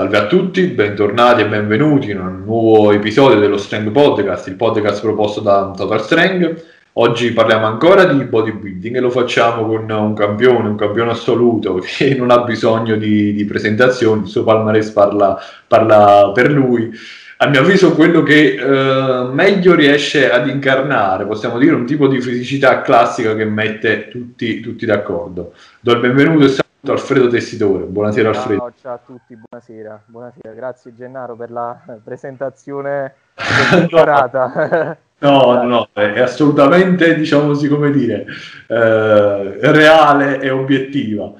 [0.00, 5.02] Salve a tutti, bentornati e benvenuti in un nuovo episodio dello Strength Podcast, il podcast
[5.02, 6.64] proposto da Total Strength.
[6.94, 12.14] Oggi parliamo ancora di bodybuilding e lo facciamo con un campione, un campione assoluto che
[12.14, 16.90] non ha bisogno di, di presentazioni, il suo palmarès parla, parla per lui
[17.36, 22.22] a mio avviso quello che eh, meglio riesce ad incarnare, possiamo dire, un tipo di
[22.22, 25.52] fisicità classica che mette tutti, tutti d'accordo.
[25.78, 27.84] Do il benvenuto e saluto Alfredo Tessitore.
[27.84, 28.60] Buonasera Alfredo.
[28.60, 30.02] Ciao, ciao a tutti, buonasera.
[30.06, 30.54] buonasera.
[30.54, 33.14] Grazie Gennaro per la presentazione
[33.72, 34.96] migliorata.
[35.18, 38.24] No, no, è assolutamente, diciamo così, come dire,
[38.66, 41.32] eh, reale e obiettiva.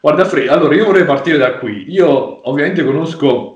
[0.00, 1.90] Guarda, Fred, allora io vorrei partire da qui.
[1.90, 3.55] Io ovviamente conosco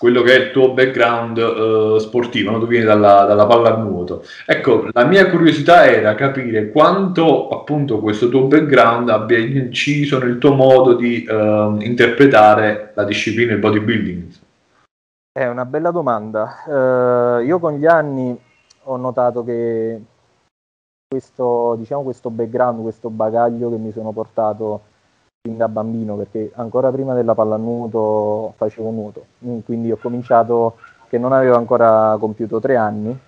[0.00, 2.58] quello che è il tuo background uh, sportivo, no?
[2.58, 4.24] tu vieni dalla, dalla pallanuoto.
[4.46, 10.54] Ecco, la mia curiosità era capire quanto appunto questo tuo background abbia inciso nel tuo
[10.54, 14.28] modo di uh, interpretare la disciplina del bodybuilding.
[15.32, 16.64] È una bella domanda.
[16.64, 18.34] Uh, io con gli anni
[18.84, 20.00] ho notato che
[21.06, 24.80] questo, diciamo, questo background, questo bagaglio che mi sono portato
[25.42, 29.24] da bambino perché ancora prima della pallanuoto facevo nuoto,
[29.64, 30.76] quindi ho cominciato
[31.08, 33.18] che non avevo ancora compiuto tre anni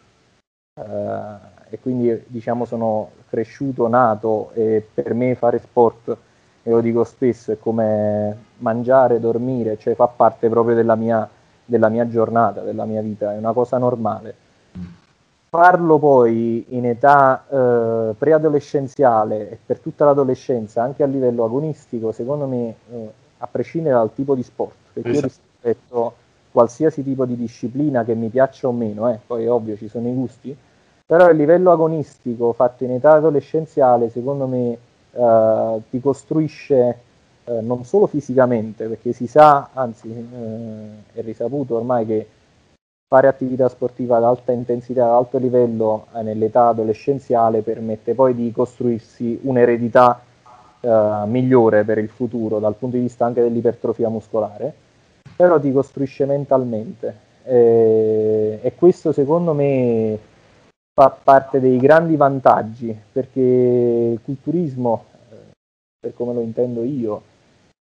[0.78, 1.36] eh,
[1.70, 6.14] e quindi diciamo sono cresciuto, nato e per me fare sport,
[6.62, 11.26] e lo dico spesso, è come mangiare, dormire, cioè fa parte proprio della mia,
[11.64, 14.34] della mia giornata, della mia vita, è una cosa normale
[15.54, 22.46] farlo poi in età eh, preadolescenziale e per tutta l'adolescenza, anche a livello agonistico, secondo
[22.46, 25.26] me, eh, a prescindere dal tipo di sport, perché esatto.
[25.26, 26.14] io rispetto
[26.52, 30.08] qualsiasi tipo di disciplina che mi piaccia o meno, eh, poi è ovvio ci sono
[30.08, 30.56] i gusti,
[31.04, 34.78] però a livello agonistico fatto in età adolescenziale, secondo me,
[35.12, 36.98] eh, ti costruisce
[37.44, 42.26] eh, non solo fisicamente, perché si sa, anzi eh, è risaputo ormai che
[43.12, 48.50] fare attività sportiva ad alta intensità, ad alto livello eh, nell'età adolescenziale permette poi di
[48.52, 50.18] costruirsi un'eredità
[50.80, 54.72] eh, migliore per il futuro dal punto di vista anche dell'ipertrofia muscolare,
[55.36, 57.30] però ti costruisce mentalmente.
[57.44, 60.18] E, e questo secondo me
[60.98, 65.36] fa parte dei grandi vantaggi perché il culturismo, eh,
[66.00, 67.22] per come lo intendo io,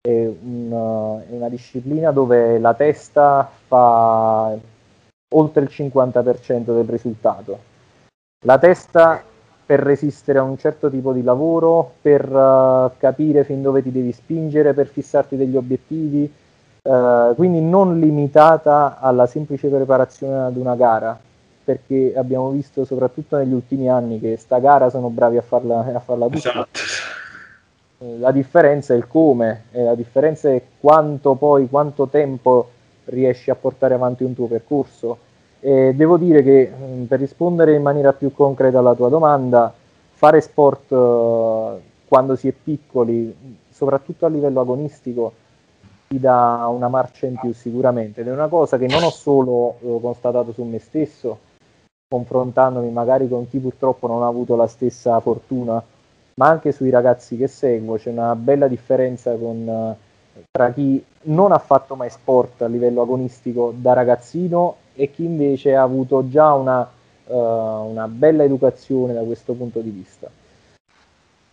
[0.01, 4.57] è una, è una disciplina dove la testa fa
[5.33, 7.59] oltre il 50% del risultato.
[8.45, 9.23] La testa
[9.71, 14.11] per resistere a un certo tipo di lavoro, per uh, capire fin dove ti devi
[14.11, 16.33] spingere, per fissarti degli obiettivi,
[16.83, 21.17] uh, quindi non limitata alla semplice preparazione ad una gara,
[21.63, 26.01] perché abbiamo visto soprattutto negli ultimi anni che sta gara sono bravi a farla, a
[26.01, 26.51] farla tutta.
[26.51, 26.81] Esatto.
[28.19, 32.71] La differenza è il come, la differenza è quanto poi, quanto tempo
[33.11, 35.19] riesci a portare avanti un tuo percorso.
[35.61, 39.73] E devo dire che mm, per rispondere in maniera più concreta alla tua domanda,
[40.13, 43.35] fare sport uh, quando si è piccoli,
[43.71, 45.33] soprattutto a livello agonistico,
[46.09, 48.23] ti dà una marcia in più sicuramente.
[48.23, 51.39] Ed è una cosa che non ho solo uh, constatato su me stesso,
[52.09, 55.83] confrontandomi magari con chi purtroppo non ha avuto la stessa fortuna,
[56.35, 57.97] ma anche sui ragazzi che seguo.
[57.97, 59.97] C'è una bella differenza con...
[60.51, 65.75] Tra chi non ha fatto mai sport a livello agonistico da ragazzino e chi invece
[65.75, 66.89] ha avuto già una,
[67.27, 70.29] uh, una bella educazione da questo punto di vista.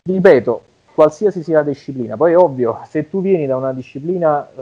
[0.03, 0.62] Ripeto,
[0.94, 4.62] qualsiasi sia la disciplina, poi ovvio, se tu vieni da una disciplina, uh,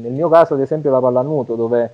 [0.00, 1.90] nel mio caso ad esempio la pallanuoto, dove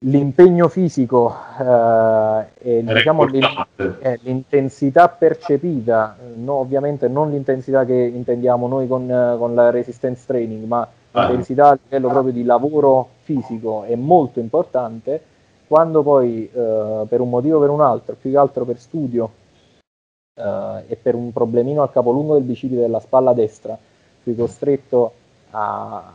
[0.00, 8.86] l'impegno fisico eh, e diciamo, eh, l'intensità percepita, no, ovviamente non l'intensità che intendiamo noi
[8.86, 9.06] con,
[9.38, 11.20] con la resistance training, ma ah.
[11.22, 15.22] l'intensità a livello proprio di lavoro fisico è molto importante.
[15.66, 19.30] Quando poi eh, per un motivo o per un altro, più che altro per studio
[20.34, 23.76] eh, e per un problemino al capolungo del bicipite della spalla destra,
[24.22, 25.12] fui costretto
[25.50, 26.14] a,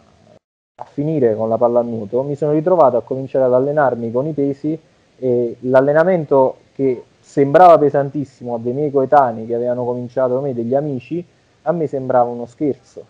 [0.75, 4.25] a finire con la palla a nuoto, mi sono ritrovato a cominciare ad allenarmi con
[4.25, 4.77] i pesi
[5.19, 11.23] e l'allenamento che sembrava pesantissimo a dei miei coetanei che avevano cominciato me, degli amici,
[11.61, 13.05] a me sembrava uno scherzo.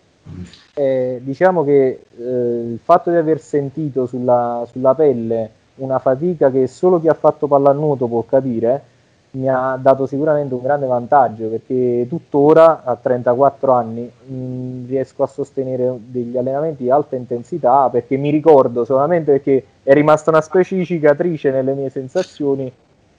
[0.73, 6.67] E diciamo che eh, il fatto di aver sentito sulla, sulla pelle una fatica che
[6.67, 8.83] solo chi ha fatto pallanuoto può capire,
[9.35, 15.27] mi ha dato sicuramente un grande vantaggio perché tuttora a 34 anni mh, riesco a
[15.27, 20.75] sostenere degli allenamenti di alta intensità perché mi ricordo solamente perché è rimasta una specie
[20.75, 22.71] di cicatrice nelle mie sensazioni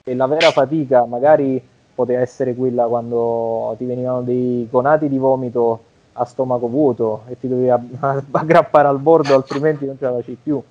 [0.05, 1.61] e la vera fatica magari
[1.94, 5.81] poteva essere quella quando ti venivano dei conati di vomito
[6.12, 7.70] a stomaco vuoto e ti dovevi
[8.31, 10.62] aggrappare al bordo altrimenti non ce la facevi più.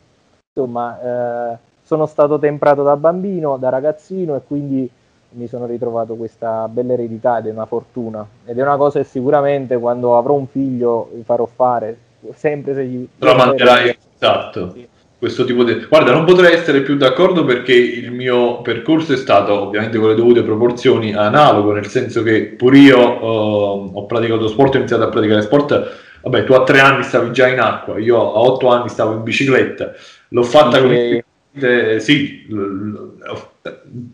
[0.56, 4.89] Insomma, eh, sono stato temprato da bambino, da ragazzino e quindi
[5.33, 9.06] mi sono ritrovato questa bella eredità ed è una fortuna ed è una cosa che
[9.06, 11.97] sicuramente quando avrò un figlio farò fare
[12.35, 14.88] sempre se gli lo manterrai esatto sì.
[15.18, 19.62] questo tipo di guarda non potrei essere più d'accordo perché il mio percorso è stato
[19.62, 24.75] ovviamente con le dovute proporzioni analogo nel senso che pure io uh, ho praticato sport
[24.75, 28.18] ho iniziato a praticare sport vabbè tu a tre anni stavi già in acqua io
[28.18, 29.91] a otto anni stavo in bicicletta
[30.29, 30.81] l'ho fatta okay.
[30.81, 33.11] con eh, sì, in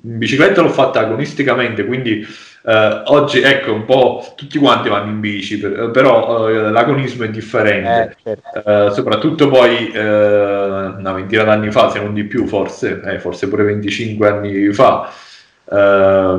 [0.01, 2.25] bicicletta l'ho fatta agonisticamente, quindi
[2.65, 7.29] eh, oggi ecco un po' tutti quanti vanno in bici, per, però eh, l'agonismo è
[7.29, 8.87] differente, eh, certo.
[8.87, 13.63] Eh, soprattutto poi eh, una ventina d'anni fa, se non di più forse, forse pure
[13.63, 15.09] 25 anni fa.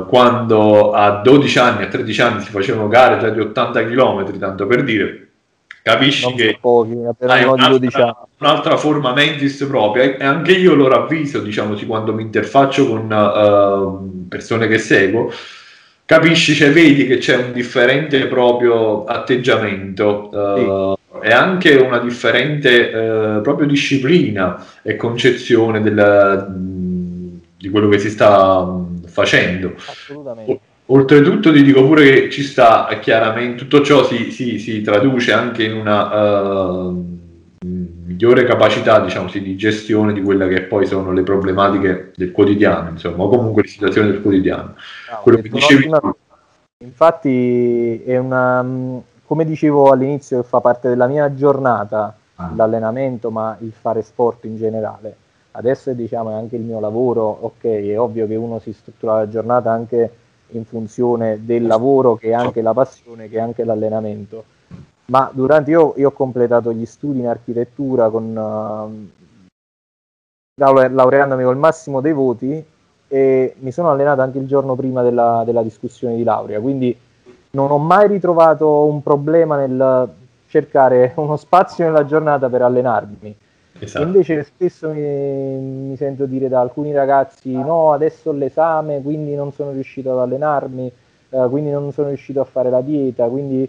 [0.07, 4.67] quando a 12 anni, a 13 anni si facevano gare già di 80 km, tanto
[4.67, 5.30] per dire,
[5.81, 6.95] capisci non che pochi,
[7.25, 12.87] hai un'altra, un'altra, forma mentis propria e anche io lo ravviso diciamo quando mi interfaccio
[12.87, 15.31] con uh, persone che seguo.
[16.05, 21.27] Capisci cioè vedi che c'è un differente proprio atteggiamento uh, sì.
[21.27, 26.47] e anche una differente uh, proprio disciplina e concezione del,
[27.57, 28.67] di quello che si sta
[29.07, 29.73] facendo.
[29.77, 35.31] Assolutamente Oltretutto ti dico pure che ci sta chiaramente, tutto ciò si, si, si traduce
[35.31, 37.05] anche in una uh,
[37.65, 42.89] migliore capacità diciamo, sì, di gestione di quelle che poi sono le problematiche del quotidiano,
[42.89, 44.75] insomma, o comunque le situazioni del quotidiano.
[45.11, 46.01] No, Quello che dicevi una...
[46.83, 48.65] Infatti è una,
[49.25, 52.51] come dicevo all'inizio, fa parte della mia giornata ah.
[52.53, 55.15] l'allenamento, ma il fare sport in generale.
[55.51, 59.29] Adesso diciamo, è anche il mio lavoro, ok, è ovvio che uno si struttura la
[59.29, 60.15] giornata anche
[60.51, 64.43] in funzione del lavoro che è anche la passione, che è anche l'allenamento.
[65.05, 69.09] Ma durante io, io ho completato gli studi in architettura con uh,
[70.55, 72.63] laureandomi col massimo dei voti
[73.07, 76.97] e mi sono allenato anche il giorno prima della, della discussione di laurea, quindi
[77.51, 80.09] non ho mai ritrovato un problema nel
[80.47, 83.35] cercare uno spazio nella giornata per allenarmi
[83.83, 84.05] Esatto.
[84.05, 89.51] Invece spesso mi, mi, sento dire da alcuni ragazzi no, adesso ho l'esame, quindi non
[89.51, 90.91] sono riuscito ad allenarmi,
[91.29, 93.67] eh, quindi non sono riuscito a fare la dieta, quindi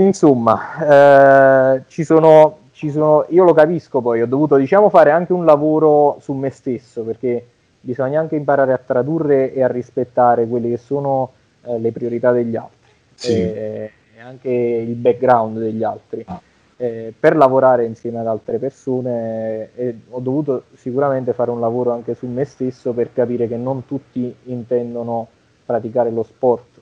[0.00, 5.34] insomma eh, ci, sono, ci sono, io lo capisco poi, ho dovuto diciamo fare anche
[5.34, 7.46] un lavoro su me stesso perché
[7.78, 11.32] bisogna anche imparare a tradurre e a rispettare quelle che sono
[11.66, 13.32] eh, le priorità degli altri sì.
[13.32, 16.24] e, e anche il background degli altri.
[16.26, 16.40] Ah
[16.78, 22.14] eh, per lavorare insieme ad altre persone eh, ho dovuto sicuramente fare un lavoro anche
[22.14, 25.28] su me stesso per capire che non tutti intendono
[25.64, 26.80] praticare lo sport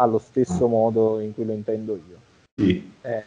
[0.00, 2.16] allo stesso modo in cui lo intendo io.
[2.56, 2.92] Sì.
[3.02, 3.22] Eh,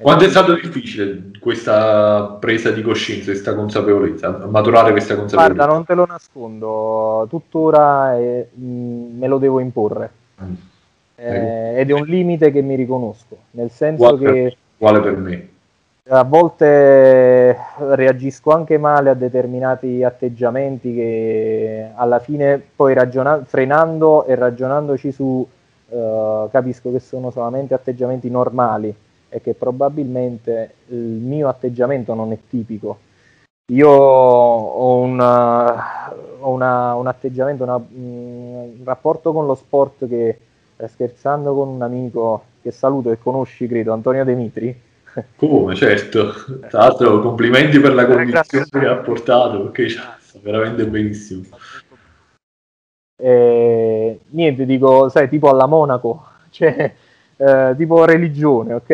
[0.00, 5.54] Quanto è stato difficile questa presa di coscienza, questa consapevolezza, maturare questa consapevolezza?
[5.54, 10.10] Guarda, non te lo nascondo, tuttora eh, me lo devo imporre.
[10.42, 10.52] Mm.
[11.16, 14.32] Eh, ed è un limite che mi riconosco, nel senso Guarda.
[14.32, 15.48] che uguale per me.
[16.10, 24.34] A volte reagisco anche male a determinati atteggiamenti che alla fine poi ragiona- frenando e
[24.34, 25.46] ragionandoci su
[25.88, 28.94] uh, capisco che sono solamente atteggiamenti normali
[29.28, 33.00] e che probabilmente il mio atteggiamento non è tipico.
[33.70, 40.38] Io ho, una, ho una, un atteggiamento, una, un rapporto con lo sport che eh,
[40.86, 44.86] scherzando con un amico che saluto e conosci, credo, Antonio Demitri.
[45.36, 46.32] Come, certo.
[46.68, 51.42] Tra l'altro, complimenti per la condizione che ha portato, perché sta veramente benissimo.
[53.20, 56.92] Eh, niente, dico, sai, tipo alla Monaco, cioè,
[57.36, 58.90] eh, tipo religione, ok?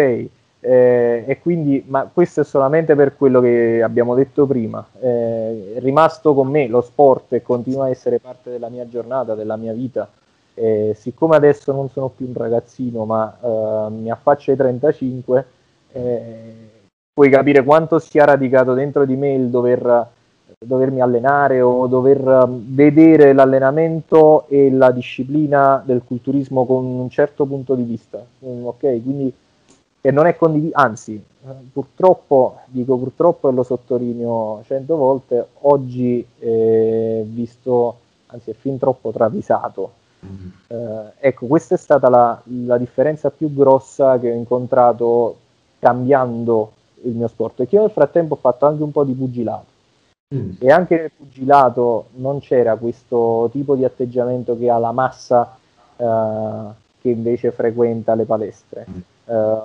[0.60, 4.86] Eh, e quindi, ma questo è solamente per quello che abbiamo detto prima.
[4.98, 9.34] Eh, è rimasto con me lo sport e continua a essere parte della mia giornata,
[9.34, 10.08] della mia vita.
[10.56, 15.46] Eh, siccome adesso non sono più un ragazzino, ma eh, mi affaccio ai 35,
[15.92, 16.54] eh,
[17.12, 20.06] puoi capire quanto sia radicato dentro di me il dover,
[20.58, 27.74] dovermi allenare o dover vedere l'allenamento e la disciplina del culturismo con un certo punto
[27.74, 28.24] di vista.
[28.44, 29.34] Mm, ok, quindi
[30.00, 31.20] che non è condiviso, anzi,
[31.72, 37.96] purtroppo, dico purtroppo e lo sottolineo cento volte, oggi è visto,
[38.26, 40.02] anzi è fin troppo travisato
[40.68, 45.38] eh, ecco, questa è stata la, la, differenza più grossa che ho incontrato
[45.78, 47.60] cambiando il mio sport.
[47.60, 49.72] E che io nel frattempo ho fatto anche un po' di pugilato.
[50.34, 50.52] Mm.
[50.58, 55.56] E anche nel pugilato non c'era questo tipo di atteggiamento che ha la massa
[55.96, 58.86] eh, che invece frequenta le palestre.
[58.88, 59.00] Mm.
[59.26, 59.62] Eh,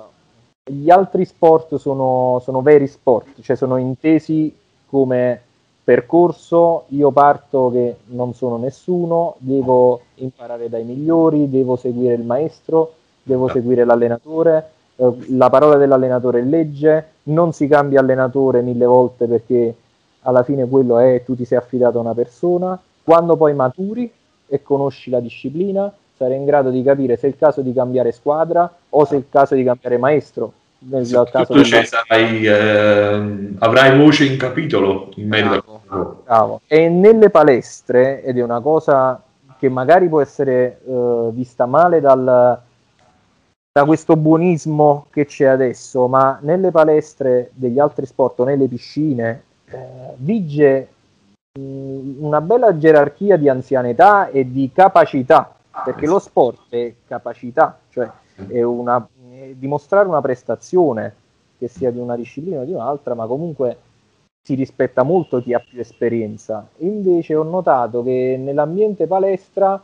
[0.70, 4.54] gli altri sport sono, sono veri sport, cioè sono intesi
[4.86, 5.42] come
[5.90, 12.92] percorso, io parto che non sono nessuno, devo imparare dai migliori, devo seguire il maestro,
[13.24, 19.26] devo seguire l'allenatore, eh, la parola dell'allenatore è legge, non si cambia allenatore mille volte
[19.26, 19.74] perché
[20.20, 24.08] alla fine quello è tu ti sei affidato a una persona, quando poi maturi
[24.46, 28.12] e conosci la disciplina, sarai in grado di capire se è il caso di cambiare
[28.12, 30.52] squadra o se è il caso di cambiare maestro.
[30.82, 36.60] Nel caso del sarai, eh, avrai voce in capitolo in merito bravo, bravo.
[36.66, 39.22] E nelle palestre, ed è una cosa
[39.58, 42.58] che magari può essere eh, vista male dal,
[43.72, 49.42] da questo buonismo che c'è adesso, ma nelle palestre degli altri sport o nelle piscine
[49.66, 49.78] eh,
[50.16, 50.88] vige
[51.58, 58.10] mh, una bella gerarchia di anzianità e di capacità, perché lo sport è capacità, cioè
[58.48, 59.06] è, una,
[59.58, 61.14] dimostrare una prestazione
[61.58, 63.76] che sia di una disciplina o di un'altra, ma comunque
[64.42, 66.66] si rispetta molto chi ha più esperienza.
[66.78, 69.80] Invece ho notato che nell'ambiente palestra,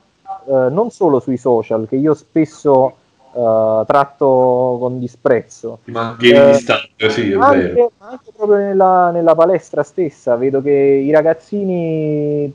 [0.47, 2.95] eh, non solo sui social, che io spesso
[3.33, 5.81] uh, tratto con disprezzo.
[5.85, 7.91] Ma eh, distante, sì, anche.
[7.99, 12.53] Anche proprio nella, nella, palestra stessa, vedo che i ragazzini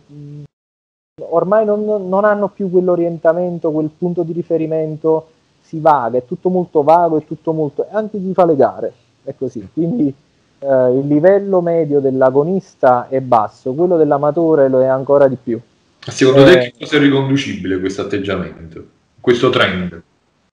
[1.29, 5.27] ormai non, non hanno più quell'orientamento, quel punto di riferimento,
[5.71, 7.85] si vaga, è tutto molto vago, è tutto molto...
[7.89, 9.67] anche chi fa le gare, è così.
[9.73, 10.13] Quindi
[10.61, 15.59] Uh, il livello medio dell'agonista è basso, quello dell'amatore lo è ancora di più.
[15.97, 18.85] Secondo eh, te che cosa è riconducibile questo atteggiamento,
[19.19, 20.03] questo trend?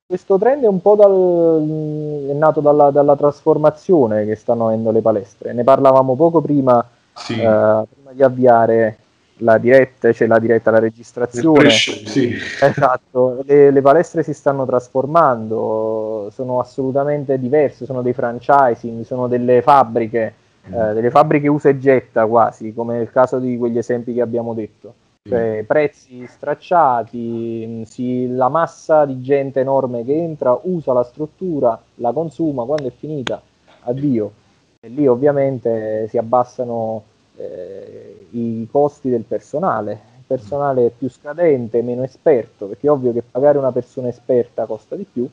[0.09, 5.03] questo trend è un po' dal, è nato dalla, dalla, trasformazione che stanno avendo le
[5.03, 5.53] palestre.
[5.53, 6.83] Ne parlavamo poco prima,
[7.13, 7.35] sì.
[7.35, 8.97] eh, prima di avviare
[9.39, 11.71] la diretta, cioè la diretta, la registrazione.
[11.71, 12.35] Sì.
[12.61, 19.63] Esatto, le, le, palestre si stanno trasformando, sono assolutamente diverse, sono dei franchising, sono delle
[19.63, 20.35] fabbriche,
[20.69, 20.75] mm.
[20.75, 24.55] eh, delle fabbriche usa e getta quasi, come nel caso di quegli esempi che abbiamo
[24.55, 24.95] detto
[25.29, 32.13] cioè prezzi stracciati, si, la massa di gente enorme che entra, usa la struttura, la
[32.13, 33.41] consuma, quando è finita,
[33.83, 34.33] addio.
[34.81, 37.03] E lì ovviamente si abbassano
[37.37, 43.13] eh, i costi del personale, il personale è più scadente, meno esperto, perché è ovvio
[43.13, 45.29] che pagare una persona esperta costa di più.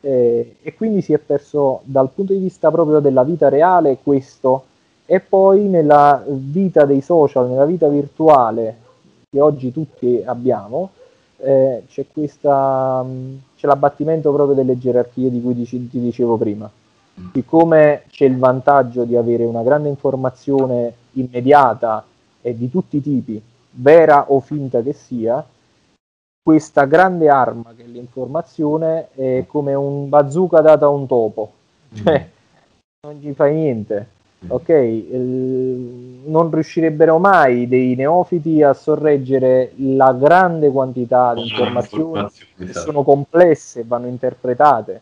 [0.00, 4.64] Eh, e quindi si è perso dal punto di vista proprio della vita reale questo
[5.06, 8.76] e poi nella vita dei social, nella vita virtuale
[9.30, 10.90] che oggi tutti abbiamo,
[11.38, 13.04] eh, c'è, questa,
[13.56, 16.70] c'è l'abbattimento proprio delle gerarchie di cui dici, ti dicevo prima.
[17.32, 22.04] Siccome c'è il vantaggio di avere una grande informazione immediata
[22.40, 25.44] e di tutti i tipi, vera o finta che sia,
[26.42, 31.52] questa grande arma che è l'informazione è come un bazooka data a un topo,
[31.94, 32.28] cioè
[33.06, 34.68] non gli fai niente ok?
[34.68, 42.64] Eh, non riuscirebbero mai dei neofiti a sorreggere la grande quantità di informazioni, informazioni che
[42.64, 42.86] esatto.
[42.86, 45.00] sono complesse e vanno interpretate.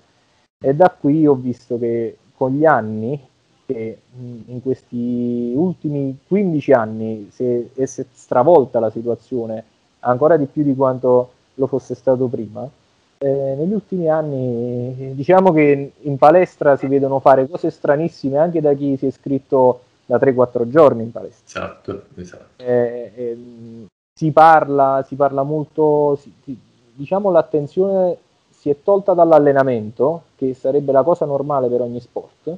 [0.58, 3.20] E da qui ho visto che con gli anni,
[3.66, 9.64] che in questi ultimi 15 anni si è, si è stravolta la situazione
[10.00, 12.68] ancora di più di quanto lo fosse stato prima,
[13.18, 18.74] eh, negli ultimi anni diciamo che in palestra si vedono fare cose stranissime anche da
[18.74, 21.60] chi si è iscritto da 3-4 giorni in palestra.
[21.60, 22.62] Esatto, esatto.
[22.62, 23.38] Eh, eh,
[24.14, 26.32] si, parla, si parla molto, si,
[26.92, 28.16] diciamo l'attenzione
[28.50, 32.56] si è tolta dall'allenamento, che sarebbe la cosa normale per ogni sport,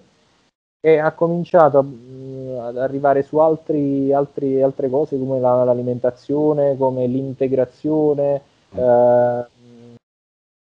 [0.81, 6.77] e ha cominciato a, mm, ad arrivare su altri, altri, altre cose come la, l'alimentazione,
[6.77, 8.41] come l'integrazione.
[8.75, 8.79] Mm.
[8.79, 9.47] Eh,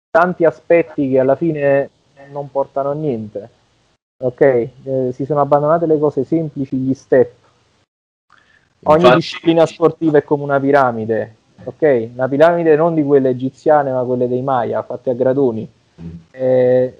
[0.10, 1.90] tanti aspetti che alla fine
[2.32, 3.50] non portano a niente.
[4.22, 7.32] Ok, eh, si sono abbandonate le cose semplici, gli step.
[8.84, 9.16] Ogni Infatti...
[9.16, 12.10] disciplina sportiva è come una piramide, ok?
[12.14, 15.70] Una piramide non di quelle egiziane, ma quelle dei Maya, fatte a gradoni.
[16.02, 16.10] Mm.
[16.32, 16.98] Eh,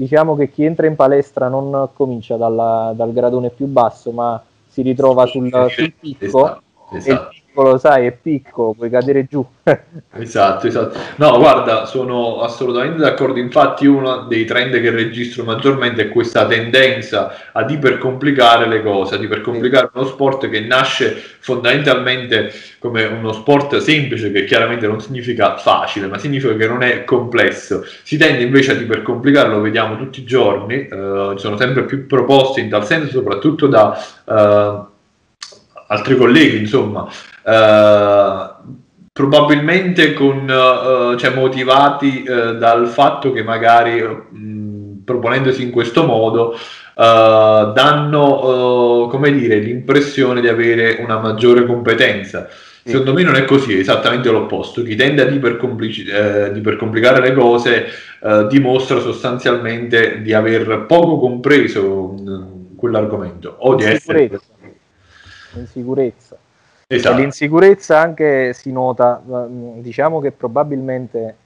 [0.00, 4.80] diciamo che chi entra in palestra non comincia dalla, dal gradone più basso, ma si
[4.80, 6.62] ritrova sul, sul picco esatto,
[6.96, 9.44] esatto piccolo, sai, è piccolo, puoi cadere giù.
[10.14, 10.98] esatto, esatto.
[11.16, 13.40] No, guarda, sono assolutamente d'accordo.
[13.40, 19.22] Infatti, uno dei trend che registro maggiormente è questa tendenza ad ipercomplicare le cose, ad
[19.22, 26.06] ipercomplicare uno sport che nasce fondamentalmente come uno sport semplice, che chiaramente non significa facile,
[26.06, 27.84] ma significa che non è complesso.
[28.02, 32.06] Si tende invece ad ipercomplicare, lo vediamo tutti i giorni, uh, ci sono sempre più
[32.06, 33.98] proposte in tal senso, soprattutto da.
[34.24, 34.98] Uh,
[35.90, 37.08] altri colleghi, insomma,
[37.44, 38.50] eh,
[39.12, 46.52] probabilmente con, eh, cioè motivati eh, dal fatto che magari mh, proponendosi in questo modo,
[46.52, 52.48] uh, danno, uh, come dire, l'impressione di avere una maggiore competenza.
[52.82, 54.82] Secondo me non è così, è esattamente l'opposto.
[54.82, 57.86] Chi tende ad ipercomplicare eh, le cose
[58.22, 64.40] eh, dimostra sostanzialmente di aver poco compreso mh, quell'argomento o di essere...
[65.54, 66.36] Insicurezza.
[66.86, 67.16] Esatto.
[67.16, 71.36] L'insicurezza anche si nota, diciamo che probabilmente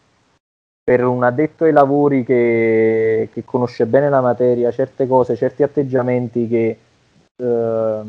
[0.83, 6.49] per un addetto ai lavori che, che conosce bene la materia, certe cose, certi atteggiamenti
[6.49, 6.79] che
[7.37, 8.03] eh,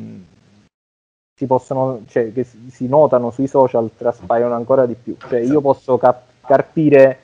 [1.37, 5.15] si possono, cioè, che si notano sui social traspaiono ancora di più.
[5.17, 7.19] Cioè, io posso cap- carpire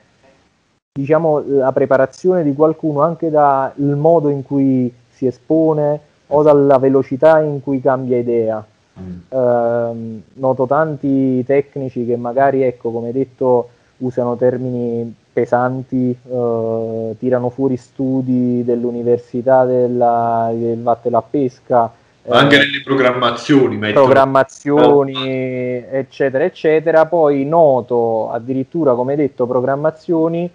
[0.92, 6.00] diciamo, la preparazione di qualcuno anche dal modo in cui si espone
[6.34, 8.64] o dalla velocità in cui cambia idea.
[9.00, 9.18] Mm.
[9.28, 17.76] Eh, noto tanti tecnici che magari, ecco, come detto, usano termini pesanti, eh, tirano fuori
[17.76, 21.90] studi dell'università della, del Vatte la Pesca.
[22.24, 27.06] Eh, anche nelle programmazioni, programmazioni, eccetera, eccetera.
[27.06, 30.50] Poi noto addirittura, come detto, programmazioni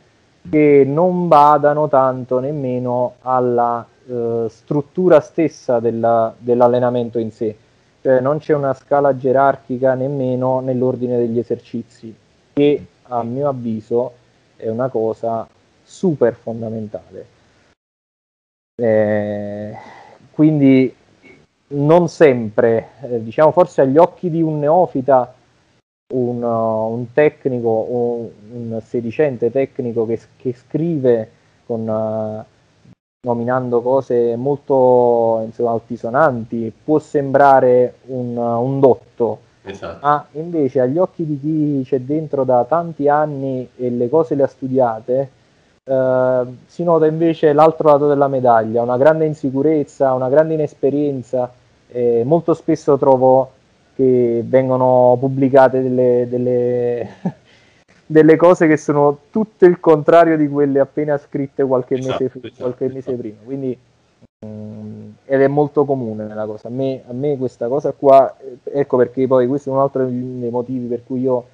[0.50, 7.56] che non badano tanto nemmeno alla eh, struttura stessa della, dell'allenamento in sé,
[8.02, 12.16] cioè non c'è una scala gerarchica nemmeno nell'ordine degli esercizi,
[12.54, 14.14] che a mio avviso
[14.56, 15.48] è una cosa
[15.84, 17.26] super fondamentale.
[18.80, 19.76] Eh,
[20.32, 20.96] quindi
[21.70, 25.34] non sempre, eh, diciamo forse agli occhi di un neofita
[26.14, 31.30] un, uh, un tecnico, un, un, sedicente tecnico che, che scrive
[31.66, 32.46] con, uh,
[33.22, 40.06] nominando cose molto insomma, altisonanti, può sembrare un, un dotto, esatto.
[40.06, 44.44] ma invece agli occhi di chi c'è dentro da tanti anni e le cose le
[44.44, 45.30] ha studiate,
[45.84, 51.52] eh, si nota invece l'altro lato della medaglia, una grande insicurezza, una grande inesperienza.
[51.90, 53.52] Eh, molto spesso trovo
[53.96, 57.10] che vengono pubblicate delle, delle,
[58.08, 62.54] delle, cose che sono tutto il contrario di quelle appena scritte qualche, esatto, mese, esatto,
[62.58, 63.12] qualche esatto.
[63.12, 63.38] mese prima.
[63.44, 63.78] Quindi,
[64.46, 66.70] um, ed è molto comune nella cosa.
[66.70, 70.50] A me, a me, questa cosa qua, ecco perché poi questo è un altro dei
[70.50, 71.46] motivi per cui io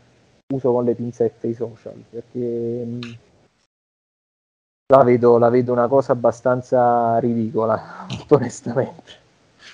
[0.53, 2.99] uso con le pinzette i social, perché um,
[4.93, 9.21] la, vedo, la vedo una cosa abbastanza ridicola, onestamente.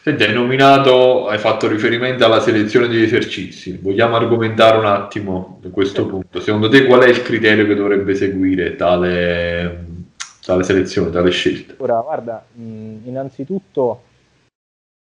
[0.02, 3.78] Senti, hai nominato, hai fatto riferimento alla selezione degli esercizi.
[3.82, 6.40] Vogliamo argomentare un attimo su questo punto.
[6.40, 9.86] Secondo te qual è il criterio che dovrebbe seguire tale,
[10.42, 11.74] tale selezione, tale scelta?
[11.78, 14.04] Ora, guarda, innanzitutto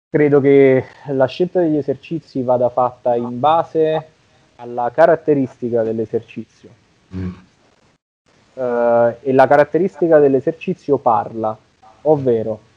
[0.10, 4.08] credo che la scelta degli esercizi vada fatta in base
[4.56, 6.70] alla caratteristica dell'esercizio.
[7.16, 7.30] Mm.
[8.54, 11.56] Uh, e la caratteristica dell'esercizio parla,
[12.02, 12.70] ovvero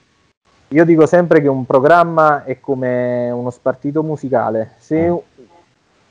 [0.68, 4.72] io dico sempre che un programma è come uno spartito musicale.
[4.78, 5.22] Se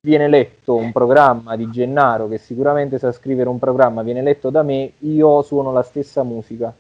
[0.02, 4.63] viene letto un programma di Gennaro, che sicuramente sa scrivere un programma, viene letto da
[4.63, 6.74] me, io suono la stessa musica.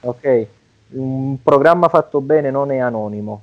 [0.00, 0.46] Ok?
[0.90, 3.42] Un programma fatto bene non è anonimo.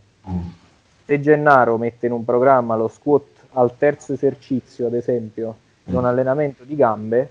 [1.06, 5.56] Se Gennaro mette in un programma lo squat al terzo esercizio, ad esempio,
[5.86, 7.30] in un allenamento di gambe,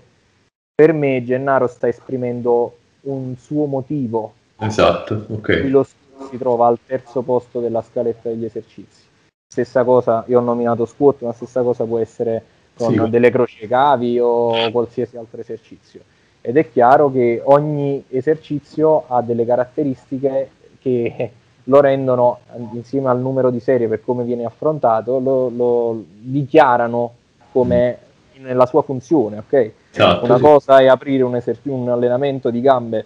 [0.75, 4.33] per me Gennaro sta esprimendo un suo motivo.
[4.57, 5.65] Esatto, ok.
[5.67, 5.83] Lo
[6.29, 9.07] si trova al terzo posto della scaletta degli esercizi.
[9.51, 12.43] Stessa cosa, io ho nominato squat, ma stessa cosa può essere
[12.75, 13.09] con sì.
[13.09, 16.01] delle croci cavi o qualsiasi altro esercizio.
[16.41, 21.31] Ed è chiaro che ogni esercizio ha delle caratteristiche che
[21.63, 22.39] lo rendono,
[22.73, 27.13] insieme al numero di serie per come viene affrontato, lo, lo dichiarano
[27.51, 27.97] come
[28.37, 29.71] nella sua funzione, ok?
[29.91, 30.41] Esatto, Una sì.
[30.41, 33.05] cosa è aprire un, eser- un allenamento di gambe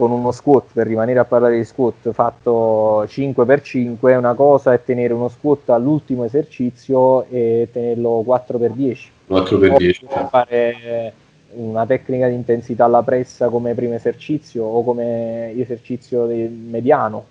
[0.00, 5.12] con uno squat, per rimanere a parlare di squat, fatto 5x5, una cosa è tenere
[5.12, 8.98] uno squat all'ultimo esercizio e tenerlo 4x10.
[9.28, 10.28] 4x10.
[10.30, 11.12] fare
[11.52, 17.26] una tecnica di intensità alla pressa come primo esercizio o come esercizio mediano.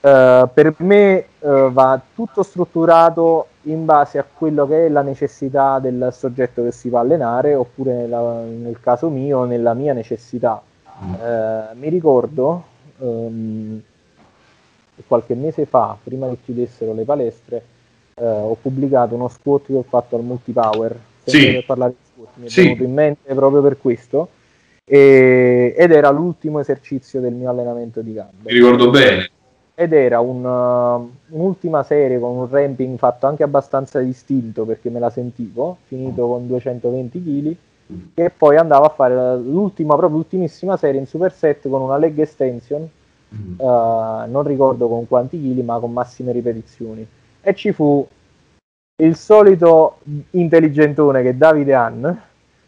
[0.00, 5.78] Uh, per me uh, va tutto strutturato in base a quello che è la necessità
[5.78, 10.62] del soggetto che si va a allenare oppure nella, nel caso mio nella mia necessità
[11.00, 12.64] eh, mi ricordo
[12.98, 13.80] um,
[15.06, 17.62] qualche mese fa, prima che chiudessero le palestre,
[18.14, 20.98] eh, ho pubblicato uno squat che ho fatto al multipower.
[21.24, 21.52] Sì.
[21.52, 22.62] Per parlare di squat, mi è sì.
[22.62, 24.28] venuto in mente proprio per questo.
[24.84, 28.52] E, ed era l'ultimo esercizio del mio allenamento di gambe.
[28.52, 29.30] Mi ricordo bene.
[29.74, 34.98] Ed era un, uh, un'ultima serie con un ramping fatto anche abbastanza distinto perché me
[34.98, 37.56] la sentivo, finito con 220 kg
[38.14, 42.88] che poi andava a fare l'ultima, proprio l'ultimissima serie in superset con una leg extension,
[43.34, 43.58] mm.
[43.58, 47.06] uh, non ricordo con quanti chili, ma con massime ripetizioni.
[47.40, 48.06] E ci fu
[49.02, 49.98] il solito
[50.30, 52.22] intelligentone che Davide Hann,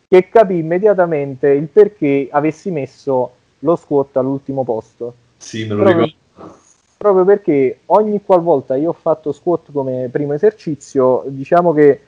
[0.09, 5.15] che capì immediatamente il perché avessi messo lo squat all'ultimo posto.
[5.37, 6.55] Sì, me lo proprio, ricordo.
[6.97, 12.01] Proprio perché ogni qualvolta io ho fatto squat come primo esercizio, diciamo che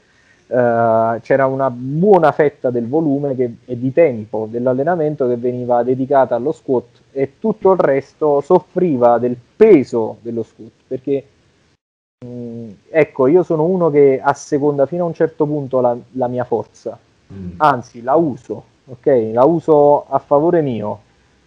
[0.46, 6.34] Uh, c'era una buona fetta del volume che, e di tempo dell'allenamento che veniva dedicata
[6.34, 11.26] allo squat e tutto il resto soffriva del peso dello squat perché
[12.26, 15.96] mh, mm, ecco io sono uno che a seconda fino a un certo punto la,
[16.12, 16.98] la mia forza.
[17.32, 17.52] Mm.
[17.56, 19.30] anzi la uso ok?
[19.32, 21.00] La uso a favore mio.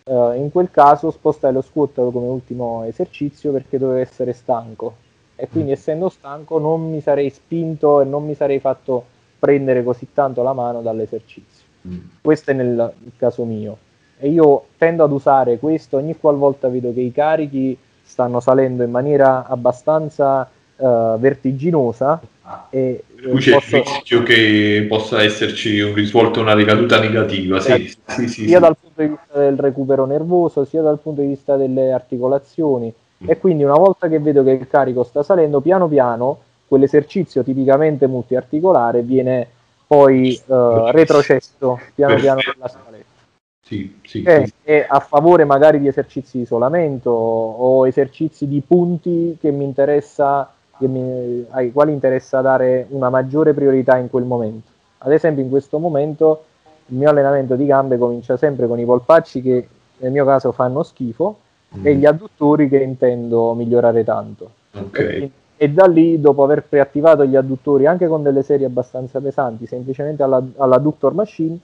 [0.04, 4.96] Uh, in quel caso spostai lo squat come ultimo esercizio perché dovevo essere stanco
[5.40, 9.06] e quindi essendo stanco non mi sarei spinto e non mi sarei fatto
[9.38, 11.66] prendere così tanto la mano dall'esercizio.
[11.88, 12.00] Mm.
[12.22, 13.78] Questo è nel, caso mio.
[14.18, 18.90] E io tendo ad usare questo ogni qualvolta vedo che i carichi stanno salendo in
[18.90, 22.20] maniera abbastanza uh, vertiginosa.
[22.72, 23.76] E, per cui c'è posso...
[23.76, 28.60] il rischio che possa esserci un risvolto, una ricaduta negativa, sì, sì, sì, sì, sia
[28.60, 32.92] dal punto di vista del recupero nervoso, sia dal punto di vista delle articolazioni
[33.26, 38.08] e quindi una volta che vedo che il carico sta salendo, piano piano quell'esercizio tipicamente
[38.08, 39.48] multiarticolare viene
[39.88, 43.06] poi uh, retrocesso piano piano nella scaletta.
[43.62, 44.54] Sì, sì, e, sì.
[44.64, 50.50] e, a favore magari di esercizi di isolamento o esercizi di punti che mi interessa,
[50.78, 54.70] che mi, ai quali interessa dare una maggiore priorità in quel momento.
[55.00, 56.44] Ad esempio, in questo momento
[56.88, 60.84] il mio allenamento di gambe comincia sempre con i polpacci che nel mio caso fanno
[60.84, 61.40] schifo
[61.76, 61.86] mm.
[61.86, 64.52] e gli adduttori che intendo migliorare tanto.
[64.72, 65.22] Okay.
[65.22, 69.66] E, e, da lì, dopo aver preattivato gli adduttori anche con delle serie abbastanza pesanti,
[69.66, 71.58] semplicemente alla, all'adductor machine,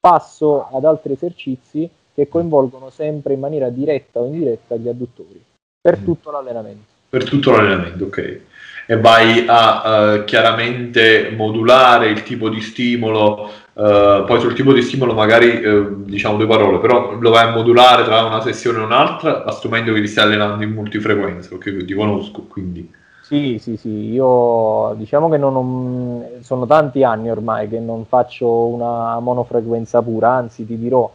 [0.00, 5.42] passo ad altri esercizi che coinvolgono sempre in maniera diretta o indiretta gli adduttori
[5.80, 6.04] per mm.
[6.04, 6.96] tutto l'allenamento.
[7.08, 8.40] Per tutto l'allenamento, ok
[8.90, 9.82] e vai a
[10.14, 16.04] uh, chiaramente modulare il tipo di stimolo, uh, poi sul tipo di stimolo magari uh,
[16.04, 20.00] diciamo due parole, però lo vai a modulare tra una sessione e un'altra, assumendo che
[20.00, 22.90] ti stai allenando in multifrequenza, perché ti conosco, quindi...
[23.20, 28.68] Sì, sì, sì, io diciamo che non ho, sono tanti anni ormai che non faccio
[28.68, 31.12] una monofrequenza pura, anzi ti dirò,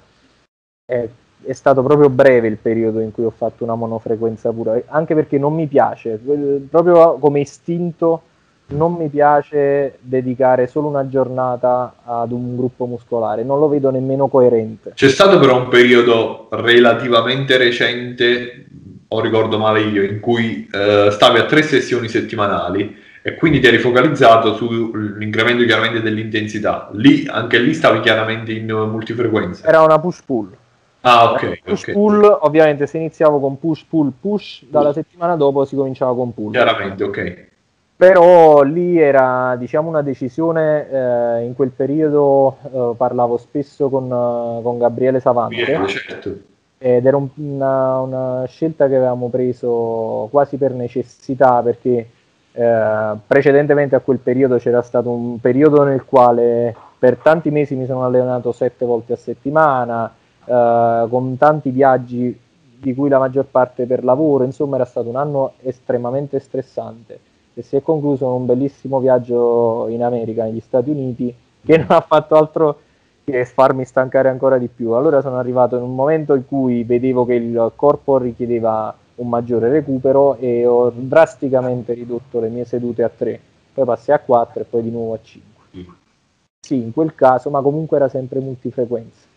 [0.86, 1.10] eh,
[1.46, 5.38] è stato proprio breve il periodo in cui ho fatto una monofrequenza pura, anche perché
[5.38, 6.20] non mi piace,
[6.70, 8.22] proprio come istinto
[8.68, 14.28] non mi piace dedicare solo una giornata ad un gruppo muscolare, non lo vedo nemmeno
[14.28, 14.94] coerente.
[14.96, 18.66] C'è stato però un periodo relativamente recente,
[19.08, 23.68] o ricordo male io, in cui eh, stavi a tre sessioni settimanali e quindi ti
[23.68, 26.90] eri focalizzato sull'incremento chiaramente dell'intensità.
[26.94, 29.68] Lì, anche lì stavi chiaramente in multifrequenza.
[29.68, 30.50] Era una push-pull.
[31.06, 31.62] Ah, ok.
[31.64, 31.94] Push okay.
[31.94, 36.52] pull, ovviamente se iniziavo con push pull push, dalla settimana dopo si cominciava con pull.
[36.52, 37.46] Chiaramente, ok.
[37.96, 44.62] Però lì era diciamo una decisione, eh, in quel periodo eh, parlavo spesso con, uh,
[44.62, 45.64] con Gabriele Savante.
[45.64, 46.36] Bien, certo.
[46.78, 52.10] Ed era un, una, una, scelta che avevamo preso quasi per necessità perché
[52.52, 57.86] eh, precedentemente a quel periodo c'era stato un periodo nel quale per tanti mesi mi
[57.86, 60.14] sono allenato sette volte a settimana,
[60.46, 62.40] eh, con tanti viaggi
[62.80, 67.20] di cui la maggior parte per lavoro, insomma era stato un anno estremamente stressante
[67.54, 71.88] e si è concluso con un bellissimo viaggio in America, negli Stati Uniti, che non
[71.90, 72.80] ha fatto altro
[73.24, 74.92] che farmi stancare ancora di più.
[74.92, 79.70] Allora sono arrivato in un momento in cui vedevo che il corpo richiedeva un maggiore
[79.70, 83.40] recupero e ho drasticamente ridotto le mie sedute a 3,
[83.74, 85.52] poi passai a 4 e poi di nuovo a 5.
[86.60, 89.32] Sì, in quel caso, ma comunque era sempre multifrequenza.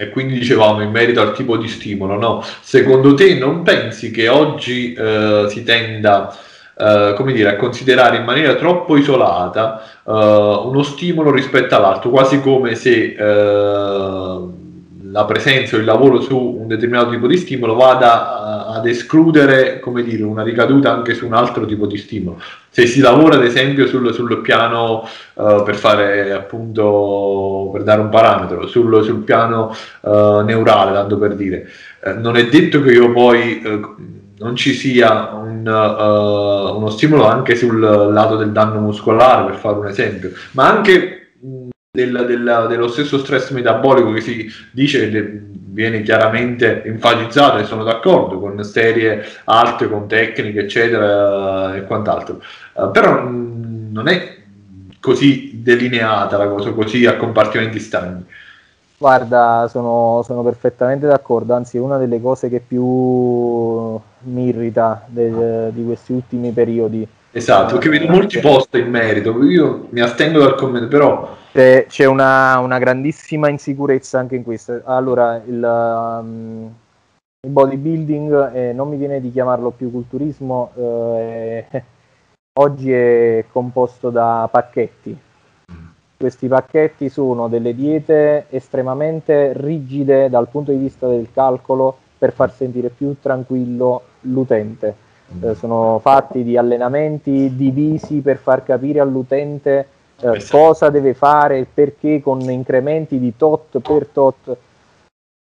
[0.00, 2.42] E quindi dicevamo in merito al tipo di stimolo, no?
[2.62, 6.34] Secondo te non pensi che oggi eh, si tenda
[6.74, 12.40] eh, come dire, a considerare in maniera troppo isolata eh, uno stimolo rispetto all'altro, quasi
[12.40, 14.38] come se eh,
[15.02, 20.02] la presenza o il lavoro su un determinato tipo di stimolo vada ad escludere come
[20.02, 22.40] dire, una ricaduta anche su un altro tipo di stimolo.
[22.70, 28.08] Se si lavora ad esempio sul, sul piano, uh, per fare appunto, per dare un
[28.08, 31.68] parametro, sul, sul piano uh, neurale, tanto per dire,
[32.04, 33.60] uh, non è detto che io poi
[34.38, 39.88] non ci sia un, uno stimolo anche sul lato del danno muscolare, per fare un
[39.88, 41.32] esempio, ma anche
[41.92, 47.84] del, del, dello stesso stress metabolico che si dice che viene chiaramente enfatizzato e sono
[47.84, 52.40] d'accordo con serie alte, con tecniche eccetera e quant'altro
[52.74, 54.38] uh, però mh, non è
[55.00, 58.24] così delineata la cosa, così a compartimenti stagni.
[58.98, 65.84] Guarda, sono, sono, perfettamente d'accordo, anzi una delle cose che più mi irrita de, di
[65.84, 67.08] questi ultimi periodi.
[67.32, 71.36] Esatto, perché vedo molti post in merito, io mi astengo dal commento, però...
[71.52, 74.82] C'è, c'è una, una, grandissima insicurezza anche in questo.
[74.84, 76.72] Allora, il, um,
[77.40, 81.66] il bodybuilding, eh, non mi viene di chiamarlo più culturismo, eh,
[82.58, 85.18] oggi è composto da pacchetti.
[86.16, 92.52] Questi pacchetti sono delle diete estremamente rigide dal punto di vista del calcolo per far
[92.52, 95.08] sentire più tranquillo l'utente.
[95.42, 99.86] Eh, sono fatti di allenamenti divisi per far capire all'utente
[100.20, 104.56] eh, cosa deve fare, perché con incrementi di tot per tot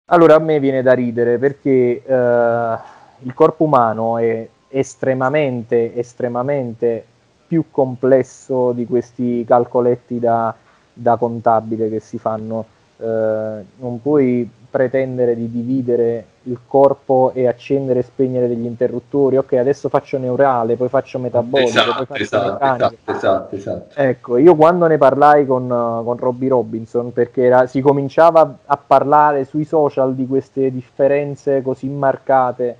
[0.09, 2.77] allora a me viene da ridere perché eh,
[3.19, 7.05] il corpo umano è estremamente, estremamente
[7.45, 10.53] più complesso di questi calcoletti da,
[10.93, 12.65] da contabile che si fanno.
[12.97, 19.37] Eh, non puoi pretendere di dividere il corpo e accendere e spegnere degli interruttori.
[19.37, 24.37] Ok, adesso faccio neurale, poi faccio metabolico, esatto, poi faccio esatto, esatto, esatto, esatto, Ecco,
[24.37, 29.65] io quando ne parlai con, con Robbie Robinson, perché era, si cominciava a parlare sui
[29.65, 32.77] social di queste differenze così marcate,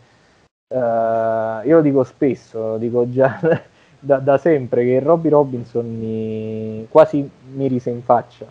[0.68, 3.40] eh, io lo dico spesso, lo dico già
[4.00, 8.46] da, da sempre, che Robbie Robinson mi, quasi mi rise in faccia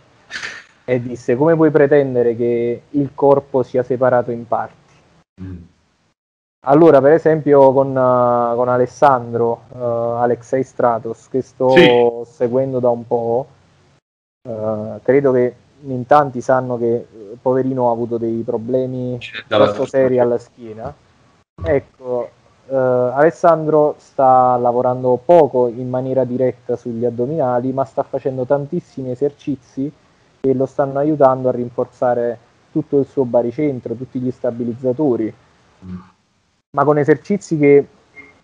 [0.89, 4.86] e disse come puoi pretendere che il corpo sia separato in parti?
[5.41, 5.57] Mm.
[6.69, 12.23] Allora, per esempio, con, uh, con Alessandro, uh, Alexei Stratos, che sto sì.
[12.25, 13.47] seguendo da un po',
[14.49, 17.07] uh, credo che in tanti sanno che
[17.41, 19.19] Poverino ha avuto dei problemi
[19.49, 20.93] molto seri alla schiena.
[21.63, 22.31] Ecco,
[22.69, 29.93] Alessandro sta lavorando poco in maniera diretta sugli addominali, ma sta facendo tantissimi esercizi
[30.41, 32.39] che lo stanno aiutando a rinforzare
[32.77, 35.33] tutto il suo baricentro, tutti gli stabilizzatori,
[35.85, 35.97] mm.
[36.77, 37.87] ma con esercizi che,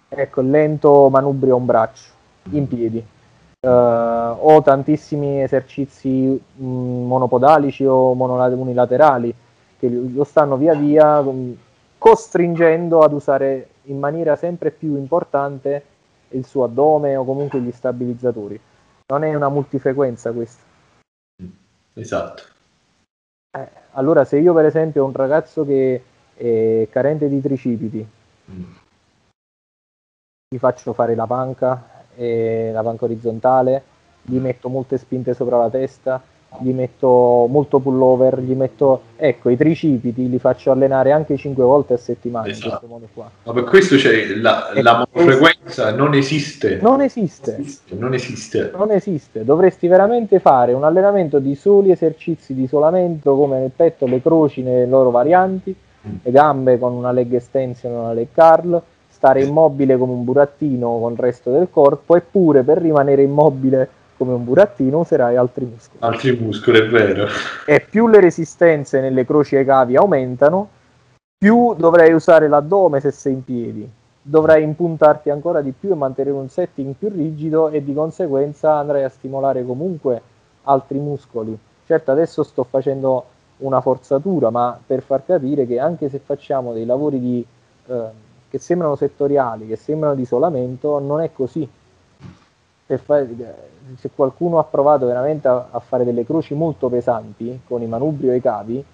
[0.08, 2.04] ecco, lento manubrio un braccio,
[2.52, 3.04] in piedi.
[3.60, 9.32] Uh, ho tantissimi esercizi mh, mm, monopodalici o monolat- unilaterali
[9.78, 11.56] che lo stanno via via mh,
[11.98, 15.84] costringendo ad usare in maniera sempre più importante
[16.30, 18.58] il suo addome o comunque gli stabilizzatori.
[19.08, 20.62] Non è una multifrequenza questa.
[21.94, 22.51] Esatto.
[23.54, 26.02] Eh, allora, se io per esempio ho un ragazzo che
[26.34, 28.06] è carente di tricipiti,
[28.50, 28.62] mm.
[30.48, 33.82] gli faccio fare la panca, eh, la panca orizzontale,
[34.22, 36.22] gli metto molte spinte sopra la testa,
[36.60, 41.94] gli metto molto pullover, gli metto, ecco, i tricipiti li faccio allenare anche 5 volte
[41.94, 42.64] a settimana esatto.
[42.64, 43.30] in questo modo qua.
[43.44, 46.78] Ma per questo c'è la, la monofrequenza non esiste.
[46.80, 47.58] Non esiste.
[47.96, 48.70] Non esiste.
[48.76, 49.44] Non esiste.
[49.44, 54.62] Dovresti veramente fare un allenamento di soli esercizi di isolamento come nel petto, le croci
[54.62, 56.14] nelle loro varianti, mm.
[56.22, 61.12] le gambe con una leg extension, una leg curl, stare immobile come un burattino con
[61.12, 63.88] il resto del corpo eppure per rimanere immobile
[64.22, 65.98] come un burattino userai altri muscoli.
[65.98, 67.26] Altri muscoli, è vero.
[67.66, 70.68] E più le resistenze nelle croci ai cavi aumentano,
[71.36, 73.90] più dovrai usare l'addome se sei in piedi.
[74.22, 79.02] Dovrai impuntarti ancora di più e mantenere un setting più rigido e di conseguenza andrai
[79.02, 80.22] a stimolare comunque
[80.62, 81.58] altri muscoli.
[81.84, 83.24] Certo, adesso sto facendo
[83.58, 87.44] una forzatura, ma per far capire che anche se facciamo dei lavori di,
[87.86, 88.04] eh,
[88.48, 91.68] che sembrano settoriali, che sembrano di isolamento, non è così
[92.96, 93.24] se, fa,
[93.96, 98.28] se qualcuno ha provato veramente a, a, fare delle croci molto pesanti con i manubri
[98.28, 98.84] o i cavi,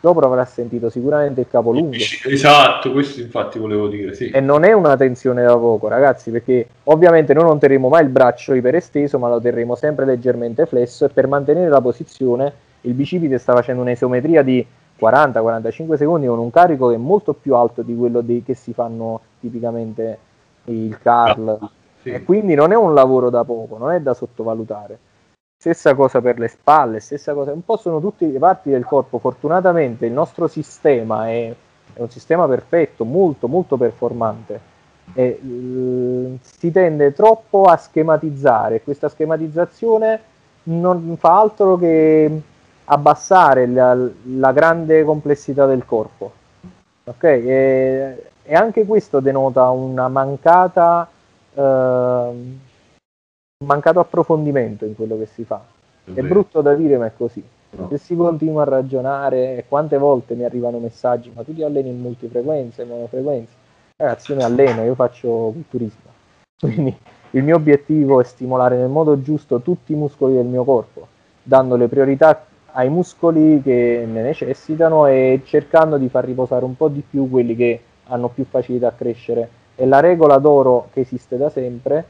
[0.00, 1.96] dopo avrà sentito sicuramente il capo lungo.
[2.26, 4.30] Esatto, questo infatti volevo dire, sì.
[4.30, 8.10] E non è una tensione da poco, ragazzi, perché ovviamente noi non terremo mai il
[8.10, 13.36] braccio iperesteso, ma lo terremo sempre leggermente flesso e per mantenere la posizione il bicipite
[13.36, 14.64] sta facendo un'isometria di
[14.98, 18.72] 40-45 secondi con un carico che è molto più alto di quello dei, che si
[18.72, 20.18] fanno tipicamente
[20.64, 21.58] il curl.
[21.60, 21.70] Ah
[22.02, 22.10] sì.
[22.10, 24.98] E quindi non è un lavoro da poco, non è da sottovalutare.
[25.60, 29.18] Stessa cosa per le spalle, stessa cosa, un po' sono tutte le parti del corpo.
[29.18, 31.54] Fortunatamente il nostro sistema è,
[31.92, 34.68] è un sistema perfetto, molto, molto performante.
[35.12, 38.80] E, uh, si tende troppo a schematizzare.
[38.82, 40.20] Questa schematizzazione
[40.62, 42.40] non fa altro che
[42.84, 43.94] abbassare la,
[44.36, 46.32] la grande complessità del corpo.
[47.04, 47.22] Ok?
[47.22, 51.06] E, e anche questo denota una mancata
[51.54, 52.58] uh,
[53.64, 55.62] mancato approfondimento in quello che si fa.
[56.04, 57.42] È, è brutto da dire, ma è così.
[57.72, 57.88] No.
[57.88, 62.00] Se si continua a ragionare, quante volte mi arrivano messaggi, ma tu ti alleni in
[62.00, 63.52] multifrequenza, in monofrequenza?
[63.96, 66.10] Ragazzi, io mi alleno, io faccio culturismo.
[66.58, 66.96] Quindi
[67.32, 71.06] il mio obiettivo è stimolare nel modo giusto tutti i muscoli del mio corpo,
[71.42, 76.88] dando le priorità ai muscoli che ne necessitano e cercando di far riposare un po'
[76.88, 79.48] di più quelli che hanno più facilità a crescere.
[79.80, 82.04] E la regola d'oro che esiste da sempre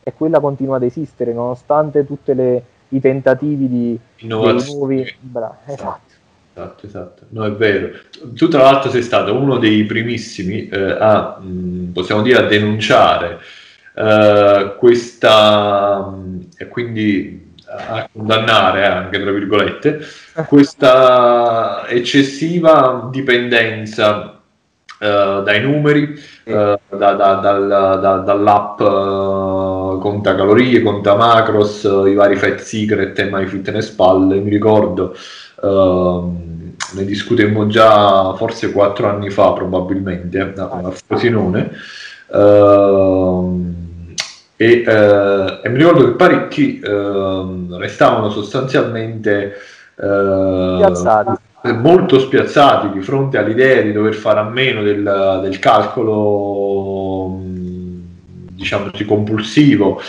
[0.00, 5.04] è quella continua ad esistere, nonostante tutti i tentativi di nuovi...
[5.18, 6.14] Bra- esatto.
[6.54, 7.22] Esatto, esatto.
[7.30, 7.90] No, è vero.
[8.32, 12.46] Tu tra l'altro sei stato uno dei primissimi eh, a, mh, mm, possiamo dire, a
[12.46, 13.40] denunciare
[13.94, 16.14] eh, questa
[16.56, 20.00] e quindi a condannare anche tra virgolette
[20.46, 24.35] questa eccessiva dipendenza
[24.98, 32.36] eh, dai numeri eh, da, da, da, dall'app eh, conta calorie, conta macros, i vari
[32.36, 34.40] fat secret e MyFitnessPal.
[34.42, 35.14] Mi ricordo
[35.58, 36.36] Uh,
[36.92, 41.70] ne discutemmo già forse quattro anni fa probabilmente a, Frosinone
[42.26, 43.64] uh,
[44.54, 49.54] e, uh, e, mi ricordo che parecchi ehm, restavano sostanzialmente
[49.94, 51.30] spiazzati.
[51.74, 57.38] Molto spiazzati di fronte all'idea di dover fare a meno del, del calcolo
[58.56, 60.00] diciamo compulsivo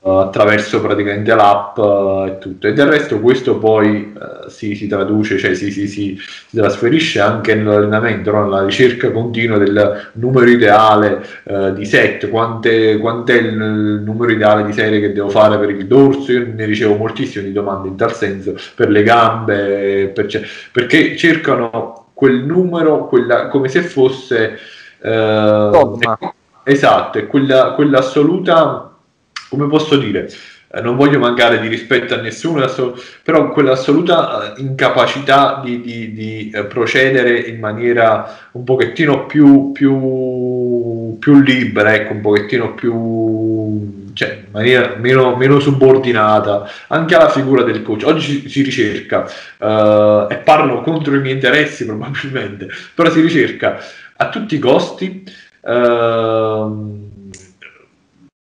[0.00, 2.66] uh, attraverso praticamente l'app uh, e tutto.
[2.66, 6.18] E del resto questo poi uh, si, si, traduce cioè si, si, si,
[6.50, 8.44] trasferisce anche nell'allenamento no?
[8.44, 11.24] nella ricerca continua del numero ideale
[11.74, 12.28] di set.
[12.28, 16.32] Quant'è, quant'è il numero ideale di serie che devo fare per il dorso?
[16.32, 20.26] Io ne ricevo moltissime di domande in tal senso per le gambe per,
[20.72, 24.58] perché cercano quel numero quella, come se fosse
[26.62, 28.89] Esatto, è quella, quella assoluta,
[29.50, 30.30] come posso dire,
[30.72, 32.64] eh, non voglio mancare di rispetto a nessuno,
[33.24, 41.16] però quell'assoluta eh, incapacità di, di, di eh, procedere in maniera un pochettino più, più,
[41.18, 47.64] più libera, ecco, un pochettino più, cioè, in maniera meno, meno subordinata anche alla figura
[47.64, 48.04] del coach.
[48.06, 53.78] Oggi si ricerca, uh, e parlo contro i miei interessi probabilmente, però si ricerca
[54.16, 55.24] a tutti i costi
[55.62, 57.19] Ehm,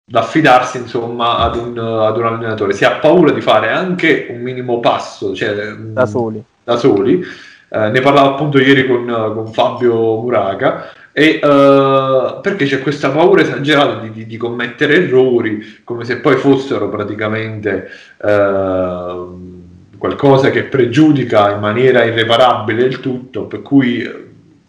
[0.07, 2.73] da affidarsi insomma ad un, ad un, allenatore.
[2.73, 7.25] Si ha paura di fare anche un minimo passo cioè, da soli, da soli.
[7.67, 13.41] Eh, ne parlavo appunto ieri con, con Fabio Muraca e, uh, perché c'è questa paura
[13.41, 17.87] esagerata di, di, di, commettere errori come se poi fossero praticamente
[18.17, 24.07] uh, qualcosa che pregiudica in maniera irreparabile il tutto per cui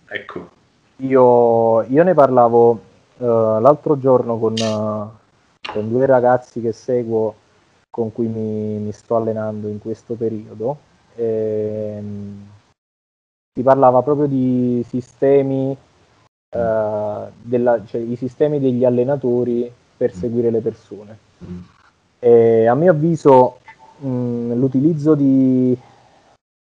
[0.09, 0.49] ecco.
[0.99, 4.55] Io, io ne parlavo uh, l'altro giorno con,
[5.73, 7.35] con, due ragazzi che seguo
[7.91, 10.79] con cui mi, mi sto allenando in questo periodo.
[11.15, 12.49] E, um,
[13.57, 20.61] si parlava proprio di sistemi, uh, della, cioè, i sistemi degli allenatori per seguire le
[20.61, 21.19] persone.
[22.19, 23.61] E a mio avviso
[23.99, 25.77] mh, l'utilizzo di,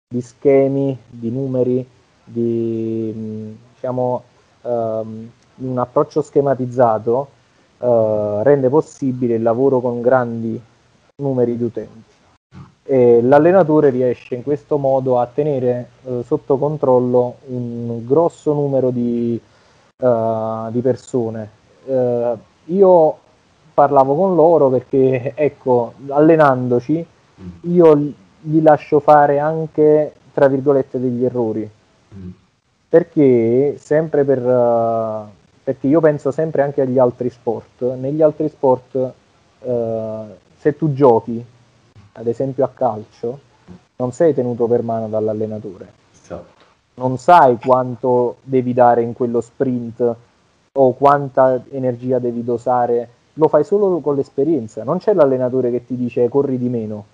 [0.09, 1.85] di, schemi, di numeri,
[2.23, 4.23] di, diciamo,
[4.63, 7.31] ehm, un approccio schematizzato
[7.79, 10.61] eh, rende possibile il lavoro con grandi
[11.17, 12.15] numeri di utenti.
[12.89, 19.41] E l'allenatore riesce in questo modo a tenere eh, sotto controllo un grosso numero di,
[20.03, 21.51] uh, di persone.
[21.85, 23.19] Uh, io
[23.75, 27.05] parlavo con loro perché, ecco, allenandoci,
[27.63, 27.97] io
[28.41, 31.69] gli lascio fare anche, tra virgolette, degli errori.
[32.15, 32.31] Mm
[32.89, 35.29] perché sempre per uh,
[35.67, 37.95] perché io penso sempre anche agli altri sport.
[37.97, 38.95] Negli altri sport
[39.59, 40.25] uh,
[40.57, 41.45] se tu giochi
[42.13, 43.41] ad esempio a calcio
[43.97, 45.93] non sei tenuto per mano dall'allenatore.
[46.13, 46.63] Esatto.
[46.95, 50.17] non sai quanto devi dare in quello sprint
[50.73, 53.09] o quanta energia devi dosare.
[53.33, 54.85] Lo fai solo con l'esperienza.
[54.85, 57.05] Non c'è l'allenatore che ti dice corri di meno.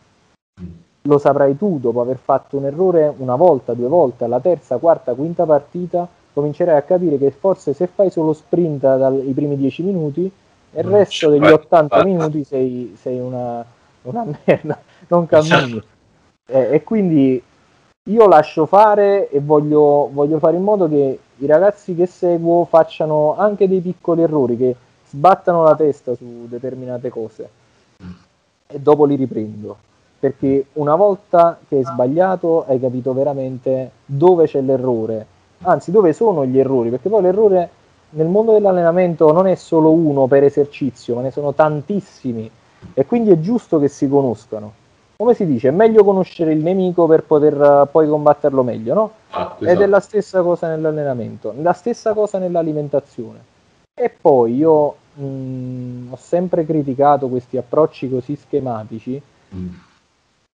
[0.61, 0.67] Mm.
[1.07, 5.15] Lo saprai tu dopo aver fatto un errore una volta, due volte, alla terza, quarta,
[5.15, 10.31] quinta partita, comincerai a capire che forse se fai solo sprint dai primi dieci minuti,
[10.75, 13.65] il resto degli 80 minuti sei, sei una,
[14.03, 15.83] una, merda, non cammini.
[16.47, 17.43] E, e, quindi
[18.05, 23.37] io lascio fare e voglio, voglio fare in modo che i ragazzi che seguo facciano
[23.37, 24.77] anche dei piccoli errori, che
[25.09, 27.51] sbattano la testa su determinate cose.
[28.67, 29.77] E dopo li riprendo.
[30.19, 35.27] Perché una volta che hai sbagliato hai capito veramente dove c'è l'errore,
[35.63, 37.71] anzi dove sono gli errori, perché poi l'errore
[38.11, 42.51] nel mondo dell'allenamento non è solo uno per esercizio, ma ne sono tantissimi
[42.95, 44.81] e quindi è giusto che si conoscano.
[45.17, 49.11] Come si dice, è meglio conoscere il nemico per poter uh, poi combatterlo meglio, no?
[49.31, 49.65] Ah, esatto.
[49.65, 53.39] Ed è la stessa cosa nell'allenamento, la stessa cosa nell'alimentazione.
[53.95, 59.23] E poi io mh, ho sempre criticato questi approcci così schematici,
[59.55, 59.69] mm.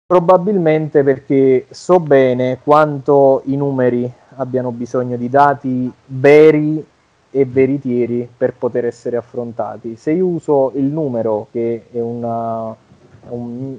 [0.05, 6.86] probabilmente perché so bene quanto i numeri abbiano bisogno di dati veri
[7.30, 9.96] e veritieri per poter essere affrontati.
[9.96, 12.74] Se io uso il numero, che è una,
[13.30, 13.78] un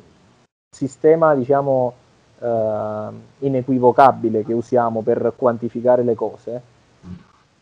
[0.70, 1.92] sistema, diciamo,
[2.38, 6.62] eh, inequivocabile che usiamo per quantificare le cose,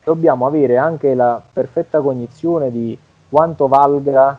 [0.02, 4.38] dobbiamo avere anche la perfetta cognizione di quanto valga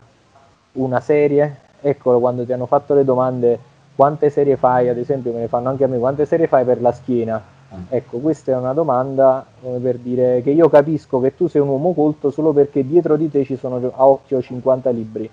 [0.72, 1.66] una serie.
[1.80, 3.58] Eccolo, quando ti hanno fatto le domande,
[3.94, 6.80] quante serie fai, ad esempio, me ne fanno anche a me, quante serie fai per
[6.80, 7.56] la schiena?
[7.90, 11.68] Ecco, questa è una domanda come per dire che io capisco che tu sei un
[11.68, 15.30] uomo colto solo perché dietro di te ci sono a occhio 50 libri,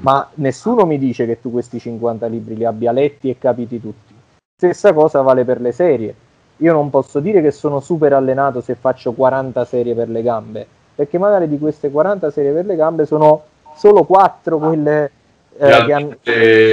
[0.00, 4.14] ma nessuno mi dice che tu questi 50 libri li abbia letti e capiti tutti.
[4.56, 6.14] Stessa cosa vale per le serie.
[6.56, 10.66] Io non posso dire che sono super allenato se faccio 40 serie per le gambe,
[10.94, 13.42] perché magari di queste 40 serie per le gambe sono
[13.76, 15.10] solo 4 quelle
[15.56, 16.16] eh, che hanno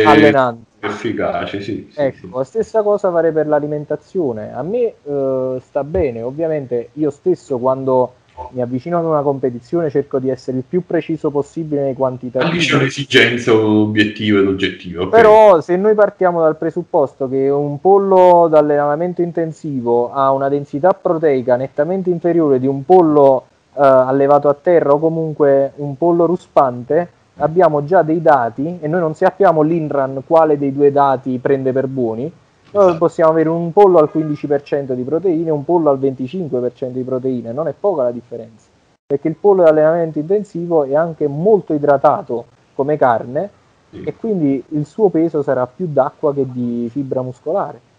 [0.05, 1.91] allenanti efficace, sì.
[1.95, 2.29] ecco, sì.
[2.33, 4.53] la stessa cosa vale per l'alimentazione.
[4.53, 8.13] A me eh, sta bene, ovviamente io stesso quando
[8.51, 12.51] mi avvicino ad una competizione cerco di essere il più preciso possibile nei quantitativi.
[12.51, 15.03] Anche c'è un'esigenza obiettiva ed oggettiva.
[15.03, 15.21] Okay.
[15.21, 21.55] Però se noi partiamo dal presupposto che un pollo d'allenamento intensivo ha una densità proteica
[21.55, 27.83] nettamente inferiore di un pollo eh, allevato a terra o comunque un pollo ruspante, abbiamo
[27.83, 32.31] già dei dati e noi non sappiamo l'INRAN quale dei due dati prende per buoni,
[32.71, 32.97] noi esatto.
[32.97, 37.51] possiamo avere un pollo al 15% di proteine e un pollo al 25% di proteine,
[37.51, 38.67] non è poca la differenza,
[39.05, 43.49] perché il pollo di allenamento intensivo è anche molto idratato come carne
[43.89, 44.03] sì.
[44.03, 47.93] e quindi il suo peso sarà più d'acqua che di fibra muscolare.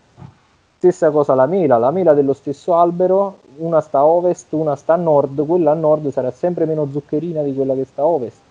[0.78, 4.93] Stessa cosa la mela, la mela dello stesso albero, una sta a ovest, una sta
[4.93, 8.45] a nord, quella a nord sarà sempre meno zuccherina di quella che sta a ovest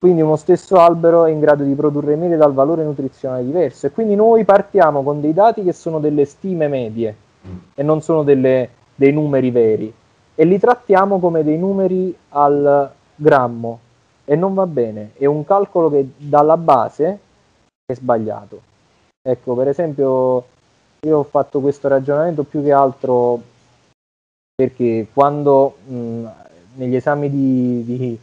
[0.00, 3.86] quindi uno stesso albero è in grado di produrre mele dal valore nutrizionale diverso.
[3.86, 7.14] E quindi noi partiamo con dei dati che sono delle stime medie
[7.74, 9.92] e non sono delle, dei numeri veri.
[10.34, 13.78] E li trattiamo come dei numeri al grammo.
[14.24, 17.18] E non va bene, è un calcolo che dalla base
[17.84, 18.58] è sbagliato.
[19.20, 20.44] Ecco, per esempio,
[21.00, 23.38] io ho fatto questo ragionamento più che altro
[24.54, 26.26] perché quando mh,
[26.76, 28.18] negli esami di, di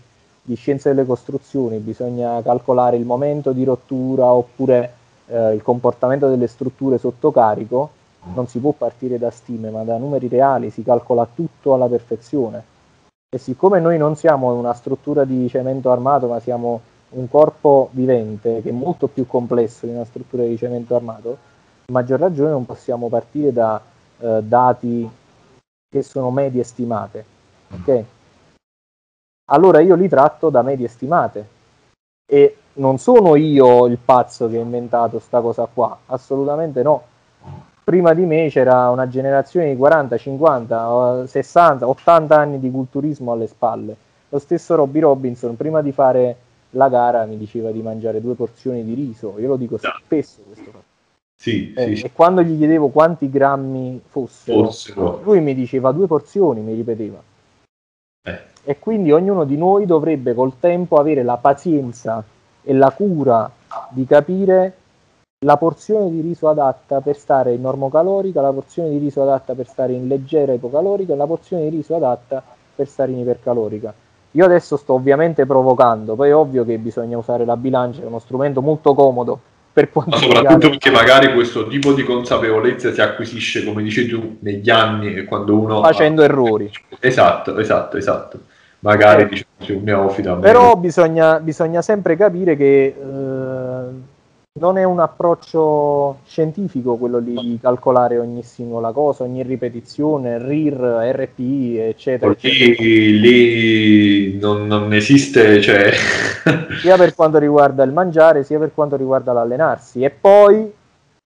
[0.48, 4.94] di scienza delle costruzioni bisogna calcolare il momento di rottura oppure
[5.26, 7.90] eh, il comportamento delle strutture sotto carico,
[8.34, 12.64] non si può partire da stime ma da numeri reali, si calcola tutto alla perfezione.
[13.30, 16.80] E siccome noi non siamo una struttura di cemento armato ma siamo
[17.10, 21.38] un corpo vivente che è molto più complesso di una struttura di cemento armato,
[21.88, 23.82] a maggior ragione non possiamo partire da
[24.20, 25.10] eh, dati
[25.90, 27.26] che sono medie stimate.
[27.82, 28.06] Okay?
[29.50, 31.56] Allora io li tratto da medie stimate.
[32.30, 37.04] E non sono io il pazzo che ha inventato questa cosa qua, assolutamente no.
[37.84, 43.48] Prima di me c'era una generazione di 40, 50, 60, 80 anni di culturismo alle
[43.48, 43.96] spalle.
[44.30, 46.36] Lo stesso Robbie Robinson, prima di fare
[46.72, 49.36] la gara, mi diceva di mangiare due porzioni di riso.
[49.40, 50.84] Io lo dico spesso questo fatto.
[51.40, 52.04] Sì, eh, sì.
[52.04, 57.22] E quando gli chiedevo quanti grammi fossero, fossero, lui mi diceva due porzioni, mi ripeteva.
[58.24, 62.22] Eh e quindi ognuno di noi dovrebbe col tempo avere la pazienza
[62.62, 63.50] e la cura
[63.92, 64.74] di capire
[65.46, 69.68] la porzione di riso adatta per stare in normocalorica, la porzione di riso adatta per
[69.68, 72.44] stare in leggera ipocalorica e la porzione di riso adatta
[72.76, 73.94] per stare in ipercalorica.
[74.32, 78.20] Io adesso sto ovviamente provocando, poi è ovvio che bisogna usare la bilancia, è uno
[78.20, 79.40] strumento molto comodo
[79.72, 84.70] per quanto soprattutto perché magari questo tipo di consapevolezza si acquisisce, come dici tu, negli
[84.70, 86.26] anni e quando uno facendo ha...
[86.26, 86.70] errori.
[87.00, 88.40] Esatto, esatto, esatto
[88.80, 90.36] magari eh, diciamo, un neofita.
[90.36, 94.16] Però bisogna, bisogna, sempre capire che eh,
[94.60, 100.76] non è un approccio scientifico quello lì di calcolare ogni singola cosa, ogni ripetizione, RIR,
[101.14, 102.36] RPI, eccetera.
[102.40, 105.92] Lì, lì non, non, esiste, cioè...
[106.82, 110.04] sia per quanto riguarda il mangiare, sia per quanto riguarda l'allenarsi.
[110.04, 110.72] E poi,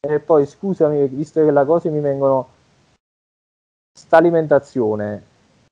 [0.01, 2.49] e poi scusami, visto che le cose mi vengono...
[3.93, 5.25] Sta alimentazione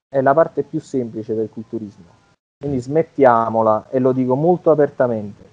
[0.08, 2.16] è la parte più semplice del culturismo.
[2.58, 5.44] Quindi smettiamola e lo dico molto apertamente.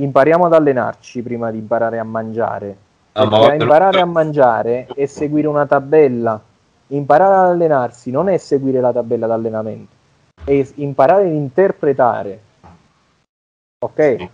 [0.00, 2.76] Impariamo ad allenarci prima di imparare a mangiare.
[3.12, 6.40] Ah, ma imparare a mangiare è seguire una tabella.
[6.88, 9.92] Imparare ad allenarsi non è seguire la tabella d'allenamento,
[10.44, 12.40] è imparare ad interpretare.
[13.84, 14.28] Ok?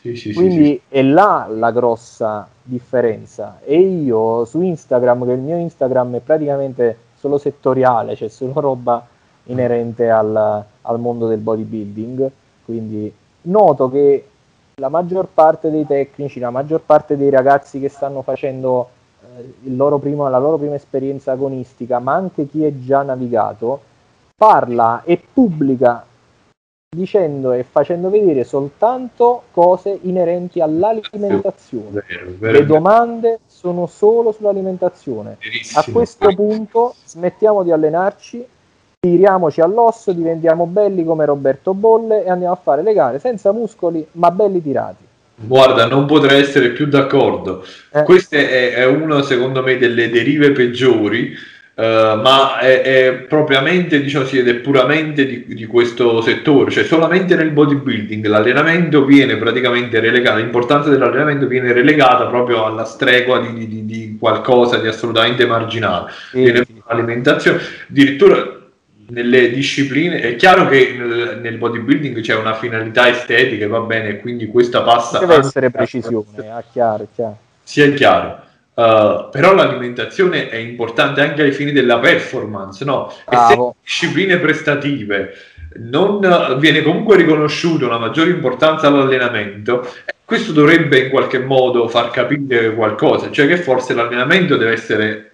[0.00, 3.58] Sì, sì, Quindi sì, è là la grossa differenza.
[3.64, 9.06] E io su Instagram, che il mio Instagram è praticamente solo settoriale, cioè solo roba
[9.44, 12.30] inerente al, al mondo del bodybuilding,
[12.66, 13.10] quindi
[13.42, 14.28] noto che
[14.74, 18.88] la maggior parte dei tecnici, la maggior parte dei ragazzi che stanno facendo
[19.36, 23.80] eh, loro primo, la loro prima esperienza agonistica, ma anche chi è già navigato,
[24.36, 26.04] parla e pubblica
[26.94, 32.04] dicendo e facendo vedere soltanto cose inerenti all'alimentazione.
[32.08, 35.36] Vero, vero, Le domande sono solo sull'alimentazione.
[35.40, 35.80] Verissimo.
[35.80, 38.44] A questo punto smettiamo di allenarci,
[39.00, 44.06] tiriamoci all'osso, diventiamo belli come Roberto Bolle e andiamo a fare le gare senza muscoli
[44.12, 45.04] ma belli tirati.
[45.36, 47.64] Guarda, non potrei essere più d'accordo.
[47.92, 48.04] Eh.
[48.04, 51.34] Questa è, è una, secondo me, delle derive peggiori
[51.76, 56.84] Uh, ma è, è, propriamente, diciamo sì, ed è puramente di, di, questo settore, cioè
[56.84, 63.66] solamente nel bodybuilding l'allenamento viene praticamente relegato, l'importanza dell'allenamento viene relegata proprio alla stregua di,
[63.66, 66.12] di, di qualcosa di assolutamente marginale.
[66.30, 66.64] Sì.
[66.86, 67.58] L'alimentazione,
[67.90, 68.60] addirittura
[69.08, 74.46] nelle discipline, è chiaro che nel, nel, bodybuilding c'è una finalità estetica, va bene, quindi
[74.46, 75.18] questa passa...
[75.18, 77.38] Deve essere precisione, è ah, chiaro, chiaro.
[77.64, 78.42] Sia chiaro
[78.74, 83.08] Uh, però l'alimentazione è importante anche ai fini della performance, no?
[83.30, 85.32] E se discipline prestative
[85.76, 86.20] non
[86.58, 89.88] viene comunque riconosciuta una maggiore importanza all'allenamento,
[90.24, 95.30] questo dovrebbe in qualche modo far capire qualcosa, cioè che forse l'allenamento deve essere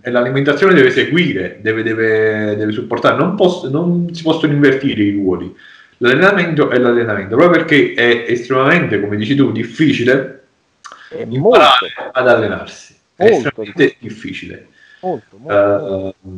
[0.00, 5.10] e l'alimentazione deve seguire, deve, deve, deve supportare, non, posso, non si possono invertire i
[5.10, 5.52] ruoli.
[5.98, 10.42] L'allenamento è l'allenamento, proprio perché è estremamente, come dici tu, difficile
[11.08, 11.60] è molto,
[12.12, 12.94] ad allenarsi.
[13.14, 14.68] È estremamente difficile.
[15.00, 16.30] Molto, molto, uh,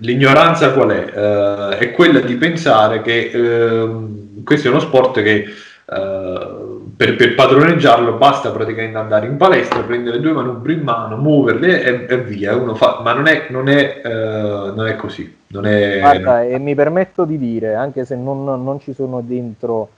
[0.00, 1.04] l'ignoranza qual è?
[1.04, 5.44] Uh, è quella di pensare che uh, questo è uno sport che
[5.92, 12.06] per, per, padroneggiarlo basta praticamente andare in palestra, prendere due manubri in mano, muoverle e,
[12.08, 12.56] e via.
[12.56, 15.40] Uno fa, ma non è, non è, non è così.
[15.48, 19.90] Non è, Guarda, e mi permetto di dire, anche se non, non ci sono dentro,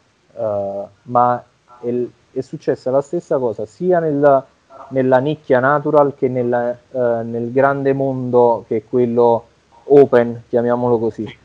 [1.03, 1.45] ma
[1.83, 4.45] il, è successa la stessa cosa sia nel,
[4.89, 9.47] nella nicchia natural che nel, eh, nel grande mondo che è quello
[9.85, 11.39] open, chiamiamolo così.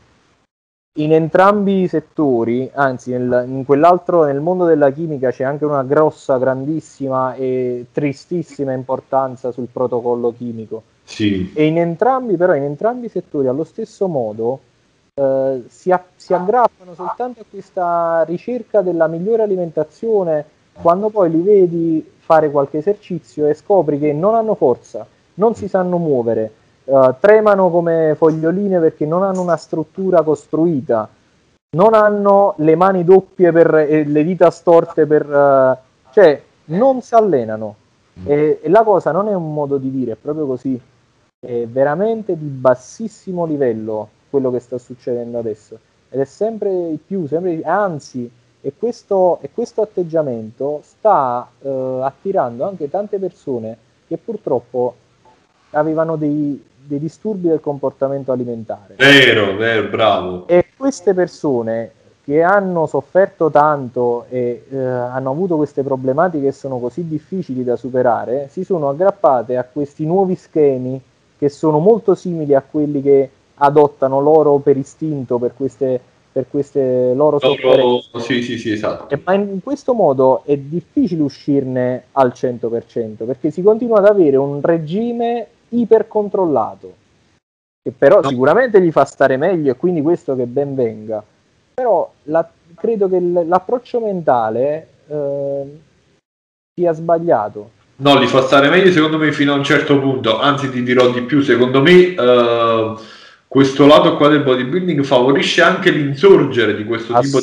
[0.98, 5.84] In entrambi i settori, anzi nel, in quell'altro, nel mondo della chimica c'è anche una
[5.84, 10.82] grossa, grandissima e tristissima importanza sul protocollo chimico.
[11.04, 11.52] Sì.
[11.54, 14.60] E in entrambi, però, in entrambi i settori, allo stesso modo,
[15.14, 20.44] eh, si, a, si aggrappano soltanto a questa ricerca della migliore alimentazione,
[20.80, 25.68] quando poi li vedi fare qualche esercizio e scopri che non hanno forza, non si
[25.68, 26.52] sanno muovere,
[26.84, 31.08] uh, tremano come foglioline perché non hanno una struttura costruita,
[31.76, 35.28] non hanno le mani doppie per, e le dita storte per...
[35.28, 37.76] Uh, cioè, non si allenano.
[38.24, 40.80] E, e la cosa non è un modo di dire, è proprio così.
[41.38, 45.78] È veramente di bassissimo livello quello che sta succedendo adesso.
[46.10, 52.00] Ed è sempre di più, sempre di, anzi, e questo, e questo atteggiamento sta eh,
[52.02, 54.94] attirando anche tante persone che purtroppo
[55.70, 58.94] avevano dei, dei disturbi del comportamento alimentare.
[58.96, 60.46] Vero, vero, bravo.
[60.46, 61.92] E queste persone
[62.24, 67.76] che hanno sofferto tanto e eh, hanno avuto queste problematiche che sono così difficili da
[67.76, 71.00] superare, si sono aggrappate a questi nuovi schemi
[71.38, 76.00] che sono molto simili a quelli che adottano loro per istinto, per queste
[76.32, 78.20] per queste loro sofferenze.
[78.20, 79.12] Sì, sì, sì, esatto.
[79.12, 84.36] E, ma in questo modo è difficile uscirne al 100% perché si continua ad avere
[84.36, 86.94] un regime ipercontrollato
[87.82, 88.28] che però no.
[88.28, 91.22] sicuramente gli fa stare meglio e quindi questo che ben venga.
[91.74, 95.78] Però la, credo che l'approccio mentale eh,
[96.74, 97.70] sia sbagliato.
[97.96, 101.10] No, li fa stare meglio secondo me fino a un certo punto, anzi ti dirò
[101.10, 102.14] di più, secondo me...
[102.14, 103.18] Eh
[103.50, 107.40] questo lato qua del bodybuilding favorisce anche l'insorgere di questo tipo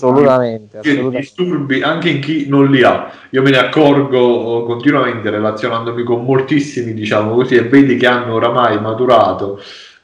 [0.79, 3.11] di, disturbi anche in chi non li ha.
[3.31, 8.79] Io me ne accorgo continuamente relazionandomi con moltissimi, diciamo così, e vedi che hanno oramai
[8.79, 9.59] maturato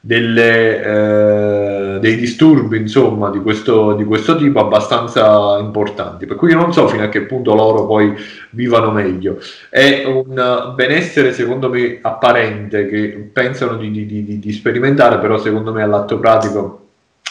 [0.06, 6.26] delle, eh, dei disturbi insomma di questo, di questo tipo abbastanza importanti.
[6.26, 8.14] Per cui io non so fino a che punto loro poi
[8.50, 9.38] vivano meglio.
[9.70, 15.72] È un benessere secondo me apparente che pensano di, di, di, di sperimentare però secondo
[15.72, 16.83] me all'atto pratico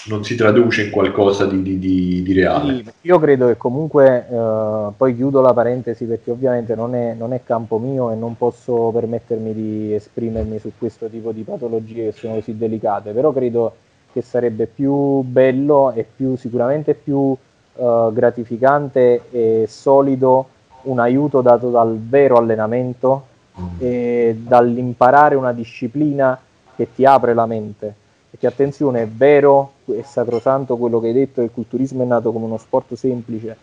[0.06, 2.84] non si traduce in qualcosa di, di, di, di reale.
[3.02, 7.42] Io credo che comunque, eh, poi chiudo la parentesi perché ovviamente non è, non è,
[7.44, 12.36] campo mio e non posso permettermi di esprimermi su questo tipo di patologie che sono
[12.36, 13.76] così delicate, però credo
[14.12, 17.36] che sarebbe più bello e più, sicuramente più
[17.76, 20.48] eh, gratificante e solido
[20.84, 23.26] un aiuto dato dal vero allenamento
[23.60, 23.66] mm.
[23.80, 26.38] e dall'imparare una disciplina
[26.76, 27.96] che ti apre la mente
[28.34, 32.46] Perché attenzione, è vero, è sacrosanto quello che hai detto, il culturismo è nato come
[32.46, 33.56] uno sport semplice,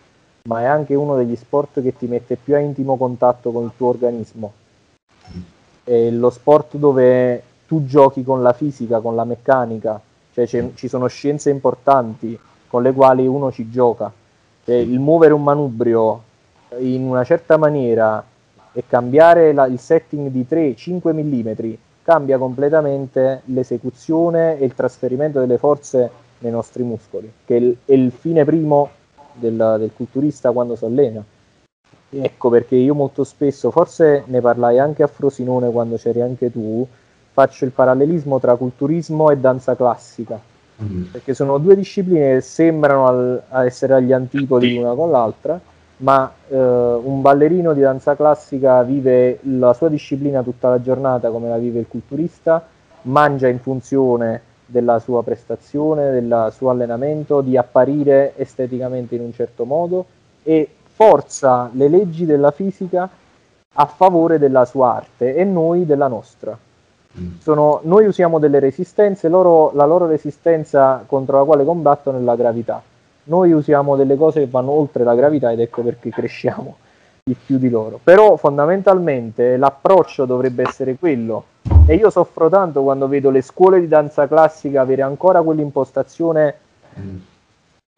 [0.44, 3.72] ma è anche uno degli sport che ti mette più a intimo contatto con il
[3.76, 4.52] tuo organismo.
[5.82, 10.00] È lo sport dove tu giochi con la fisica, con la meccanica,
[10.32, 14.12] cioè ci sono scienze importanti con le quali uno ci gioca.
[14.64, 16.22] Cioè, il muovere un manubrio
[16.78, 18.24] in una certa maniera
[18.70, 21.74] e cambiare la, il setting di 3-5 mm
[22.11, 27.92] cambia completamente l'esecuzione e il trasferimento delle forze nei nostri muscoli, che è il, è
[27.92, 28.90] il fine primo
[29.34, 31.22] del, del, culturista quando si allena.
[32.12, 36.84] Ecco perché io molto spesso, forse ne parlai anche a Frosinone quando c'eri anche tu,
[37.30, 40.36] faccio il parallelismo tra culturismo e danza classica,
[40.82, 41.02] mm.
[41.12, 45.61] perché sono due discipline che sembrano al, essere agli antipodi l'una con l'altra,
[46.01, 51.48] ma eh, un ballerino di danza classica vive la sua disciplina tutta la giornata come
[51.48, 52.64] la vive il culturista,
[53.03, 59.64] mangia in funzione della sua prestazione, del suo allenamento, di apparire esteticamente in un certo
[59.64, 60.07] modo
[60.42, 63.09] e forza le leggi della fisica
[63.72, 66.57] a favore della sua arte e noi della nostra.
[67.40, 72.36] Sono, noi usiamo delle resistenze, loro, la loro resistenza contro la quale combattono è la
[72.36, 72.80] gravità
[73.31, 76.76] noi usiamo delle cose che vanno oltre la gravità ed ecco perché cresciamo
[77.22, 78.01] di più di loro.
[78.03, 81.45] Però fondamentalmente l'approccio dovrebbe essere quello.
[81.87, 86.55] E io soffro tanto quando vedo le scuole di danza classica avere ancora quell'impostazione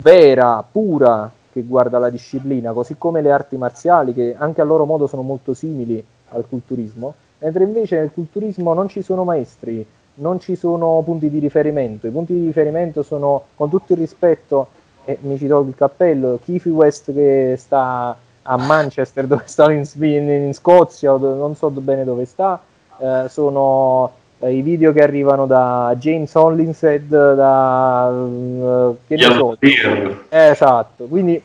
[0.03, 4.85] vera, pura, che guarda la disciplina, così come le arti marziali, che anche a loro
[4.85, 10.41] modo sono molto simili al culturismo, mentre invece nel culturismo non ci sono maestri, non
[10.41, 12.07] ci sono punti di riferimento.
[12.07, 14.69] I punti di riferimento sono, con tutto il rispetto,
[15.05, 19.85] e mi ci tolgo il cappello, Kifi West che sta a Manchester dove sta in,
[20.01, 22.61] in Scozia, non so bene dove sta,
[22.99, 29.57] eh, sono eh, i video che arrivano da James Hollinshead, da uh, che ne so.
[29.61, 31.41] Eh, esatto, quindi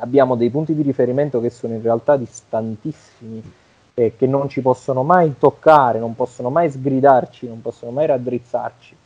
[0.00, 3.42] abbiamo dei punti di riferimento che sono in realtà distantissimi
[3.94, 8.96] e che non ci possono mai toccare, non possono mai sgridarci, non possono mai raddrizzarci.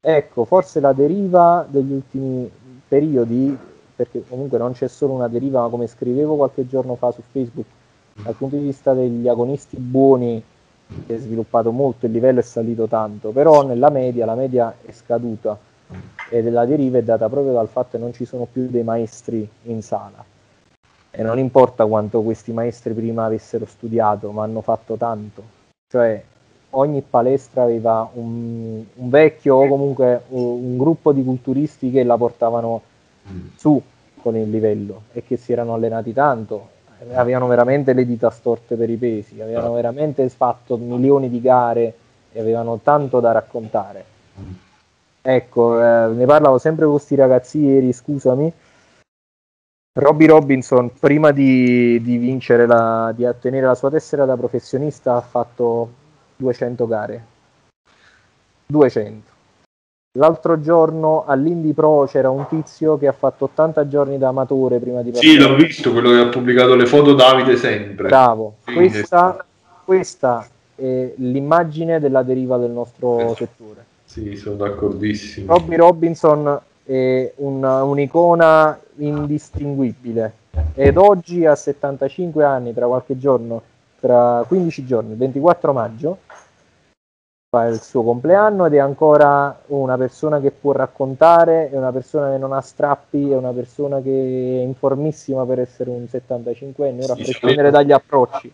[0.00, 2.50] Ecco, forse la deriva degli ultimi
[2.86, 3.56] periodi,
[3.94, 7.66] perché comunque non c'è solo una deriva, ma come scrivevo qualche giorno fa su Facebook,
[8.22, 10.42] dal punto di vista degli agonisti buoni
[11.06, 14.92] si è sviluppato molto, il livello è salito tanto, però nella media la media è
[14.92, 15.58] scaduta
[16.30, 19.48] e la deriva è data proprio dal fatto che non ci sono più dei maestri
[19.64, 20.24] in sala.
[21.10, 25.42] E non importa quanto questi maestri prima avessero studiato, ma hanno fatto tanto.
[25.90, 26.22] Cioè,
[26.70, 32.16] ogni palestra aveva un, un vecchio o comunque un, un, gruppo di culturisti che la
[32.16, 32.82] portavano
[33.30, 33.46] mm.
[33.56, 33.82] su
[34.20, 36.68] con il livello e che si erano allenati tanto,
[37.14, 41.94] avevano veramente le dita storte per i pesi, avevano veramente fatto milioni di gare
[42.32, 44.04] e avevano tanto da raccontare.
[44.38, 44.52] Mm.
[45.22, 48.52] Ecco, eh, ne parlavo sempre con questi ragazzi ieri, scusami.
[49.98, 55.20] Robbie Robinson, prima di, di vincere la, di ottenere la sua tessera da professionista, ha
[55.20, 55.90] fatto
[56.38, 57.24] 200 gare.
[58.66, 59.36] 200.
[60.18, 65.02] L'altro giorno all'Indy Pro c'era un tizio che ha fatto 80 giorni da amatore prima
[65.02, 65.32] di partire.
[65.32, 68.08] Sì, l'ho visto, quello che ha pubblicato le foto Davide sempre.
[68.08, 68.56] Bravo.
[68.64, 69.44] Sì, questa,
[69.84, 73.84] questa, è l'immagine della deriva del nostro eh, settore.
[74.04, 75.52] Sì, sono d'accordissimo.
[75.52, 80.32] Robbie Robinson è un, un'icona indistinguibile
[80.74, 83.62] ed oggi a 75 anni, tra qualche giorno,
[84.00, 86.18] tra 15 giorni, il 24 maggio,
[87.50, 92.30] fa il suo compleanno ed è ancora una persona che può raccontare, è una persona
[92.30, 97.04] che non ha strappi, è una persona che è informissima per essere un 75 anni,
[97.04, 98.52] ora sì, a prescindere dagli approcci.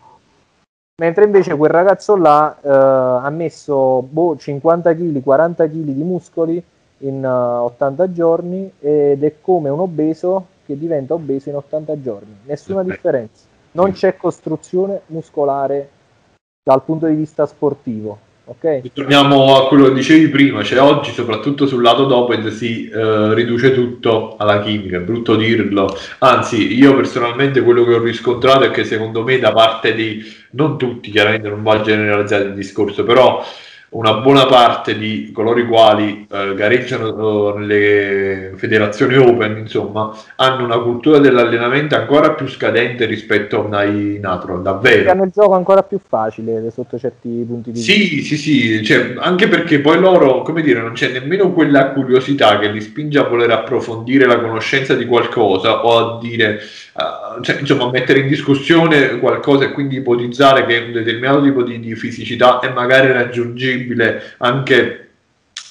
[0.97, 6.63] Mentre invece quel ragazzo là eh, ha messo boh, 50 kg, 40 kg di muscoli
[6.99, 12.37] in uh, 80 giorni ed è come un obeso che diventa obeso in 80 giorni,
[12.45, 13.43] nessuna differenza.
[13.75, 15.89] Non c'è costruzione muscolare
[16.63, 18.91] dal punto di vista sportivo Okay.
[18.93, 23.73] Torniamo a quello che dicevi prima, cioè oggi soprattutto sul lato doped si eh, riduce
[23.73, 28.83] tutto alla chimica, è brutto dirlo, anzi io personalmente quello che ho riscontrato è che
[28.83, 33.43] secondo me da parte di, non tutti chiaramente non va a generalizzare il discorso, però
[33.95, 40.65] una buona parte di coloro i quali eh, gareggiano eh, nelle federazioni open, insomma, hanno
[40.65, 45.09] una cultura dell'allenamento ancora più scadente rispetto a un natural, davvero.
[45.09, 47.93] Hanno il gioco ancora più facile sotto certi punti di vista.
[47.93, 52.59] Sì, sì, sì, cioè, anche perché poi loro, come dire, non c'è nemmeno quella curiosità
[52.59, 56.59] che li spinge a voler approfondire la conoscenza di qualcosa o a dire
[56.95, 61.79] uh, cioè, insomma, mettere in discussione qualcosa e quindi ipotizzare che un determinato tipo di,
[61.79, 65.09] di fisicità è magari raggiungibile anche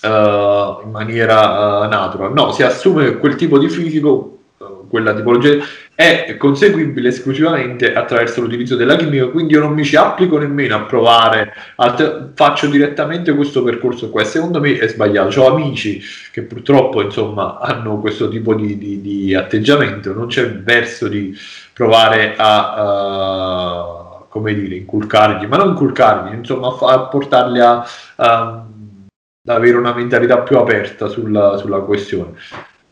[0.02, 2.32] uh, in maniera uh, natural.
[2.32, 4.33] No, si assume che quel tipo di fisico,
[4.94, 5.56] quella tipologia,
[5.92, 10.82] è conseguibile esclusivamente attraverso l'utilizzo della chimica, quindi io non mi ci applico nemmeno a
[10.82, 14.22] provare, altre, faccio direttamente questo percorso qua.
[14.22, 15.40] Secondo me è sbagliato.
[15.40, 21.08] Ho amici che purtroppo insomma hanno questo tipo di, di, di atteggiamento, non c'è verso
[21.08, 21.36] di
[21.72, 27.84] provare a come dire, inculcargli, ma non inculcargli, insomma, a, a portarli a,
[28.16, 28.64] a,
[29.46, 32.32] ad avere una mentalità più aperta sulla, sulla questione.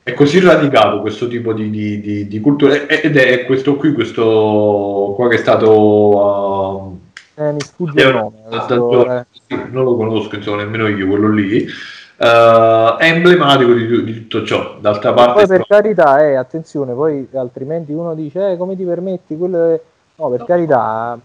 [0.05, 5.12] È così radicato questo tipo di, di, di, di, cultura ed è questo qui, questo
[5.14, 5.70] qua che è stato...
[5.70, 7.00] Uh,
[7.34, 8.36] eh, mi sfugge il nome.
[8.48, 9.24] Questo, eh.
[9.70, 11.64] non lo conosco, insomma, nemmeno io, quello lì.
[12.16, 14.76] Uh, è emblematico di, di, tutto ciò.
[14.80, 19.36] D'altra parte, poi per carità, eh, attenzione, poi altrimenti uno dice: eh, come ti permetti?
[19.36, 19.80] Quello è...
[20.16, 20.44] No, per no.
[20.44, 21.18] carità,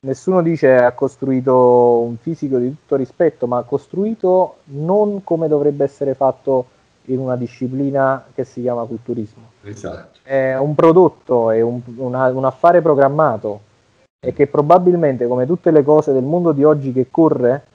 [0.00, 5.84] nessuno dice ha costruito un fisico di tutto rispetto, ma ha costruito non come dovrebbe
[5.84, 6.66] essere fatto
[7.06, 9.50] in una disciplina che si chiama culturismo.
[9.62, 10.18] Esatto.
[10.22, 13.60] È un prodotto, è un, una, un affare programmato
[14.24, 17.66] e che probabilmente, come tutte le cose del mondo di oggi che corre,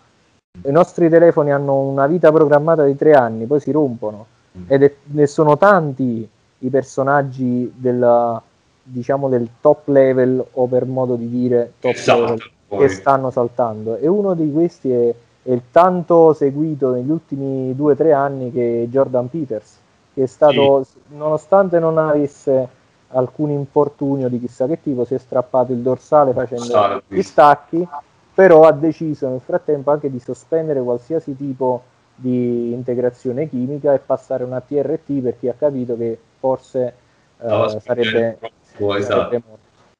[0.63, 4.25] i nostri telefoni hanno una vita programmata di tre anni, poi si rompono.
[4.57, 4.63] Mm.
[4.67, 6.27] Ed è, ne sono tanti
[6.59, 8.41] i personaggi della,
[8.81, 12.79] diciamo del top level o per modo di dire top esatto, level poi.
[12.79, 15.13] che stanno saltando e uno di questi è,
[15.53, 19.79] il tanto seguito negli ultimi due o tre anni che è Jordan Peters
[20.13, 20.97] che è stato sì.
[21.15, 22.67] nonostante non avesse
[23.09, 27.87] alcun infortunio di chissà che tipo si è strappato il dorsale facendo gli stacchi
[28.33, 31.83] però ha deciso nel frattempo anche di sospendere qualsiasi tipo
[32.13, 36.93] di integrazione chimica e passare una TRT perché ha capito che forse
[37.39, 38.37] eh, sarebbe
[38.75, 39.41] può, esatto.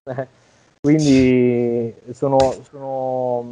[0.80, 2.38] Quindi sono,
[2.70, 3.44] sono,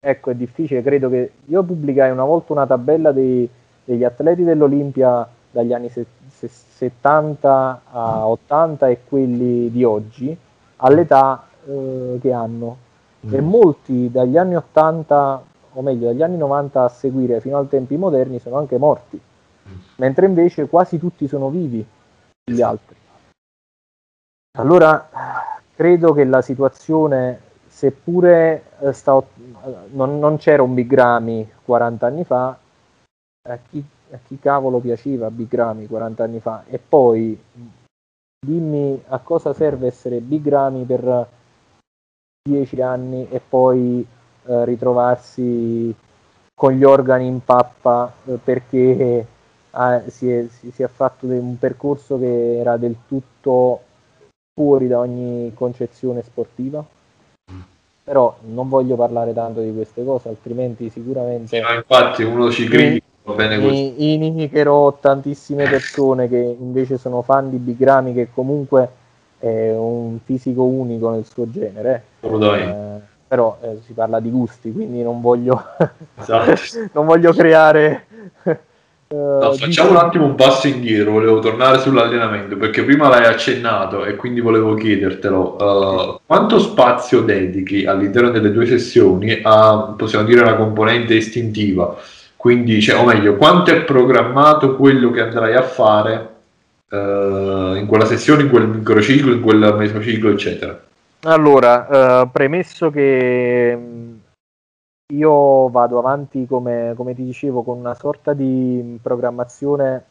[0.00, 3.48] ecco, è difficile, credo che io pubblicai una volta una tabella dei,
[3.84, 10.36] degli atleti dell'Olimpia dagli anni se, se, 70 a 80 e quelli di oggi
[10.76, 12.88] all'età eh, che hanno.
[13.26, 13.34] Mm.
[13.34, 17.96] E molti dagli anni 80, o meglio dagli anni 90 a seguire fino ai tempi
[17.96, 19.72] moderni sono anche morti, mm.
[19.96, 21.84] mentre invece quasi tutti sono vivi
[22.44, 22.96] gli altri.
[24.58, 25.08] Allora,
[25.74, 27.40] credo che la situazione,
[27.80, 29.22] seppure eh, sta,
[29.92, 32.48] non, non, c'era un Big Ramy 40 anni fa,
[33.48, 36.64] a chi, a chi cavolo piaceva Big Ramy 40 anni fa?
[36.66, 37.42] E poi
[38.38, 41.26] dimmi a cosa serve essere Big Ramy per
[42.46, 44.06] 10 anni e poi
[44.44, 45.94] eh, ritrovarsi
[46.54, 49.26] con gli organi in pappa eh, perché
[49.70, 53.80] eh, si, è, si, si, è, fatto un percorso che era del tutto
[54.52, 56.84] fuori da ogni concezione sportiva.
[58.10, 61.46] Però non voglio parlare tanto di queste cose, altrimenti sicuramente...
[61.46, 63.06] Sì, infatti uno ci critica.
[63.36, 68.88] Mi inimicherò tantissime persone che invece sono fan di Bigrami che comunque
[69.38, 72.02] è un fisico unico nel suo genere.
[72.20, 75.62] Eh, però eh, si parla di gusti, quindi non voglio,
[76.18, 76.54] esatto.
[76.92, 78.06] non voglio creare
[79.12, 84.14] No, facciamo un attimo un passo indietro, volevo tornare sull'allenamento perché prima l'hai accennato e
[84.14, 85.56] quindi volevo chiedertelo.
[85.58, 91.96] Uh, quanto spazio dedichi all'interno delle due sessioni a, possiamo dire, una componente istintiva?
[92.36, 96.28] Quindi, cioè, o meglio, quanto è programmato quello che andrai a fare
[96.90, 100.80] uh, in quella sessione, in quel microciclo, in quel mesociclo, eccetera?
[101.24, 103.76] Allora, uh, premesso che
[105.10, 110.04] io vado avanti, come, come, ti dicevo, con una sorta di programmazione,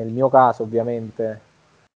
[0.00, 1.40] nel mio caso ovviamente,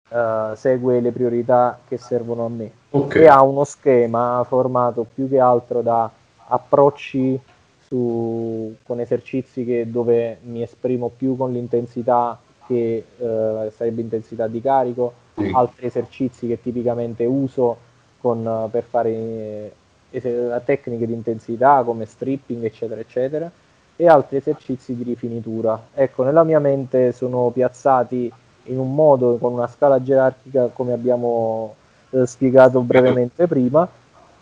[0.09, 3.23] uh, segue le priorità che servono a me okay.
[3.23, 6.09] e ha uno schema formato più che altro da
[6.47, 7.39] approcci
[7.79, 14.61] su, con esercizi che, dove mi esprimo più con l'intensità che uh, sarebbe intensità di
[14.61, 15.51] carico, sì.
[15.53, 19.73] altri esercizi che tipicamente uso con, per fare
[20.19, 23.49] tecniche di intensità come stripping, eccetera, eccetera,
[23.95, 25.79] e altri esercizi di rifinitura.
[25.93, 28.31] Ecco, nella mia mente sono piazzati
[28.65, 31.75] in un modo, con una scala gerarchica, come abbiamo
[32.09, 33.87] eh, spiegato brevemente prima,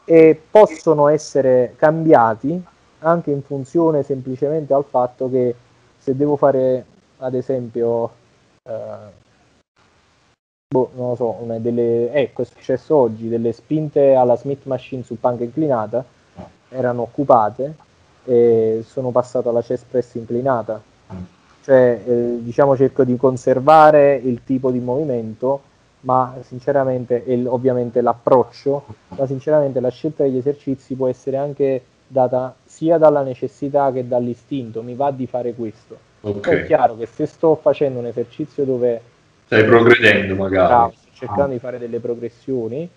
[0.05, 2.61] e possono essere cambiati
[2.99, 5.55] anche in funzione semplicemente al fatto che
[5.97, 6.83] se devo fare,
[7.17, 8.09] ad esempio,
[8.63, 9.18] eh,
[10.71, 15.19] boh, non lo so, delle, ecco, è successo oggi, delle spinte alla Smith Machine su
[15.19, 16.05] panca inclinata
[16.69, 17.73] erano occupate
[18.23, 20.79] e sono passato alla chest press inclinata.
[21.63, 25.61] Cioè, eh, diciamo, cerco di conservare il tipo di movimento,
[26.01, 32.53] ma sinceramente, e ovviamente l'approccio, ma sinceramente la scelta degli esercizi può essere anche data
[32.63, 35.97] sia dalla necessità che dall'istinto, mi va di fare questo.
[36.21, 36.61] Okay.
[36.61, 39.17] È chiaro che se sto facendo un esercizio dove...
[39.49, 40.67] Stai progredendo magari.
[40.67, 41.47] Bravo, sto cercando ah.
[41.47, 42.87] di fare delle progressioni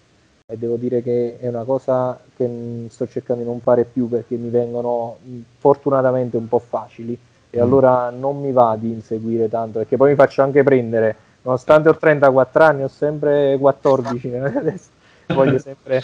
[0.45, 4.37] e devo dire che è una cosa che sto cercando di non fare più perché
[4.37, 5.17] mi vengono
[5.57, 7.63] fortunatamente un po' facili e mm.
[7.63, 11.97] allora non mi va di inseguire tanto perché poi mi faccio anche prendere nonostante ho
[11.97, 14.91] 34 anni ho sempre 14 adesso
[15.29, 16.03] voglio sempre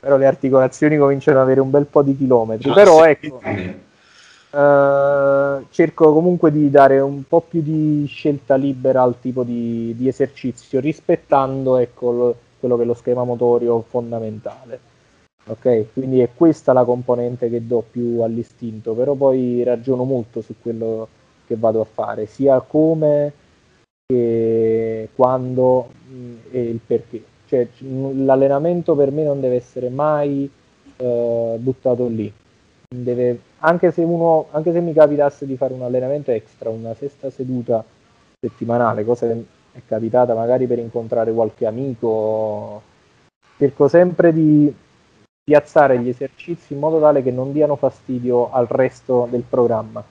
[0.00, 3.42] però le articolazioni cominciano ad avere un bel po' di chilometri ah, però ecco
[4.52, 10.08] Uh, cerco comunque di dare un po' più di scelta libera al tipo di, di
[10.08, 14.78] esercizio, rispettando ecco, lo, quello che è lo schema motorio fondamentale.
[15.46, 20.54] Ok, quindi è questa la componente che do più all'istinto, però poi ragiono molto su
[20.60, 21.08] quello
[21.46, 23.32] che vado a fare, sia come
[24.06, 27.24] che quando mh, e il perché.
[27.46, 30.48] Cioè, l'allenamento per me non deve essere mai
[30.98, 32.32] uh, buttato lì.
[32.94, 37.30] Deve, anche, se uno, anche se mi capitasse di fare un allenamento extra, una sesta
[37.30, 37.82] seduta
[38.38, 42.82] settimanale, cosa che è capitata magari per incontrare qualche amico,
[43.56, 44.72] cerco sempre di
[45.42, 50.04] piazzare gli esercizi in modo tale che non diano fastidio al resto del programma.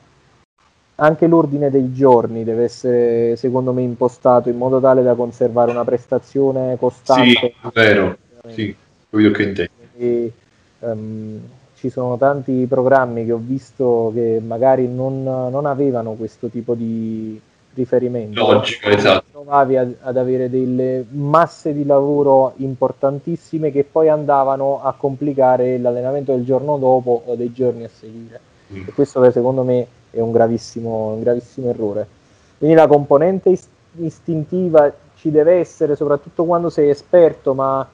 [0.95, 5.85] Anche l'ordine dei giorni deve essere, secondo me, impostato in modo tale da conservare una
[5.85, 7.29] prestazione costante.
[7.29, 8.17] Sì, vero,
[8.47, 8.75] sì,
[9.09, 9.71] quello che intendo.
[9.97, 10.31] E,
[10.79, 11.41] um,
[11.81, 17.41] ci sono tanti programmi che ho visto che magari non, non avevano questo tipo di,
[17.73, 18.39] riferimento.
[18.39, 19.25] Logica, esatto.
[19.31, 26.33] Trovavi ad, ad, avere delle masse di lavoro importantissime che poi andavano a complicare l'allenamento
[26.33, 28.39] del giorno dopo o dei giorni a seguire.
[28.73, 28.83] Mm.
[28.87, 32.07] E questo secondo me è un gravissimo, un gravissimo errore.
[32.57, 37.87] Quindi la componente ist- istintiva ci deve essere soprattutto quando sei esperto, ma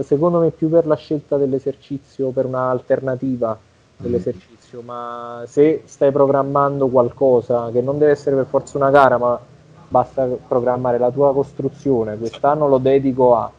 [0.00, 3.58] secondo me più per la scelta dell'esercizio, per un'alternativa
[3.96, 9.38] dell'esercizio, ma se stai programmando qualcosa che non deve essere per forza una gara, ma
[9.88, 13.50] basta programmare la tua costruzione, quest'anno lo dedico a,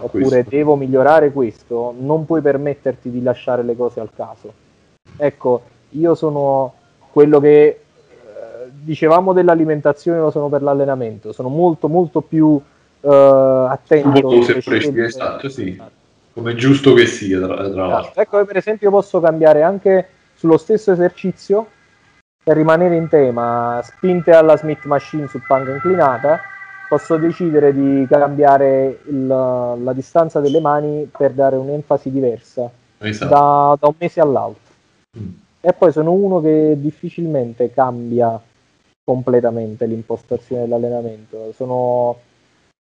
[0.00, 0.50] oppure questo.
[0.50, 4.52] devo migliorare questo, non puoi permetterti di lasciare le cose al caso.
[5.16, 6.74] Ecco, io sono
[7.10, 7.80] quello che eh,
[8.70, 12.60] dicevamo dell'alimentazione, lo sono per l'allenamento, sono molto molto più
[13.00, 14.30] eh, attento.
[15.04, 15.70] Esatto, sì.
[15.70, 15.98] Esatto
[16.32, 17.86] come giusto che sia, tra, tra esatto.
[17.86, 18.22] l'altro.
[18.22, 21.66] Ecco, per esempio, posso cambiare anche sullo stesso esercizio
[22.42, 26.40] per rimanere in tema, spinte alla Smith Machine su panca inclinata,
[26.88, 33.28] posso decidere di cambiare il, la distanza delle mani per dare un'enfasi diversa esatto.
[33.30, 34.72] da, da, un mese all'altro.
[35.18, 35.28] Mm.
[35.60, 38.40] E poi sono uno che difficilmente cambia
[39.04, 41.52] completamente l'impostazione dell'allenamento.
[41.54, 42.16] Sono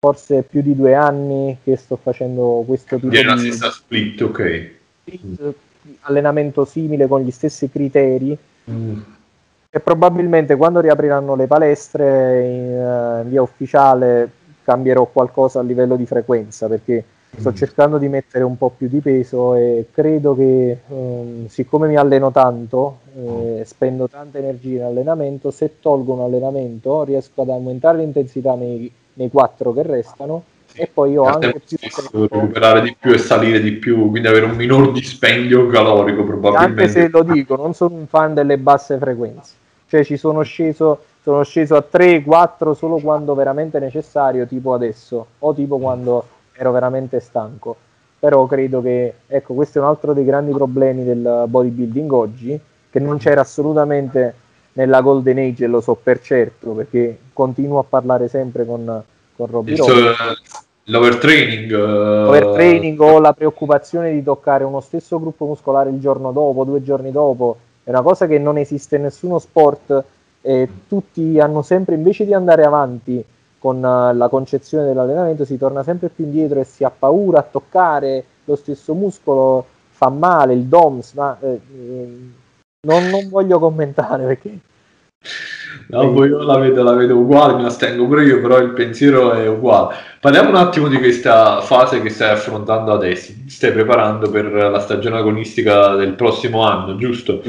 [0.05, 3.23] forse più di due anni che sto facendo questo tipo di...
[3.23, 4.71] la stessa split, ok.
[5.01, 5.55] Split,
[6.01, 8.37] allenamento simile con gli stessi criteri.
[8.69, 9.01] Mm.
[9.71, 14.29] E probabilmente quando riapriranno le palestre in, uh, via ufficiale
[14.65, 17.05] cambierò qualcosa a livello di frequenza perché
[17.37, 17.55] sto mm.
[17.55, 22.33] cercando di mettere un po' più di peso e credo che um, siccome mi alleno
[22.33, 27.99] tanto e eh, spendo tanta energia in allenamento se tolgo un allenamento riesco ad aumentare
[27.99, 30.45] l'intensità nei nei quattro che restano
[30.75, 34.47] e poi ho anche più tempo recuperare di più e salire di più quindi avere
[34.47, 36.83] un minor dispendio calorico probabilmente.
[36.83, 39.55] Anche se lo dico non sono un fan delle basse frequenze.
[39.87, 45.27] Cioè ci sono sceso sono sceso a 3 4 solo quando veramente necessario tipo adesso
[45.39, 47.77] o tipo quando ero veramente stanco.
[48.19, 52.61] Però credo che ecco questo è un altro dei grandi problemi del bodybuilding oggi
[52.91, 54.35] che non c'era assolutamente
[54.75, 59.03] nella Golden Age, lo so per certo, perché continuo a parlare sempre con,
[59.37, 59.77] con Robby
[60.85, 61.70] L'overtraining.
[61.70, 62.25] Uh...
[62.25, 67.12] L'overtraining o la preoccupazione di toccare uno stesso gruppo muscolare il giorno dopo, due giorni
[67.12, 70.05] dopo, è una cosa che non esiste in nessuno sport
[70.41, 73.25] e tutti hanno sempre, invece di andare avanti
[73.59, 77.47] con uh, la concezione dell'allenamento, si torna sempre più indietro e si ha paura a
[77.49, 81.37] toccare lo stesso muscolo, fa male, il DOMS, ma...
[81.41, 82.41] Eh, eh,
[82.85, 84.59] non, non voglio commentare perché...
[85.89, 89.33] No, poi io la vedo, la vedo uguale, mi astengo pure io, però il pensiero
[89.33, 89.95] è uguale.
[90.20, 93.33] Parliamo un attimo di questa fase che stai affrontando adesso.
[93.33, 97.43] Ti stai preparando per la stagione agonistica del prossimo anno, giusto?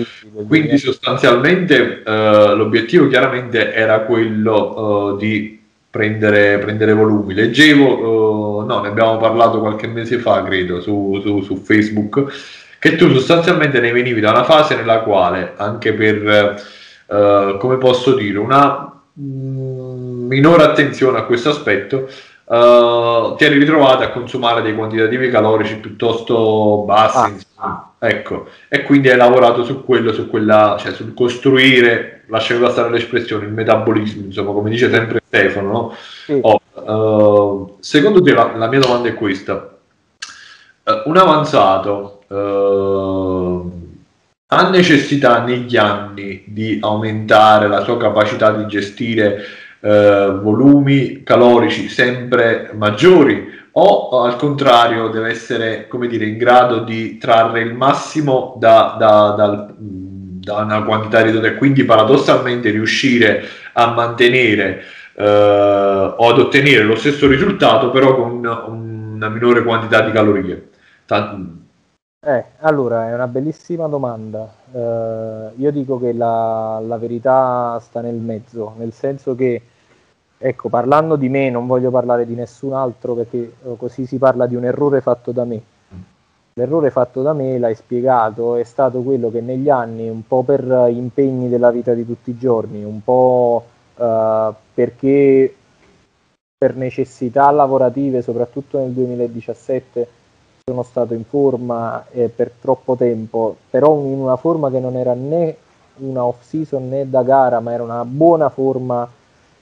[0.47, 5.59] Quindi sostanzialmente uh, l'obiettivo chiaramente era quello uh, di
[5.89, 7.33] prendere, prendere, volumi.
[7.33, 12.97] Leggevo, uh, no, ne abbiamo parlato qualche mese fa, credo, su, su, su Facebook che
[12.97, 16.61] tu sostanzialmente ne venivi da una fase nella quale anche per,
[17.05, 22.09] uh, come posso dire, una mm, minore attenzione a questo aspetto,
[22.43, 27.37] uh, ti eri ritrovato a consumare dei quantitativi calorici piuttosto bassi.
[27.55, 32.89] Ah, ecco, e quindi hai lavorato su quello, su quella, cioè sul costruire, lasciami passare
[32.89, 35.71] l'espressione, il metabolismo, insomma, come dice sempre Stefano.
[35.71, 35.95] No?
[36.25, 36.37] Sì.
[36.41, 39.73] Oh, uh, secondo te la, la, mia domanda è questa:
[40.83, 43.81] uh, un avanzato uh,
[44.47, 49.45] ha necessità negli anni di aumentare la sua capacità di gestire
[49.83, 57.61] volumi calorici sempre maggiori o al contrario deve essere come dire, in grado di trarre
[57.61, 64.83] il massimo da, da, da, da una quantità ridotta e quindi paradossalmente riuscire a mantenere
[65.15, 70.69] eh, o ad ottenere lo stesso risultato però con una minore quantità di calorie.
[71.05, 71.61] Tant-
[72.23, 74.53] eh, allora, è una bellissima domanda.
[74.71, 79.61] Eh, io dico che la, la verità sta nel mezzo, nel senso che
[80.45, 84.45] Ecco, parlando di me, non voglio parlare di nessun altro perché eh, così si parla
[84.45, 85.61] di un errore fatto da me.
[86.55, 90.89] L'errore fatto da me, l'hai spiegato, è stato quello che negli anni, un po' per
[90.89, 93.65] impegni della vita di tutti i giorni, un po'
[93.95, 95.55] uh, perché
[96.57, 100.07] per necessità lavorative, soprattutto nel 2017,
[100.65, 105.13] sono stato in forma eh, per troppo tempo, però in una forma che non era
[105.13, 105.57] né
[105.95, 109.05] una off season né da gara, ma era una buona forma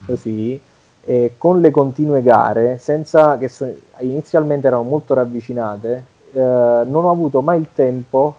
[0.06, 0.60] così
[1.04, 7.10] eh, con le continue gare, senza che so, inizialmente erano molto ravvicinate, eh, non ho
[7.10, 8.36] avuto mai il tempo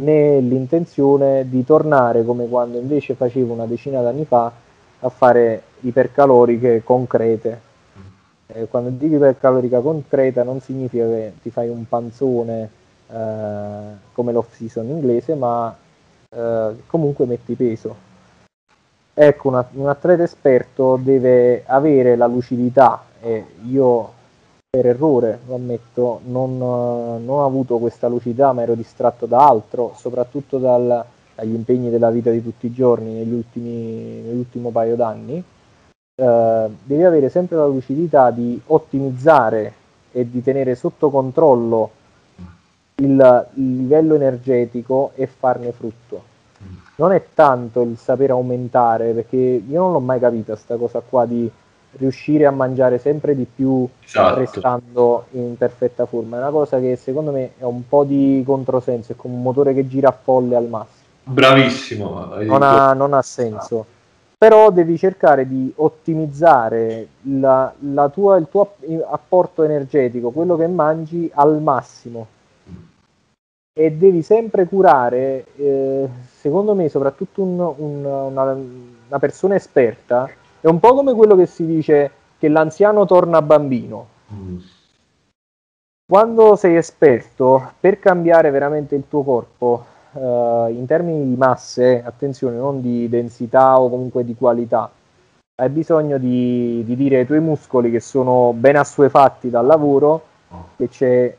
[0.00, 4.52] né l'intenzione di tornare come quando invece facevo una decina d'anni fa
[5.00, 7.68] a fare ipercaloriche concrete.
[8.52, 12.70] Eh, quando dico ipercalorica concreta non significa che ti fai un panzone
[13.08, 13.80] eh,
[14.12, 15.74] come l'off season inglese, ma
[16.28, 18.08] eh, comunque metti peso
[19.22, 24.12] Ecco, una, un atleta esperto deve avere la lucidità e io
[24.70, 29.92] per errore, lo ammetto, non, non ho avuto questa lucidità ma ero distratto da altro,
[29.96, 35.44] soprattutto dal, dagli impegni della vita di tutti i giorni negli ultimi, nell'ultimo paio d'anni.
[36.20, 39.72] Eh, devi avere sempre la lucidità di ottimizzare
[40.12, 41.90] e di tenere sotto controllo
[42.96, 46.28] il, il livello energetico e farne frutto
[47.00, 51.24] non è tanto il sapere aumentare, perché io non l'ho mai capita questa cosa qua
[51.24, 51.50] di
[51.92, 54.38] riuscire a mangiare sempre di più esatto.
[54.38, 56.36] restando in perfetta forma.
[56.36, 59.72] È una cosa che secondo me è un po' di controsenso, è come un motore
[59.72, 60.98] che gira a folle al massimo.
[61.24, 62.34] Bravissimo.
[62.42, 63.86] Non ha, non ha senso.
[64.40, 68.74] Però devi cercare di ottimizzare la, la tua, il tuo
[69.10, 72.26] apporto energetico, quello che mangi, al massimo
[73.72, 80.28] e devi sempre curare, eh, secondo me, soprattutto un, un, una, una, persona esperta,
[80.60, 84.06] è un po' come quello che si dice che l'anziano torna bambino.
[84.34, 84.58] Mm.
[86.04, 92.56] Quando sei esperto, per cambiare veramente il tuo corpo, eh, in termini di masse, attenzione,
[92.56, 94.90] non di densità o comunque di qualità,
[95.60, 100.24] hai bisogno di, di dire ai tuoi muscoli che sono ben assuefatti dal lavoro,
[100.76, 101.36] che c'è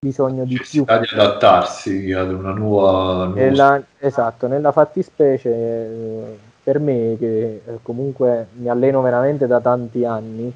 [0.00, 0.84] bisogno di più.
[0.84, 3.26] di adattarsi ad una nuova...
[3.26, 10.04] Nella, esatto, nella fattispecie eh, per me che eh, comunque mi alleno veramente da tanti
[10.04, 10.52] anni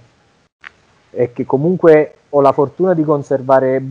[1.10, 3.82] e che comunque ho la fortuna di conservare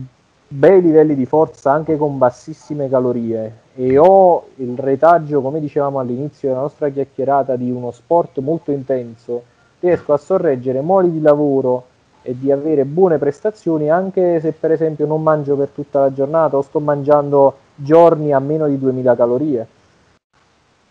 [0.48, 6.48] bei livelli di forza anche con bassissime calorie e ho il retaggio, come dicevamo all'inizio
[6.48, 9.42] della nostra chiacchierata, di uno sport molto intenso,
[9.80, 11.84] riesco a sorreggere moli di lavoro
[12.22, 16.56] e di avere buone prestazioni anche se per esempio non mangio per tutta la giornata
[16.56, 19.66] o sto mangiando giorni a meno di 2000 calorie.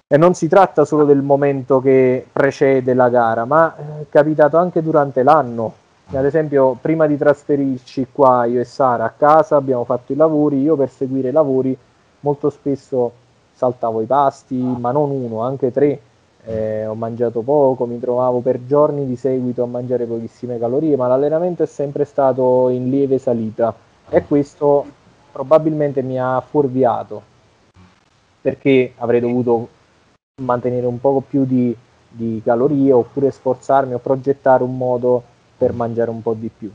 [0.08, 4.82] E non si tratta solo del momento che precede la gara, ma è capitato anche
[4.82, 5.74] durante l'anno.
[6.14, 10.60] Ad esempio, prima di trasferirci qua io e Sara a casa abbiamo fatto i lavori,
[10.60, 11.78] io per seguire i lavori
[12.22, 13.12] molto spesso
[13.54, 16.00] saltavo i pasti, ma non uno, anche tre,
[16.46, 21.08] eh, ho mangiato poco, mi trovavo per giorni di seguito a mangiare pochissime calorie, ma
[21.08, 23.74] l'allenamento è sempre stato in lieve salita
[24.10, 24.86] e questo
[25.32, 27.30] probabilmente mi ha fuorviato
[28.42, 29.68] perché avrei dovuto
[30.42, 31.76] mantenere un poco più di,
[32.10, 35.22] di calorie oppure sforzarmi o progettare un modo
[35.56, 36.72] per mangiare un po' di più.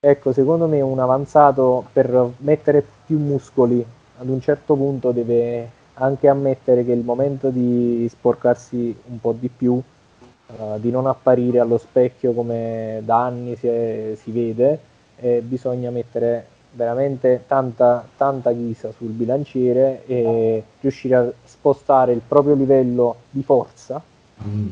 [0.00, 3.84] Ecco, secondo me un avanzato per mettere più muscoli
[4.18, 9.32] ad un certo punto deve anche ammettere che è il momento di sporcarsi un po'
[9.32, 14.78] di più, uh, di non apparire allo specchio come da anni si, è, si vede,
[15.16, 22.54] e bisogna mettere veramente tanta, tanta ghisa sul bilanciere e riuscire a spostare il proprio
[22.54, 24.00] livello di forza,
[24.44, 24.68] mm.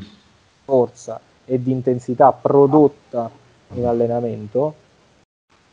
[0.63, 3.29] forza e di intensità prodotta
[3.73, 4.85] in allenamento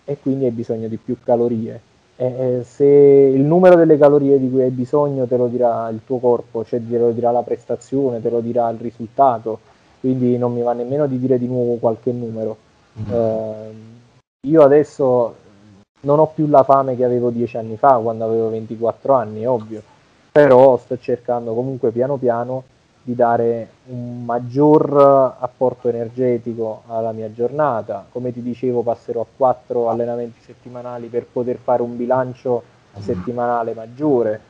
[0.05, 4.62] e quindi hai bisogno di più calorie eh, se il numero delle calorie di cui
[4.62, 8.30] hai bisogno te lo dirà il tuo corpo, cioè te lo dirà la prestazione, te
[8.30, 9.58] lo dirà il risultato,
[10.00, 12.56] quindi non mi va nemmeno di dire di nuovo qualche numero.
[13.10, 13.72] Eh,
[14.46, 15.34] io adesso
[16.02, 19.82] non ho più la fame che avevo dieci anni fa, quando avevo 24 anni, ovvio,
[20.30, 22.62] però sto cercando comunque piano piano
[23.05, 28.07] di dare un maggior apporto energetico alla mia giornata.
[28.11, 32.62] Come ti dicevo, passerò a quattro allenamenti settimanali per poter fare un bilancio
[32.98, 34.40] settimanale maggiore.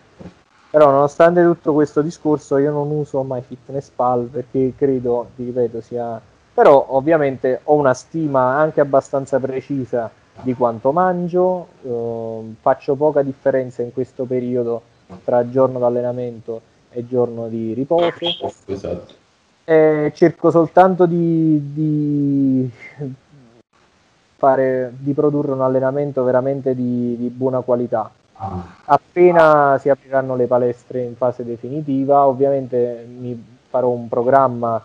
[0.71, 6.21] Però nonostante tutto questo discorso io non uso mai FitnessPal perché credo, ti ripeto, sia...
[6.55, 10.09] Però ovviamente ho una stima anche abbastanza precisa
[10.43, 14.83] di quanto mangio, eh, faccio poca differenza in questo periodo
[15.25, 16.61] tra giorno d'allenamento
[16.95, 18.13] e giorno di riposo.
[18.67, 19.15] Esatto.
[19.65, 22.71] E cerco soltanto di, di,
[24.37, 28.11] fare, di produrre un allenamento veramente di, di buona qualità.
[28.35, 28.63] Ah.
[28.85, 34.83] Appena si apriranno le palestre in fase definitiva, ovviamente mi farò un programma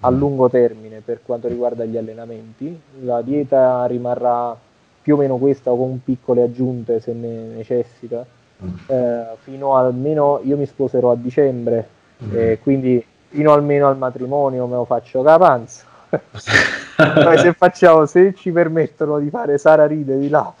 [0.00, 0.18] a mm.
[0.18, 2.78] lungo termine per quanto riguarda gli allenamenti.
[3.00, 4.56] La dieta rimarrà
[5.00, 8.26] più o meno questa o con piccole aggiunte se ne necessita.
[8.86, 11.88] Eh, fino almeno io mi sposerò a dicembre,
[12.24, 12.30] mm.
[12.32, 15.84] eh, quindi fino almeno al matrimonio me lo faccio capanza.
[16.96, 20.52] Poi se facciamo, se ci permettono di fare Sara ride di là,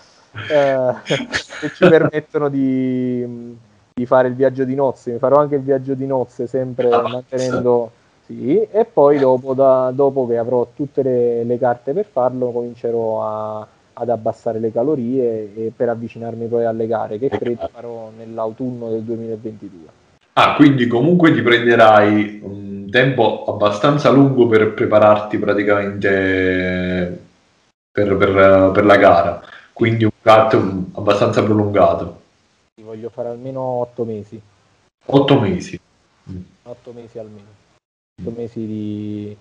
[0.50, 3.56] eh, se ci permettono di,
[3.94, 7.08] di, fare il viaggio di nozze, mi farò anche il viaggio di nozze sempre ah,
[7.08, 7.90] mantenendo
[8.26, 13.24] sì, e poi dopo, da, dopo che avrò tutte le, le carte per farlo comincerò
[13.24, 13.66] a
[13.98, 19.02] ad abbassare le calorie e per avvicinarmi poi alle gare che credo farò nell'autunno del
[19.02, 20.04] 2022.
[20.34, 27.24] Ah, quindi comunque ti prenderai un tempo abbastanza lungo per prepararti praticamente
[27.90, 29.42] per, per, per la gara,
[29.72, 30.54] quindi un cut
[30.92, 32.20] abbastanza prolungato.
[32.82, 34.38] Voglio fare almeno otto mesi.
[35.06, 35.80] Otto mesi?
[36.64, 37.48] Otto mesi almeno.
[38.20, 39.36] Otto mesi di,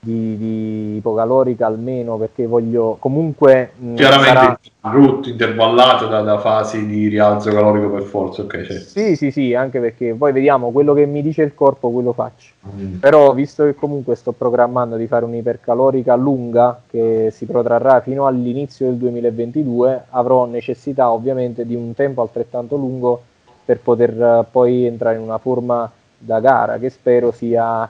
[0.00, 4.94] di, di ipocalorica almeno perché voglio comunque chiaramente sarà...
[4.94, 8.88] root intervallato da, da, fasi di rialzo calorico per forza ok certo.
[8.88, 12.52] sì sì sì anche perché poi vediamo quello che mi dice il corpo quello faccio
[12.68, 12.98] mm.
[12.98, 18.86] però visto che comunque sto programmando di fare un'ipercalorica lunga che si protrarrà fino all'inizio
[18.86, 23.22] del 2022 avrò necessità ovviamente di un tempo altrettanto lungo
[23.64, 27.88] per poter uh, poi entrare in una forma da gara che spero sia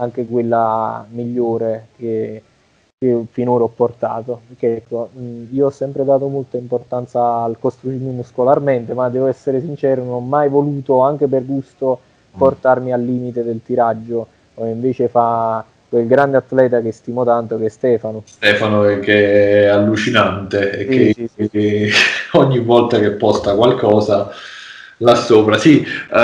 [0.00, 2.42] anche quella migliore che,
[2.98, 4.40] che finora ho portato.
[4.48, 5.10] Perché ecco,
[5.50, 10.20] io ho sempre dato molta importanza al costruirmi muscolarmente, ma devo essere sincero, non ho
[10.20, 12.00] mai voluto, anche per gusto,
[12.36, 17.66] portarmi al limite del tiraggio, come invece fa quel grande atleta che stimo tanto che
[17.66, 18.22] è Stefano.
[18.26, 21.90] Stefano che è allucinante sì, che, sì, sì.
[22.36, 24.30] ogni volta che posta qualcosa
[24.98, 25.58] là sopra.
[25.58, 26.14] Sì, uh,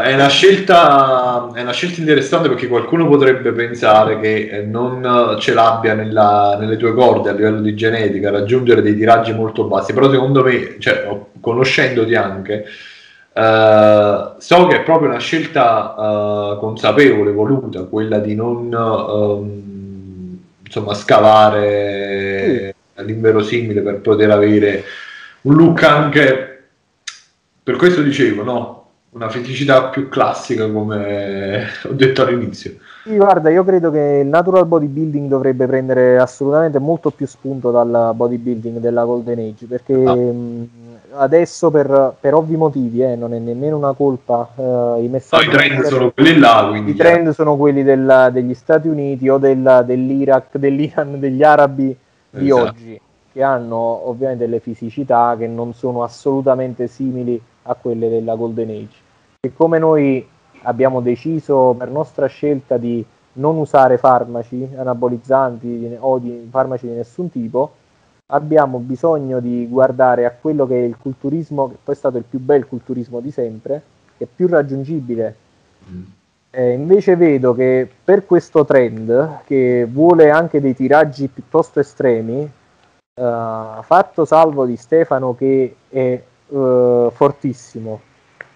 [0.00, 5.94] è, una scelta, è una scelta interessante perché qualcuno potrebbe pensare che non ce l'abbia
[5.94, 10.42] nella, nelle tue corde a livello di genetica, raggiungere dei tiraggi molto bassi, però secondo
[10.42, 11.08] me, cioè,
[11.40, 12.64] conoscendoti anche,
[13.32, 20.94] uh, so che è proprio una scelta uh, consapevole, voluta, quella di non um, insomma,
[20.94, 23.00] scavare mm.
[23.00, 24.84] all'inverosimile per poter avere
[25.42, 26.49] un look anche
[27.70, 28.78] per questo dicevo, no?
[29.10, 32.74] Una feticità più classica, come ho detto all'inizio.
[33.04, 38.12] Sì, guarda, io credo che il natural bodybuilding dovrebbe prendere assolutamente molto più spunto dal
[38.14, 40.14] bodybuilding della Golden Age, perché ah.
[40.14, 40.68] mh,
[41.12, 45.46] adesso per, per, ovvi motivi, eh, non è nemmeno una colpa, eh, i messaggi...
[45.46, 46.90] No, i trend sono quelli là, quindi...
[46.90, 47.32] I trend eh.
[47.32, 51.96] sono quelli del, degli Stati Uniti o del, dell'Iraq, dell'Iran, degli arabi
[52.30, 52.62] di esatto.
[52.62, 53.00] oggi,
[53.32, 58.96] che hanno ovviamente delle fisicità che non sono assolutamente simili a quelle della Golden Age.
[59.40, 60.26] E come noi
[60.62, 63.04] abbiamo deciso per nostra scelta di
[63.34, 67.72] non usare farmaci anabolizzanti o di farmaci di nessun tipo,
[68.26, 72.24] abbiamo bisogno di guardare a quello che è il culturismo, che poi è stato il
[72.28, 73.82] più bel culturismo di sempre,
[74.16, 75.36] che è più raggiungibile.
[75.90, 76.02] Mm.
[76.52, 83.78] Eh, invece vedo che per questo trend, che vuole anche dei tiraggi piuttosto estremi, eh,
[83.82, 86.20] fatto salvo di Stefano che è
[86.50, 88.00] uh, fortissimo,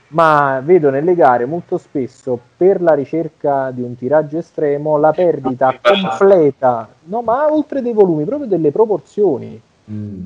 [0.08, 5.78] ma vedo nelle gare molto spesso per la ricerca di un tiraggio estremo la perdita
[5.80, 9.60] completa, no, ma oltre dei volumi, proprio delle proporzioni.
[9.90, 10.22] Mm.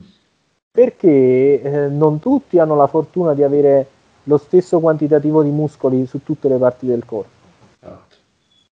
[0.70, 3.86] Perché eh, non tutti hanno la fortuna di avere
[4.24, 7.31] lo stesso quantitativo di muscoli su tutte le parti del corpo.
[7.81, 8.16] Esatto.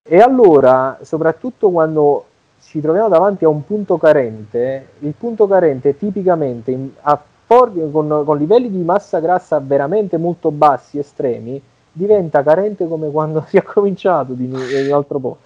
[0.03, 2.27] E allora, soprattutto quando
[2.63, 8.23] ci troviamo davanti a un punto carente, il punto carente tipicamente in, a for- con,
[8.25, 11.61] con livelli di massa grassa veramente molto bassi, estremi,
[11.93, 15.37] diventa carente come quando si è cominciato di, di un altro po'.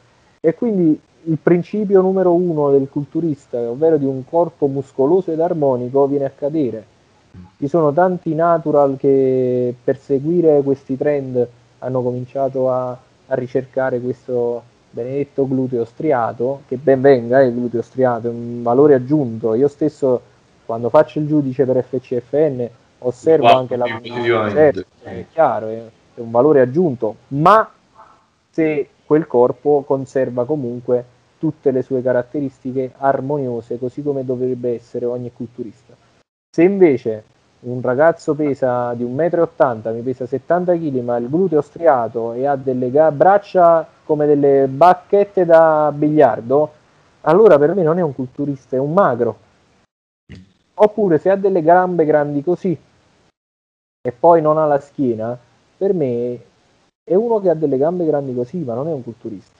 [0.40, 6.06] E quindi il principio numero uno del culturista, ovvero di un corpo muscoloso ed armonico,
[6.06, 6.84] viene a cadere.
[7.58, 11.46] Ci sono tanti natural che per seguire questi trend
[11.78, 17.82] hanno cominciato a, a ricercare questo benedetto gluteo striato, che ben venga eh, il gluteo
[17.82, 19.54] striato, è un valore aggiunto.
[19.54, 20.22] Io stesso
[20.70, 22.68] quando faccio il giudice per FCFN
[22.98, 23.86] osservo anche la
[24.50, 25.82] certo, è chiaro, è,
[26.14, 27.68] è un valore aggiunto, ma
[28.50, 31.04] se quel corpo conserva comunque
[31.38, 35.92] tutte le sue caratteristiche armoniose, così come dovrebbe essere ogni culturista.
[36.48, 37.24] Se invece
[37.62, 42.46] un ragazzo pesa di 1,80 m, mi pesa 70 kg, ma il gluteo striato e
[42.46, 46.70] ha delle ga- braccia come delle bacchette da biliardo,
[47.22, 49.48] allora per me non è un culturista, è un magro.
[50.82, 52.78] Oppure se ha delle gambe grandi così
[54.02, 55.38] e poi non ha la schiena,
[55.76, 56.40] per me
[57.04, 59.58] è uno che ha delle gambe grandi così, ma non è un culturista.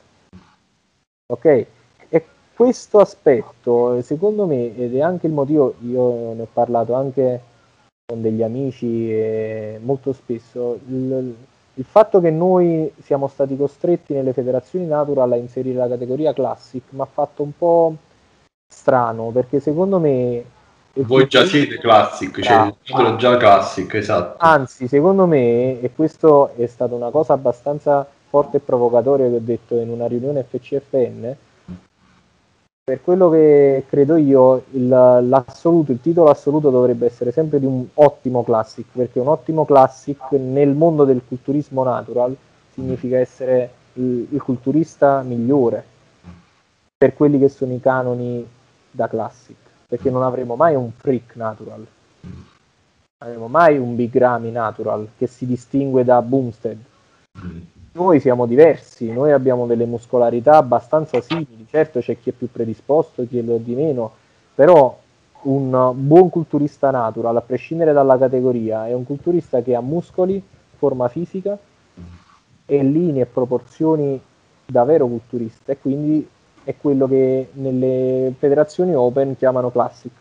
[1.32, 1.66] Ok?
[2.08, 2.24] E
[2.54, 7.40] questo aspetto, secondo me, ed è anche il motivo, io ne ho parlato anche
[8.06, 11.34] con degli amici e molto spesso, il,
[11.74, 16.82] il fatto che noi siamo stati costretti nelle federazioni natural a inserire la categoria classic
[16.90, 17.94] mi ha fatto un po'
[18.66, 20.44] strano perché secondo me
[20.94, 24.36] voi già siete classic, cioè il titolo già classic, esatto.
[24.38, 29.40] Anzi, secondo me, e questo è stata una cosa abbastanza forte e provocatoria che ho
[29.40, 31.34] detto in una riunione FCFN,
[32.82, 37.86] per quello che credo io, il, l'assoluto, il titolo assoluto dovrebbe essere sempre di un
[37.94, 42.36] ottimo classic, perché un ottimo classic nel mondo del culturismo natural
[42.72, 45.84] significa essere il, il culturista migliore
[46.98, 48.46] per quelli che sono i canoni
[48.90, 51.84] da classic perché non avremo mai un freak natural,
[52.20, 52.44] non
[53.18, 56.78] avremo mai un Big Ramy natural che si distingue da Boomstead.
[57.92, 63.26] Noi siamo diversi, noi abbiamo delle muscolarità abbastanza simili, certo c'è chi è più predisposto,
[63.26, 64.12] chi è di meno,
[64.54, 64.96] però
[65.42, 70.40] un buon culturista natural, a prescindere dalla categoria, è un culturista che ha muscoli,
[70.76, 71.58] forma fisica
[72.64, 74.22] e linee e proporzioni
[74.64, 76.28] davvero culturiste e quindi
[76.64, 80.12] è quello che nelle federazioni open chiamano classic.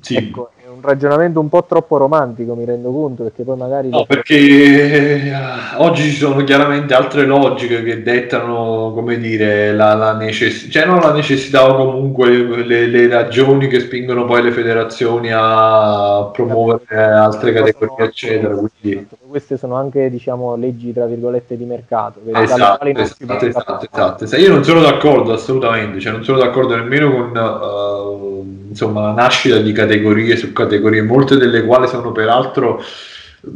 [0.00, 0.16] Sì.
[0.16, 3.88] Ecco, è un ragionamento un po' troppo romantico, mi rendo conto, perché poi magari...
[3.88, 5.32] No, perché eh,
[5.76, 11.00] oggi ci sono chiaramente altre logiche che dettano, come dire, la, la necessità, cioè non
[11.00, 17.52] la necessità o comunque le, le, ragioni che spingono poi le federazioni a promuovere altre
[17.54, 18.54] categorie, eccetera.
[18.54, 19.08] Quindi...
[19.26, 22.20] Queste sono anche, diciamo, leggi, tra virgolette, di mercato.
[22.26, 27.36] Esatto, esatto, esatto, esatto, Io non sono d'accordo assolutamente, cioè non sono d'accordo nemmeno con...
[27.36, 32.82] Uh, insomma, la nascita di categorie su categorie, molte delle quali sono peraltro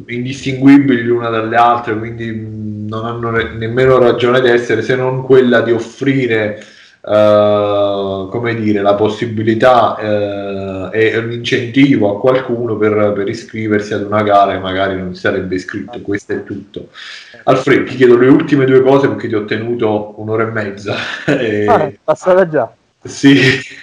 [0.07, 6.65] indistinguibili l'una dalle altre, quindi non hanno nemmeno ragione d'essere se non quella di offrire
[7.05, 14.05] Uh, come dire, la possibilità uh, e un incentivo a qualcuno per, per, iscriversi ad
[14.05, 16.01] una gara e magari non sarebbe iscritto.
[16.01, 16.91] Questo è tutto.
[17.43, 20.95] Alfred, ti chiedo le ultime due cose perché ti ho tenuto un'ora e mezza.
[21.27, 21.67] e...
[21.67, 22.73] Ah, passata già.
[23.03, 23.37] Sì.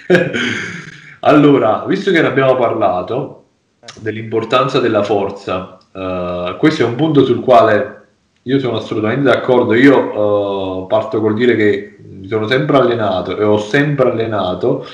[1.22, 3.44] Allora, visto che ne abbiamo parlato
[4.00, 7.96] dell'importanza della forza, uh, questo è un punto sul quale
[8.44, 9.74] io sono assolutamente d'accordo.
[9.74, 14.86] Io uh, parto col dire che mi sono sempre allenato e ho sempre allenato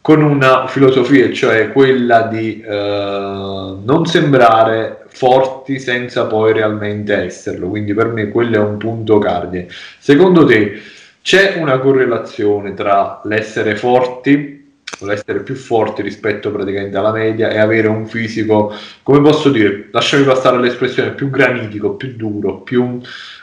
[0.00, 7.68] con una filosofia, cioè quella di uh, non sembrare forti senza poi realmente esserlo.
[7.68, 9.66] Quindi per me quello è un punto cardine.
[9.98, 10.80] Secondo te
[11.22, 14.61] c'è una correlazione tra l'essere forti
[15.10, 20.24] essere più forti rispetto praticamente alla media e avere un fisico, come posso dire, lasciami
[20.24, 23.00] passare l'espressione, più granitico, più duro, più uh,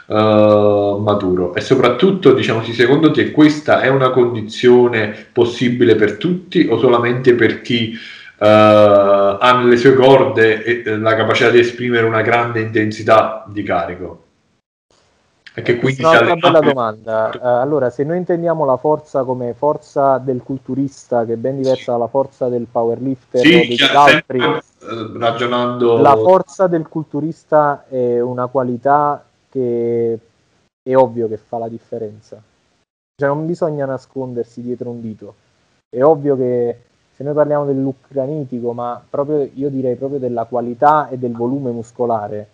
[0.08, 1.54] maturo.
[1.56, 7.62] E soprattutto, diciamo, secondo te questa è una condizione possibile per tutti o solamente per
[7.62, 14.29] chi uh, ha nelle sue corde la capacità di esprimere una grande intensità di carico?
[15.62, 17.32] Perché quindi una bella domanda.
[17.34, 21.84] Uh, allora, se noi intendiamo la forza come forza del culturista, che è ben diversa
[21.84, 21.92] sì.
[21.92, 24.62] dalla forza del powerlifter sì, o degli altri, eh,
[25.18, 25.98] ragionando...
[25.98, 30.20] la forza del culturista è una qualità che
[30.82, 32.42] è ovvio che fa la differenza.
[33.16, 35.36] Cioè, non bisogna nascondersi dietro un dito.
[35.90, 36.82] È ovvio che
[37.14, 41.34] se noi parliamo del look granitico, ma proprio io direi proprio della qualità e del
[41.34, 42.48] volume muscolare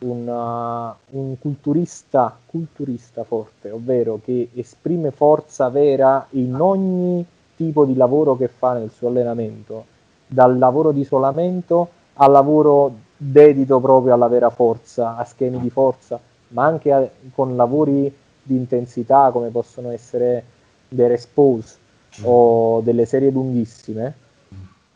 [0.00, 7.24] un, uh, un culturista, culturista forte, ovvero che esprime forza vera in ogni
[7.56, 9.84] tipo di lavoro che fa nel suo allenamento,
[10.26, 16.20] dal lavoro di isolamento al lavoro dedito proprio alla vera forza, a schemi di forza,
[16.48, 18.12] ma anche a, con lavori
[18.42, 20.44] di intensità come possono essere
[20.88, 21.76] dei respose
[22.22, 24.14] o delle serie lunghissime.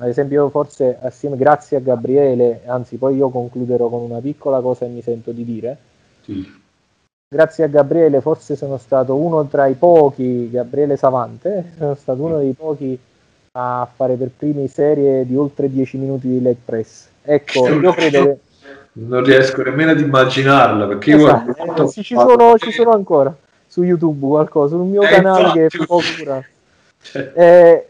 [0.02, 4.60] Ad esempio, io forse assieme, grazie a Gabriele, anzi poi io concluderò con una piccola
[4.60, 5.76] cosa che mi sento di dire.
[6.22, 6.60] Sì.
[7.32, 12.38] Grazie a Gabriele, forse sono stato uno tra i pochi, Gabriele Savante, sono stato uno
[12.38, 12.98] dei pochi
[13.52, 17.06] a fare per primi serie di oltre 10 minuti di leg press.
[17.22, 18.38] Ecco, io credo che...
[18.94, 21.84] Non riesco nemmeno ad immaginarla perché esatto, guardo...
[21.84, 23.34] eh, sì, ci, sono, ci sono ancora
[23.68, 25.78] su YouTube qualcosa, sul mio eh, canale infatti.
[25.78, 26.44] che procura.
[27.00, 27.32] Cioè.
[27.34, 27.88] Eh,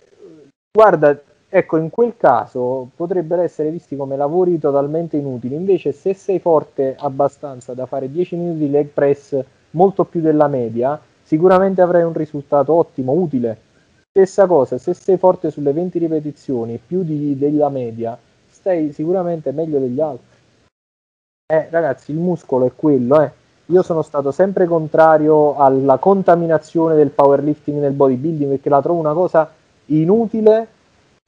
[0.70, 1.18] guarda,
[1.55, 5.55] ecco, in quel caso potrebbero essere visti come lavori totalmente inutili.
[5.55, 9.39] Invece, se sei forte abbastanza da fare 10 minuti di leg press
[9.73, 13.59] molto più della media, sicuramente avrai un risultato ottimo, utile.
[14.09, 18.19] Stessa cosa, se sei forte sulle 20 ripetizioni più di, della media,
[18.49, 20.27] stai sicuramente meglio degli altri.
[21.53, 23.31] Eh, ragazzi, il muscolo è quello, eh.
[23.66, 29.12] Io sono stato sempre contrario alla contaminazione del powerlifting nel bodybuilding perché la trovo una
[29.12, 29.51] cosa
[29.87, 30.66] inutile,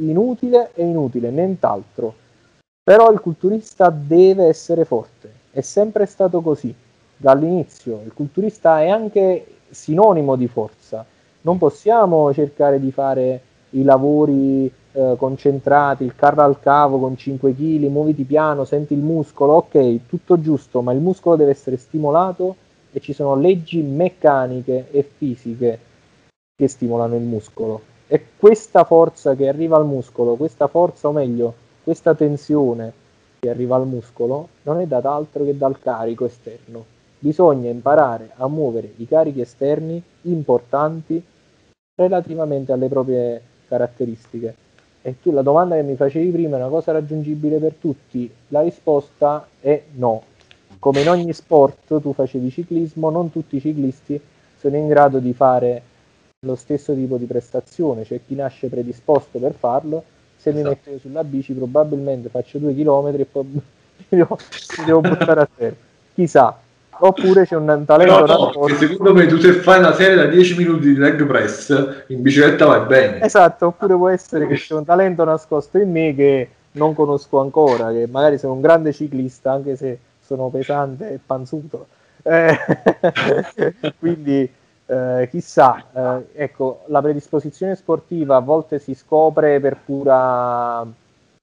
[0.09, 2.15] inutile e inutile, nient'altro.
[2.83, 6.75] Però il culturista deve essere forte, è sempre stato così
[7.17, 8.03] dall'inizio.
[8.05, 11.05] Il culturista è anche sinonimo di forza.
[11.43, 13.41] Non possiamo cercare di fare
[13.71, 19.01] i lavori eh, concentrati, il carro al cavo con 5 kg, muoviti piano, senti il
[19.01, 22.57] muscolo, ok, tutto giusto, ma il muscolo deve essere stimolato
[22.93, 25.79] e ci sono leggi meccaniche e fisiche
[26.55, 27.93] che stimolano il muscolo.
[28.07, 32.93] E questa forza che arriva al muscolo, questa forza o meglio, questa tensione
[33.41, 36.85] che arriva al muscolo non è data altro che dal carico esterno.
[37.19, 41.23] Bisogna imparare a muovere i carichi esterni importanti
[41.95, 44.55] relativamente alle proprie caratteristiche.
[45.01, 48.31] E tu la domanda che mi facevi prima è una cosa raggiungibile per tutti?
[48.49, 50.23] La risposta è no.
[50.79, 54.21] Come in ogni sport tu facevi ciclismo, non tutti i ciclisti
[54.59, 55.83] sono in grado di fare
[56.45, 60.05] lo stesso tipo di prestazione, c'è chi nasce predisposto per farlo,
[60.37, 60.65] se esatto.
[60.65, 63.63] mi metto sulla bici probabilmente faccio due chilometri e poi mi
[64.09, 64.39] devo,
[64.79, 65.75] mi devo buttare a terra.
[66.15, 66.59] Chissà,
[66.99, 70.57] oppure c'è un talento no, no, secondo me tu se fai una serie da 10
[70.57, 74.85] minuti di leg press in bicicletta vai bene esatto oppure può essere che c'è un
[74.85, 79.77] talento nascosto in me che non conosco ancora che magari sono un grande ciclista anche
[79.77, 81.87] se sono pesante e panzuto
[82.23, 82.57] eh,
[83.99, 84.49] quindi
[84.87, 90.87] eh, chissà eh, ecco la predisposizione sportiva a volte si scopre per pura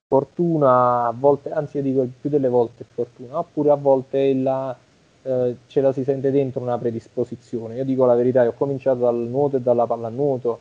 [0.08, 4.76] fortuna a volte anzi io dico più delle volte fortuna oppure a volte la
[5.24, 7.76] eh, ce la si sente dentro una predisposizione.
[7.76, 10.60] Io dico la verità, ho cominciato dal nuoto e dalla pallanuoto,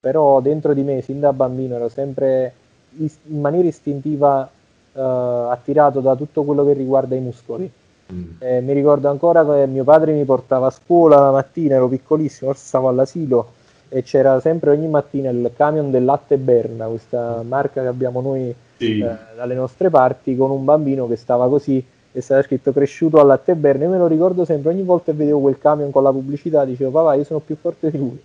[0.00, 2.52] però dentro di me, sin da bambino, ero sempre
[2.96, 4.48] in maniera istintiva
[4.92, 7.70] eh, attirato da tutto quello che riguarda i muscoli.
[8.12, 8.24] Mm.
[8.38, 12.50] Eh, mi ricordo ancora che mio padre mi portava a scuola la mattina, ero piccolissimo,
[12.50, 13.52] forse stavo all'asilo
[13.88, 18.54] e c'era sempre ogni mattina il camion del latte Berna, questa marca che abbiamo noi
[18.76, 19.00] sì.
[19.00, 23.26] eh, dalle nostre parti, con un bambino che stava così e stava scritto cresciuto al
[23.26, 26.64] latte berne, me lo ricordo sempre, ogni volta che vedevo quel camion con la pubblicità
[26.64, 28.22] dicevo papà io sono più forte di lui.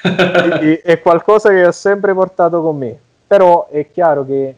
[0.00, 4.54] Quindi è qualcosa che ho sempre portato con me, però è chiaro che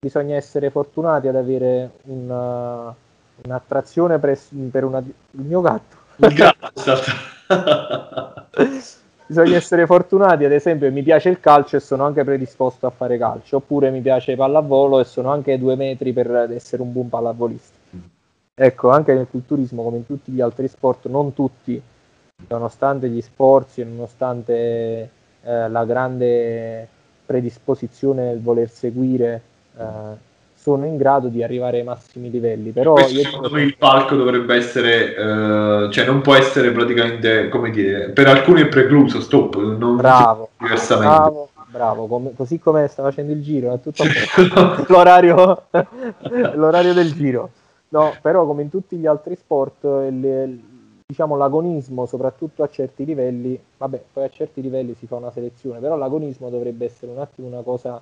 [0.00, 2.94] bisogna essere fortunati ad avere una,
[3.44, 5.96] un'attrazione pres- per una, il mio gatto.
[6.16, 6.72] Il gatto.
[9.28, 13.18] bisogna essere fortunati, ad esempio mi piace il calcio e sono anche predisposto a fare
[13.18, 17.76] calcio, oppure mi piace pallavolo e sono anche due metri per essere un buon pallavolista.
[18.54, 21.80] Ecco, anche nel culturismo, come in tutti gli altri sport, non tutti,
[22.48, 25.10] nonostante gli sforzi e nonostante
[25.42, 26.88] eh, la grande
[27.24, 29.42] predisposizione nel voler seguire,
[29.76, 29.84] eh,
[30.68, 32.72] sono in grado di arrivare ai massimi livelli.
[32.72, 37.70] Però Questo, secondo me il palco dovrebbe essere, eh, cioè non può essere praticamente, come
[37.70, 41.16] dire, per alcuni è precluso, stop, non bravo, diversamente.
[41.16, 44.04] Bravo, bravo, come, così come sta facendo il giro, è tutto
[44.88, 45.62] l'orario,
[46.54, 47.50] l'orario del giro.
[47.90, 50.60] No, però come in tutti gli altri sport, il,
[51.06, 55.78] diciamo l'agonismo, soprattutto a certi livelli, vabbè, poi a certi livelli si fa una selezione,
[55.78, 57.98] però l'agonismo dovrebbe essere un attimo una cosa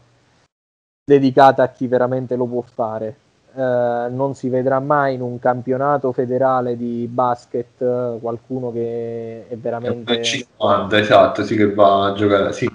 [1.08, 3.16] dedicata a chi veramente lo può fare.
[3.54, 10.20] Eh, non si vedrà mai in un campionato federale di basket qualcuno che è veramente
[10.20, 12.68] 50, esatto, sì che va a giocare, sì.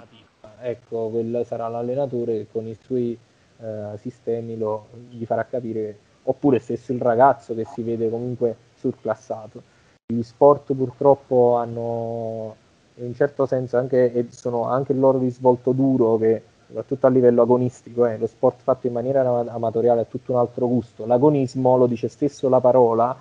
[0.62, 3.16] Ecco, quello sarà l'allenatore che con i suoi
[3.60, 9.62] eh, sistemi lo, gli farà capire oppure stesso il ragazzo che si vede comunque surclassato.
[10.06, 12.56] Gli sport purtroppo hanno
[12.96, 16.42] in un certo senso anche, sono anche il loro risvolto duro che
[16.72, 20.66] soprattutto a livello agonistico, eh, lo sport fatto in maniera amatoriale ha tutto un altro
[20.66, 21.04] gusto.
[21.04, 23.14] L'agonismo, lo dice stesso la parola,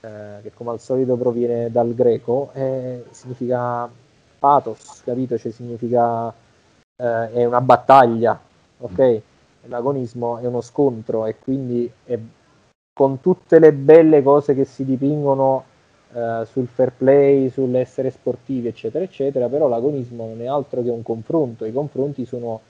[0.00, 3.88] eh, che come al solito proviene dal greco, eh, significa
[4.40, 5.38] pathos, capito?
[5.38, 6.28] Cioè significa
[6.96, 8.38] eh, è una battaglia,
[8.78, 9.20] ok?
[9.68, 12.18] L'agonismo è uno scontro e quindi è,
[12.92, 15.64] con tutte le belle cose che si dipingono
[16.14, 21.02] eh, sul fair play, sull'essere sportivi, eccetera, eccetera, però l'agonismo non è altro che un
[21.02, 22.60] confronto, i confronti sono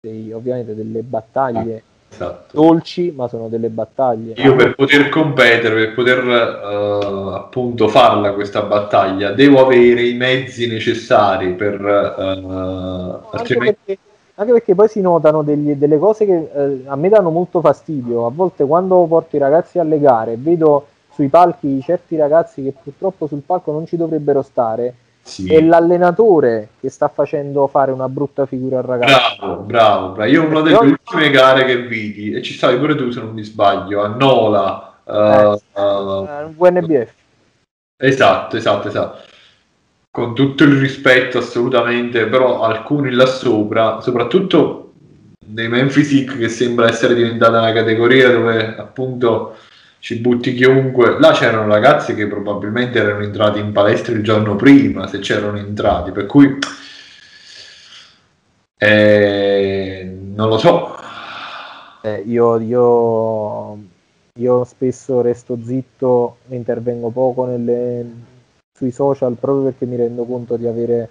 [0.00, 2.60] dei, ovviamente delle battaglie esatto.
[2.60, 4.34] dolci, ma sono delle battaglie.
[4.36, 10.66] Io per poter competere, per poter uh, appunto farla questa battaglia, devo avere i mezzi
[10.66, 11.80] necessari per...
[11.80, 13.78] Uh, altrimenti...
[13.84, 13.98] perché,
[14.36, 18.26] anche perché poi si notano degli, delle cose che uh, a me danno molto fastidio.
[18.26, 23.26] A volte quando porto i ragazzi alle gare vedo sui palchi certi ragazzi che purtroppo
[23.26, 25.52] sul palco non ci dovrebbero stare sì.
[25.52, 29.36] è l'allenatore che sta facendo fare una brutta figura al ragazzo.
[29.36, 30.30] Bravo, bravo, bravo.
[30.30, 33.42] Io una delle ultime gare che vidi, e ci stavi pure tu se non mi
[33.42, 34.98] sbaglio, a Nola.
[35.04, 37.12] Uh, eh, uh, VNBF.
[37.96, 39.22] Esatto, esatto, esatto.
[40.10, 44.92] Con tutto il rispetto assolutamente, però alcuni là sopra, soprattutto
[45.46, 49.56] nei Memphis che sembra essere diventata una categoria dove appunto
[50.04, 51.18] ci butti chiunque.
[51.18, 56.12] Là c'erano ragazzi che probabilmente erano entrati in palestra il giorno prima, se c'erano entrati,
[56.12, 56.58] per cui
[58.76, 60.94] eh, non lo so.
[62.02, 63.78] Eh, io, io,
[64.34, 68.06] io, spesso resto zitto e intervengo poco nelle,
[68.74, 71.08] sui social proprio perché mi rendo conto di avere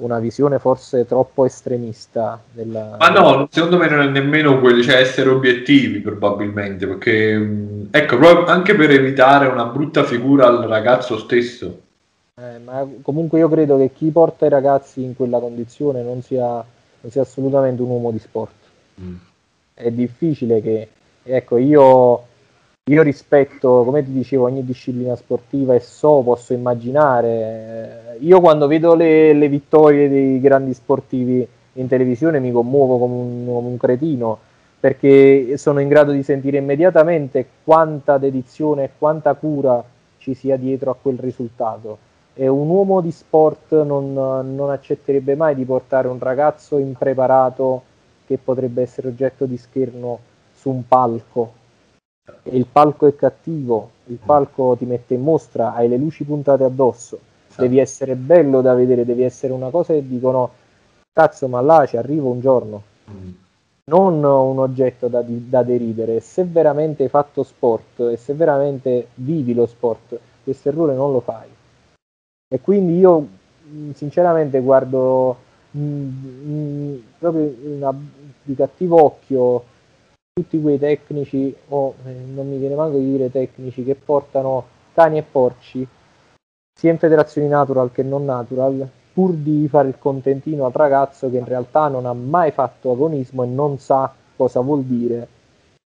[0.00, 2.40] una visione forse troppo estremista.
[2.50, 2.96] Della...
[2.98, 8.18] Ma no, secondo me non è nemmeno quello, cioè essere obiettivi probabilmente, perché mm, ecco,
[8.18, 11.80] proprio anche per evitare una brutta figura al ragazzo stesso.
[12.36, 16.46] Eh, ma comunque io credo che chi porta i ragazzi in quella condizione non sia,
[16.46, 18.54] non sia assolutamente un uomo di sport.
[19.00, 19.14] Mm.
[19.74, 20.88] È difficile che,
[21.22, 22.24] ecco, io
[22.90, 28.16] io rispetto, come ti dicevo, ogni disciplina sportiva e so, posso immaginare.
[28.18, 33.46] Io quando vedo le, le vittorie dei grandi sportivi in televisione mi commuovo come un,
[33.46, 34.38] come un, cretino
[34.80, 39.82] perché sono in grado di sentire immediatamente quanta dedizione e quanta cura
[40.18, 41.98] ci sia dietro a quel risultato.
[42.34, 47.82] E un uomo di sport non, non accetterebbe mai di portare un ragazzo impreparato
[48.26, 50.18] che potrebbe essere oggetto di scherno
[50.52, 51.58] su un palco
[52.44, 57.18] il palco è cattivo, il palco ti mette in mostra, hai le luci puntate addosso,
[57.48, 57.60] sì.
[57.60, 60.52] devi essere bello da vedere, devi essere una cosa che dicono
[61.12, 63.30] cazzo ma là ci arrivo un giorno, mm.
[63.84, 69.54] non un oggetto da, da deridere, se veramente hai fatto sport e se veramente vivi
[69.54, 71.48] lo sport, questo errore non lo fai.
[72.52, 73.26] E quindi io
[73.68, 75.36] mm, sinceramente guardo
[75.70, 77.94] mh, mm, mh, proprio una,
[78.42, 79.64] di cattivo occhio
[80.32, 85.18] tutti quei tecnici, o eh, non mi viene manco di dire tecnici, che portano cani
[85.18, 85.86] e porci,
[86.78, 91.36] sia in federazioni natural che non natural, pur di fare il contentino al ragazzo che
[91.38, 95.28] in realtà non ha mai fatto agonismo e non sa cosa vuol dire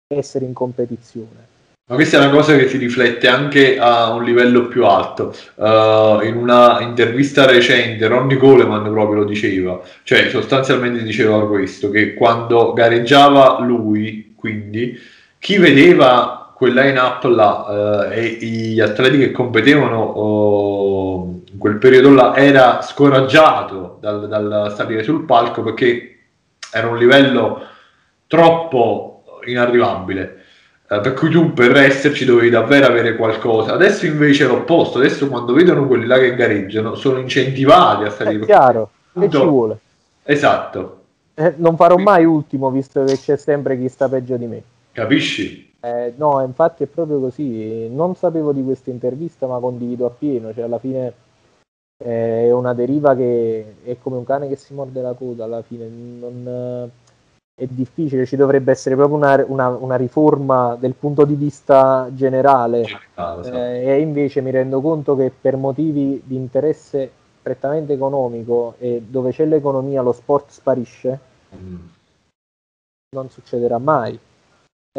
[0.07, 1.55] essere in competizione.
[1.89, 5.33] Ma questa è una cosa che si riflette anche a un livello più alto.
[5.55, 12.13] Uh, in una intervista recente, Ronnie Coleman proprio lo diceva, cioè sostanzialmente diceva questo, che
[12.13, 14.97] quando gareggiava lui, quindi,
[15.39, 22.13] chi vedeva quel line-up là uh, e gli atleti che competevano uh, in quel periodo
[22.13, 26.17] là era scoraggiato dal, dal salire sul palco perché
[26.71, 27.61] era un livello
[28.25, 30.43] troppo inarrivabile
[30.89, 33.73] eh, per cui tu per esserci dovevi davvero avere qualcosa.
[33.73, 38.43] Adesso invece è l'opposto, adesso quando vedono quelli là che gareggiano sono incentivati a salire.
[38.43, 39.77] È chiaro, che ci vuole.
[40.23, 40.96] Esatto.
[41.39, 44.63] Eh, non farò mai ultimo visto che c'è sempre chi sta peggio di me.
[44.91, 45.73] Capisci?
[45.79, 47.87] Eh, no, infatti è proprio così.
[47.89, 50.51] Non sapevo di questa intervista, ma condivido appieno.
[50.51, 51.13] Cioè, alla fine
[52.03, 55.43] è una deriva che è come un cane che si morde la coda.
[55.43, 56.89] Alla fine non
[57.59, 62.85] è difficile, ci dovrebbe essere proprio una, una, una riforma del punto di vista generale
[63.15, 63.51] ah, so.
[63.51, 67.09] eh, e invece mi rendo conto che per motivi di interesse
[67.47, 71.19] prettamente economico e dove c'è l'economia lo sport sparisce,
[71.55, 71.75] mm.
[73.15, 74.19] non succederà mai.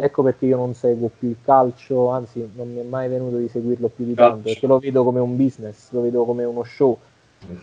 [0.01, 3.49] Ecco perché io non seguo più il calcio, anzi non mi è mai venuto di
[3.49, 6.97] seguirlo più di tanto, perché lo vedo come un business, lo vedo come uno show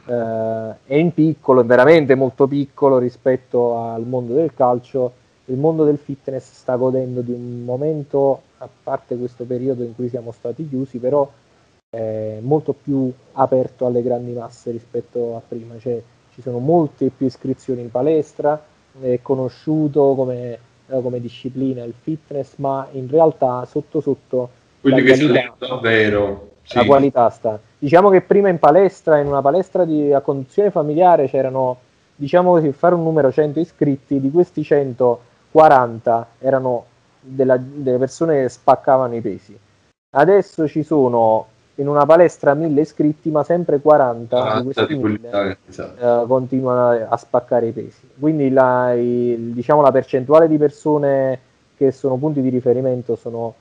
[0.07, 5.25] eh, è in piccolo, è veramente molto piccolo rispetto al mondo del calcio.
[5.47, 10.09] Il mondo del fitness sta godendo di un momento, a parte questo periodo in cui
[10.09, 11.29] siamo stati chiusi, però
[12.41, 15.79] molto più aperto alle grandi masse rispetto a prima.
[15.79, 16.01] Cioè,
[16.35, 18.63] ci sono molte più iscrizioni in palestra,
[19.01, 24.51] è conosciuto come, eh, come disciplina il fitness, ma in realtà sotto sotto
[24.81, 25.17] quelli che
[25.59, 26.77] davvero sì.
[26.77, 27.59] la qualità sta.
[27.79, 31.79] Diciamo che prima in palestra, in una palestra di, a conduzione familiare c'erano,
[32.15, 36.85] diciamo così, fare un numero 100 iscritti, di questi 140 erano
[37.21, 39.59] della, delle persone che spaccavano i pesi.
[40.11, 41.47] Adesso ci sono
[41.77, 46.07] in una palestra 1000 iscritti, ma sempre 40, 40 di questi 1000 esatto.
[46.07, 48.09] uh, continuano a spaccare i pesi.
[48.19, 51.41] Quindi la, il, diciamo, la percentuale di persone
[51.77, 53.55] che sono punti di riferimento sono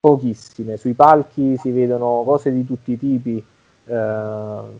[0.00, 0.76] pochissime.
[0.76, 3.44] Sui palchi si vedono cose di tutti i tipi,
[3.84, 3.94] uh,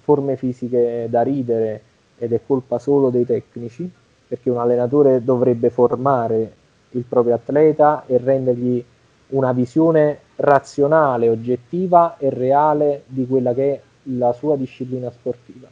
[0.01, 1.83] forme fisiche da ridere
[2.19, 3.89] ed è colpa solo dei tecnici,
[4.27, 6.55] perché un allenatore dovrebbe formare
[6.91, 8.85] il proprio atleta e rendergli
[9.29, 15.69] una visione razionale, oggettiva e reale di quella che è la sua disciplina sportiva.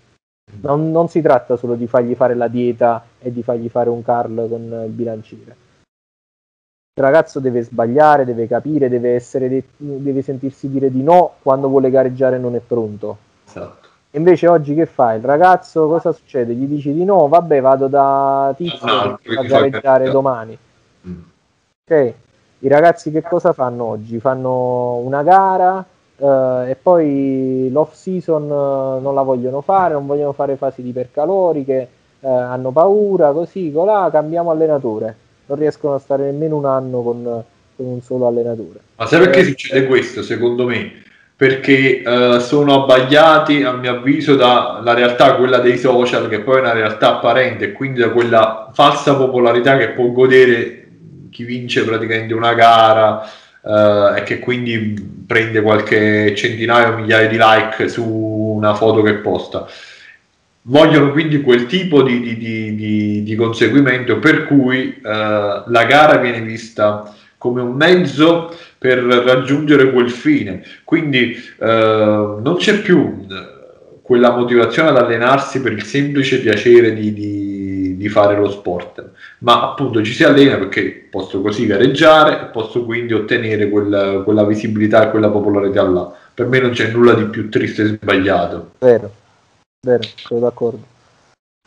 [0.63, 4.03] Non, non, si tratta solo di fargli fare la dieta e di fargli fare un
[4.03, 5.57] Carl con il bilanciere.
[6.93, 11.89] Il ragazzo deve sbagliare, deve capire, deve, de- deve sentirsi dire di no quando vuole
[11.89, 13.17] gareggiare e non è pronto.
[13.47, 13.89] Esatto.
[14.13, 15.15] Invece oggi che fa?
[15.15, 16.53] Il ragazzo cosa succede?
[16.53, 20.59] Gli dici di no, vabbè vado da tizio no, a gareggiare domani.
[21.07, 21.21] Mm.
[21.85, 22.15] Ok?
[22.63, 24.21] I ragazzi che cosa fanno oggi?
[24.21, 25.83] Fanno una gara
[26.19, 31.89] eh, e poi l'off season eh, non la vogliono fare, non vogliono fare fasi ipercaloriche,
[32.21, 35.17] eh, hanno paura, così, colà, cambiamo allenatore.
[35.47, 37.23] Non riescono a stare nemmeno un anno con,
[37.77, 38.81] con un solo allenatore.
[38.97, 40.93] Ma sai perché eh, succede questo, secondo me?
[41.35, 46.61] Perché eh, sono abbagliati, a mio avviso, dalla realtà, quella dei social, che poi è
[46.61, 50.80] una realtà apparente, e quindi da quella falsa popolarità che può godere
[51.31, 53.23] chi vince praticamente una gara
[53.63, 59.15] uh, e che quindi prende qualche centinaio o migliaia di like su una foto che
[59.15, 59.67] posta.
[60.63, 66.43] Vogliono quindi quel tipo di, di, di, di conseguimento per cui uh, la gara viene
[66.43, 70.63] vista come un mezzo per raggiungere quel fine.
[70.85, 73.27] Quindi uh, non c'è più
[74.03, 77.50] quella motivazione ad allenarsi per il semplice piacere di, di
[78.09, 83.13] fare lo sport, ma appunto ci si allena perché posso così gareggiare e posso quindi
[83.13, 86.13] ottenere quella, quella visibilità e quella popolarità là.
[86.33, 88.71] Per me non c'è nulla di più triste e sbagliato.
[88.79, 89.11] Vero,
[89.87, 90.83] vero, sono d'accordo.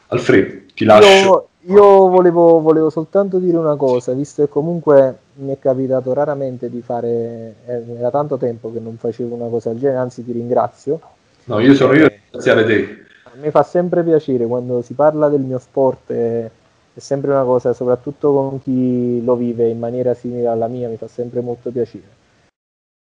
[0.08, 1.50] Alfredo, ti lascio.
[1.62, 6.70] Io, io volevo, volevo, soltanto dire una cosa, visto che comunque mi è capitato raramente
[6.70, 10.32] di fare, eh, era tanto tempo che non facevo una cosa del genere, anzi ti
[10.32, 11.00] ringrazio.
[11.46, 13.03] No, io sono io a ringraziare te
[13.36, 16.50] mi fa sempre piacere quando si parla del mio sport, è,
[16.94, 20.98] è, sempre una cosa, soprattutto con chi lo vive in maniera simile alla mia, mi
[20.98, 22.22] fa sempre molto piacere.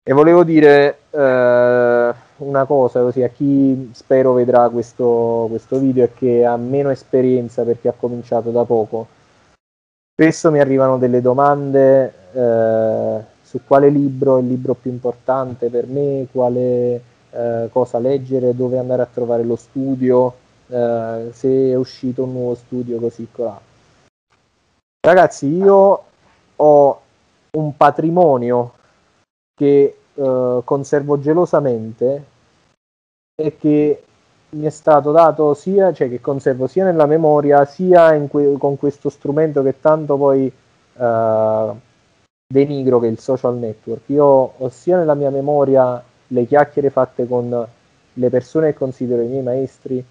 [0.03, 6.13] E volevo dire eh, una cosa così a chi spero vedrà questo, questo video e
[6.13, 9.07] che ha meno esperienza perché ha cominciato da poco.
[10.13, 15.85] Spesso mi arrivano delle domande eh, su quale libro è il libro più importante per
[15.85, 17.01] me, quale
[17.31, 20.33] eh, cosa leggere, dove andare a trovare lo studio,
[20.67, 23.59] eh, se è uscito un nuovo studio così colà.
[25.05, 26.03] Ragazzi, io
[26.55, 27.01] ho
[27.57, 28.73] un patrimonio
[29.53, 32.25] che eh, conservo gelosamente
[33.41, 34.03] e che
[34.51, 39.09] mi è stato dato sia, cioè che conservo sia nella memoria sia que- con questo
[39.09, 40.51] strumento che tanto poi
[40.93, 41.79] uh,
[42.51, 44.09] denigro che è il social network.
[44.09, 47.67] Io ho sia nella mia memoria le chiacchiere fatte con
[48.13, 50.03] le persone che considero i miei maestri,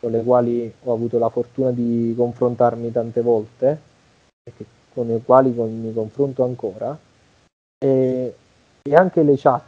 [0.00, 3.80] con le quali ho avuto la fortuna di confrontarmi tante volte
[4.42, 6.96] e che, con le quali mi confronto ancora,
[7.78, 8.34] e,
[8.82, 9.62] e, anche le chat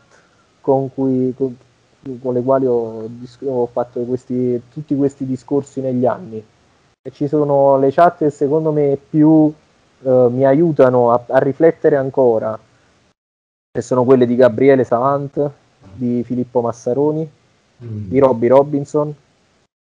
[0.61, 1.57] con, cui, con,
[2.21, 3.09] con le quali ho,
[3.45, 6.45] ho fatto questi, tutti questi discorsi negli anni.
[7.03, 9.53] E ci sono le chat che secondo me più
[10.03, 12.59] eh, mi aiutano a, a riflettere ancora,
[13.73, 15.51] e sono quelle di Gabriele Savant,
[15.95, 17.29] di Filippo Massaroni,
[17.85, 18.09] mm.
[18.09, 19.15] di Robby Robinson,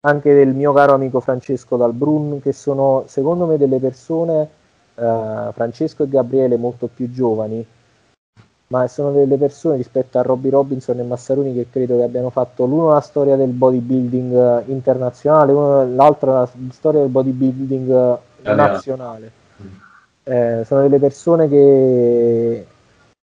[0.01, 4.49] anche del mio caro amico Francesco Dalbrun, che sono secondo me delle persone,
[4.95, 7.65] eh, Francesco e Gabriele molto più giovani,
[8.67, 12.65] ma sono delle persone rispetto a Robby Robinson e Massaroni che credo che abbiano fatto
[12.65, 19.31] l'uno la storia del bodybuilding eh, internazionale, uno, l'altra la storia del bodybuilding eh, nazionale.
[19.61, 19.67] Mm.
[20.23, 22.65] Eh, sono delle persone che,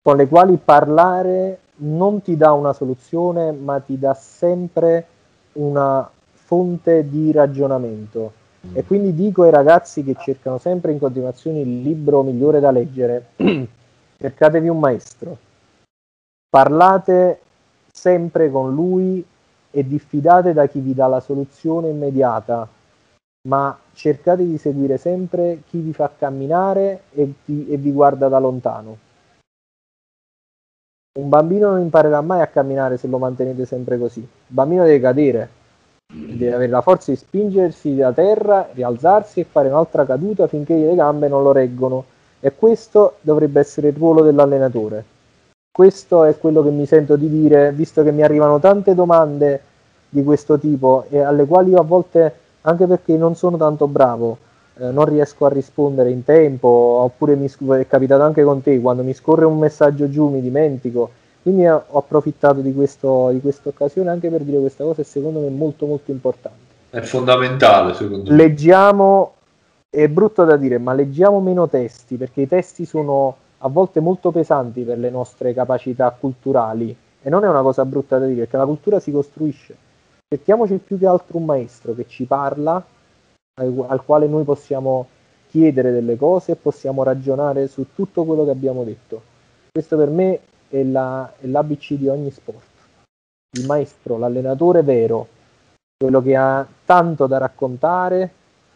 [0.02, 5.06] con le quali parlare non ti dà una soluzione, ma ti dà sempre
[5.52, 8.32] una fonte di ragionamento.
[8.66, 8.76] Mm.
[8.76, 13.30] E quindi dico ai ragazzi che cercano sempre in continuazione il libro migliore da leggere,
[14.18, 15.38] cercatevi un maestro,
[16.48, 17.40] parlate
[17.92, 19.24] sempre con lui
[19.70, 22.68] e diffidate da chi vi dà la soluzione immediata,
[23.48, 28.38] ma cercate di seguire sempre chi vi fa camminare e, ti, e vi guarda da
[28.38, 29.08] lontano.
[31.18, 34.20] Un bambino non imparerà mai a camminare se lo mantenete sempre così.
[34.20, 35.48] Il bambino deve cadere,
[36.06, 40.94] deve avere la forza di spingersi da terra, rialzarsi e fare un'altra caduta finché le
[40.94, 42.04] gambe non lo reggono.
[42.38, 45.04] E questo dovrebbe essere il ruolo dell'allenatore.
[45.72, 49.62] Questo è quello che mi sento di dire, visto che mi arrivano tante domande
[50.08, 54.38] di questo tipo e alle quali io a volte, anche perché non sono tanto bravo,
[54.90, 59.12] non riesco a rispondere in tempo, oppure mi è capitato anche con te, quando mi
[59.12, 61.10] scorre un messaggio giù mi dimentico.
[61.42, 65.46] Quindi ho approfittato di, questo, di questa occasione anche per dire questa cosa secondo me
[65.46, 66.68] è molto molto importante.
[66.90, 68.36] È fondamentale secondo me.
[68.36, 69.34] Leggiamo,
[69.88, 74.30] è brutto da dire, ma leggiamo meno testi perché i testi sono a volte molto
[74.30, 78.56] pesanti per le nostre capacità culturali e non è una cosa brutta da dire perché
[78.56, 79.76] la cultura si costruisce.
[80.28, 82.82] Cerchiamoci più che altro un maestro che ci parla,
[83.54, 85.08] al, al quale noi possiamo
[85.48, 89.22] chiedere delle cose e possiamo ragionare su tutto quello che abbiamo detto.
[89.72, 92.68] Questo per me è, la, è l'ABC di ogni sport.
[93.58, 95.26] Il maestro, l'allenatore vero,
[95.96, 98.32] quello che ha tanto da raccontare,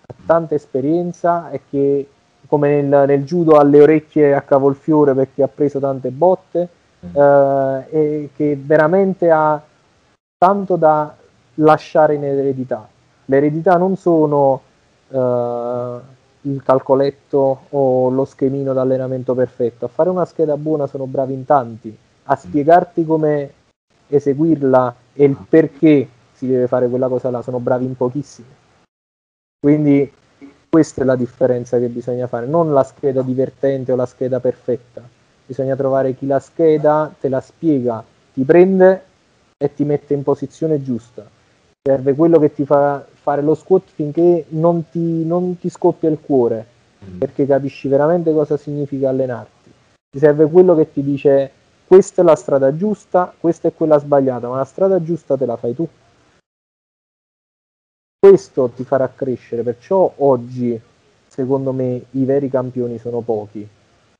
[0.06, 2.08] ha tanta esperienza e che
[2.46, 6.68] come nel, nel, judo ha le orecchie a cavolfiore perché ha preso tante botte
[7.06, 7.16] mm.
[7.16, 9.62] eh, e che veramente ha
[10.36, 11.16] tanto da
[11.54, 12.86] lasciare in eredità.
[13.26, 14.60] L'eredità non sono
[15.08, 15.98] eh,
[16.42, 21.44] il calcoletto o lo schemino d'allenamento perfetto, a fare una scheda buona sono bravi in
[21.44, 22.38] tanti, a mm.
[22.38, 23.52] spiegarti come
[24.08, 28.48] eseguirla e il perché si deve fare quella cosa là sono bravi in pochissimi.
[29.60, 30.12] Quindi
[30.68, 35.02] questa è la differenza che bisogna fare, non la scheda divertente o la scheda perfetta.
[35.46, 38.02] Bisogna trovare chi la scheda te la spiega,
[38.32, 39.04] ti prende
[39.56, 41.24] e ti mette in posizione giusta.
[41.86, 46.18] Serve quello che ti fa fare lo squat finché non ti, non ti scoppia il
[46.20, 46.66] cuore,
[47.04, 47.18] mm.
[47.18, 49.70] perché capisci veramente cosa significa allenarti.
[50.10, 51.50] Ti serve quello che ti dice
[51.86, 55.56] questa è la strada giusta, questa è quella sbagliata, ma la strada giusta te la
[55.56, 55.86] fai tu
[58.24, 60.80] questo ti farà crescere, perciò oggi
[61.28, 63.68] secondo me i veri campioni sono pochi,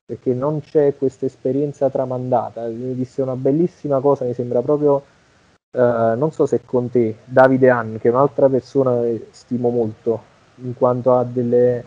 [0.05, 2.67] perché non c'è questa esperienza tramandata.
[2.67, 5.03] Mi disse una bellissima cosa, mi sembra proprio,
[5.75, 10.23] eh, non so se con te, Davide Ann, che è un'altra persona che stimo molto,
[10.57, 11.85] in quanto ha, delle,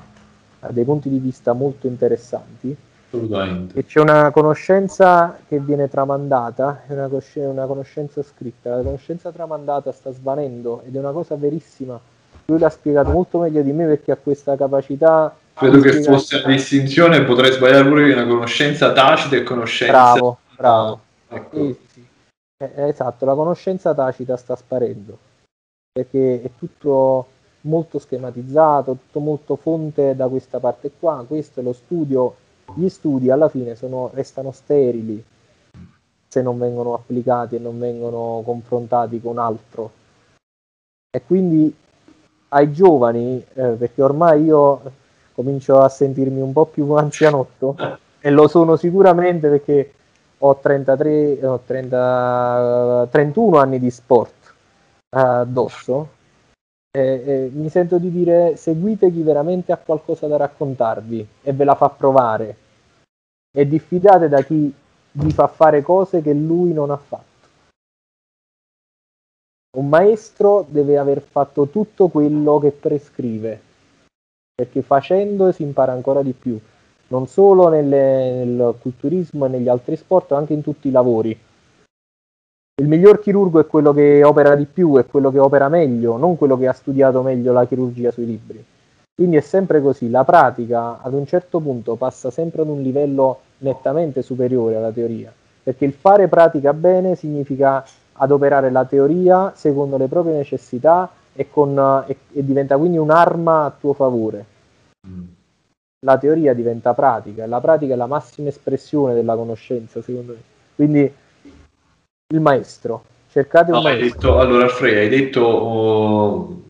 [0.60, 2.76] ha dei punti di vista molto interessanti.
[3.10, 3.80] Assolutamente.
[3.80, 8.76] E c'è una conoscenza che viene tramandata, è una, cosci- una conoscenza scritta.
[8.76, 11.98] La conoscenza tramandata sta svanendo ed è una cosa verissima.
[12.48, 15.34] Lui l'ha spiegato molto meglio di me perché ha questa capacità.
[15.54, 19.94] Credo che fosse una distinzione, potrei sbagliare pure una conoscenza tacita e conoscenza.
[19.94, 21.00] Bravo, bravo.
[21.30, 21.58] Ecco.
[21.58, 21.86] sì.
[22.60, 25.18] Eh, esatto, la conoscenza tacita sta sparendo
[25.92, 27.28] perché è tutto
[27.62, 31.26] molto schematizzato, tutto molto fonte da questa parte qua.
[31.28, 32.36] Questo è lo studio
[32.76, 35.24] gli studi alla fine sono, restano sterili
[36.28, 39.92] se non vengono applicati e non vengono confrontati con altro.
[41.10, 41.74] E quindi
[42.50, 44.82] ai giovani, eh, perché ormai io
[45.34, 47.76] comincio a sentirmi un po' più anzianotto,
[48.20, 49.94] e lo sono sicuramente perché
[50.40, 54.54] ho 33, ho 30, 31 anni di sport
[55.10, 56.16] addosso.
[56.92, 61.64] E, e mi sento di dire seguite chi veramente ha qualcosa da raccontarvi e ve
[61.64, 62.56] la fa provare
[63.52, 64.74] e diffidate da chi
[65.12, 67.26] vi fa fare cose che lui non ha fatto.
[69.78, 73.62] Un maestro deve aver fatto tutto quello che prescrive,
[74.56, 76.60] perché facendo si impara ancora di più,
[77.08, 81.38] non solo nelle, nel culturismo e negli altri sport, ma anche in tutti i lavori.
[82.80, 86.38] Il miglior chirurgo è quello che opera di più, è quello che opera meglio, non
[86.38, 88.64] quello che ha studiato meglio la chirurgia sui libri.
[89.16, 93.40] Quindi è sempre così, la pratica ad un certo punto passa sempre ad un livello
[93.60, 100.08] nettamente superiore alla teoria, perché il fare pratica bene significa adoperare la teoria secondo le
[100.08, 104.46] proprie necessità e, con, e, e diventa quindi un'arma a tuo favore.
[105.08, 105.37] Mm.
[106.08, 110.40] La teoria diventa pratica e la pratica è la massima espressione della conoscenza, secondo me.
[110.74, 111.14] Quindi
[112.34, 114.06] il maestro, cercate un no, maestro.
[114.08, 116.62] Detto, allora, Alfred, hai detto, oh,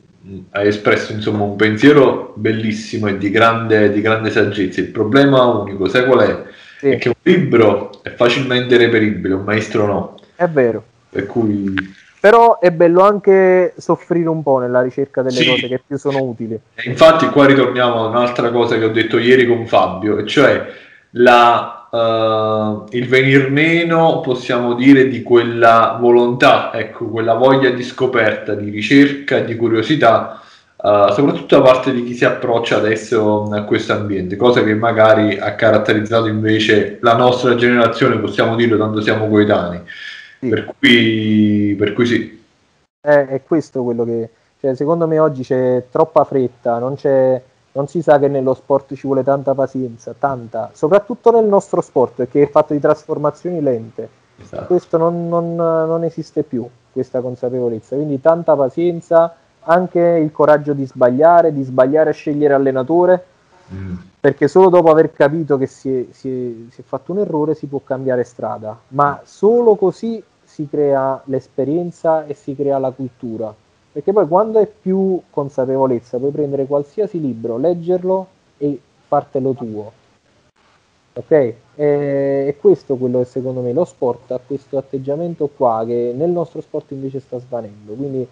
[0.53, 4.79] hai espresso insomma un pensiero bellissimo e di grande, di grande saggezza.
[4.79, 6.43] Il problema unico, sai qual è?
[6.79, 6.89] Sì.
[6.89, 10.15] È che un libro è facilmente reperibile, un maestro no.
[10.33, 10.83] È vero.
[11.11, 11.75] Per cui...
[12.19, 15.47] Però è bello anche soffrire un po' nella ricerca delle sì.
[15.47, 16.59] cose che più sono utili.
[16.73, 20.65] E infatti qua ritorniamo a un'altra cosa che ho detto ieri con Fabio, e cioè
[21.11, 28.55] la, uh, il venir meno, possiamo dire, di quella volontà, ecco, quella voglia di scoperta,
[28.55, 30.41] di ricerca, di curiosità
[30.77, 35.37] uh, soprattutto da parte di chi si approccia adesso a questo ambiente, cosa che magari
[35.37, 39.81] ha caratterizzato invece la nostra generazione, possiamo dirlo, tanto siamo coetanei.
[40.39, 40.49] Sì.
[40.49, 42.43] Per, cui, per cui sì.
[42.99, 44.29] È, è questo quello che...
[44.59, 47.41] Cioè, secondo me oggi c'è troppa fretta, non c'è
[47.77, 52.13] non si sa che nello sport ci vuole tanta pazienza, tanta, soprattutto nel nostro sport,
[52.15, 54.09] perché è fatto di trasformazioni lente.
[54.41, 54.65] Esatto.
[54.65, 57.95] Questo non, non, non, esiste più, questa consapevolezza.
[57.95, 63.23] Quindi tanta pazienza, anche il coraggio di sbagliare, di sbagliare a scegliere allenatore,
[63.73, 63.95] mm.
[64.19, 67.55] perché solo dopo aver capito che si è, si, è, si è fatto un errore
[67.55, 73.53] si può cambiare strada, ma solo così si crea l'esperienza e si crea la cultura
[73.97, 78.27] perché poi quando hai più consapevolezza puoi prendere qualsiasi libro, leggerlo
[78.59, 79.91] e fartelo tuo.
[81.13, 81.31] Ok?
[81.31, 81.55] E,
[82.47, 86.61] è questo quello che secondo me lo sport ha questo atteggiamento qua che nel nostro
[86.61, 87.93] sport invece sta svanendo.
[87.93, 88.27] Quindi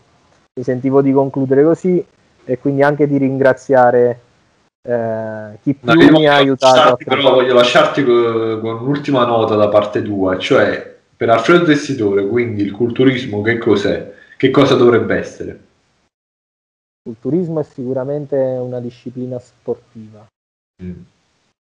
[0.53, 2.05] mi sentivo di concludere così
[2.43, 4.19] e quindi anche di ringraziare
[4.85, 6.97] eh, chi più no, mi ha aiutato.
[7.03, 12.61] Però voglio lasciarti con, con un'ultima nota da parte tua, cioè per Alfredo Tessitore, quindi
[12.61, 14.13] il culturismo che cos'è?
[14.37, 15.59] Che cosa dovrebbe essere?
[17.09, 20.25] Il turismo è sicuramente una disciplina sportiva,
[20.83, 21.01] mm.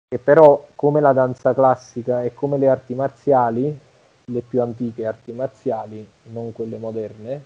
[0.09, 3.79] che però come la danza classica e come le arti marziali,
[4.25, 7.43] le più antiche arti marziali, non quelle moderne,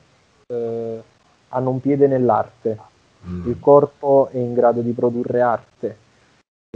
[0.47, 1.03] eh,
[1.49, 2.79] hanno un piede nell'arte.
[3.27, 3.49] Mm.
[3.49, 5.97] Il corpo è in grado di produrre arte.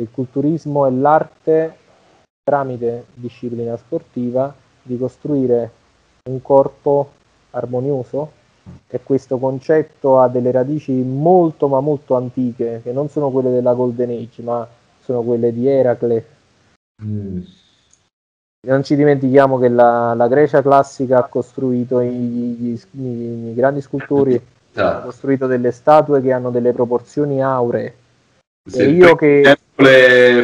[0.00, 1.76] Il culturismo è l'arte
[2.42, 4.52] tramite disciplina sportiva
[4.82, 5.70] di costruire
[6.28, 7.10] un corpo
[7.50, 8.40] armonioso
[8.88, 13.74] e questo concetto ha delle radici molto ma molto antiche che non sono quelle della
[13.74, 14.66] Golden Age ma
[15.00, 16.26] sono quelle di Eracle
[17.02, 17.40] mm.
[18.68, 23.80] non ci dimentichiamo che la, la, Grecia classica ha costruito i, i, i, i grandi
[23.80, 24.40] scultori
[24.74, 24.98] ah.
[24.98, 27.94] ha costruito delle statue che hanno delle proporzioni auree
[28.72, 29.56] e io che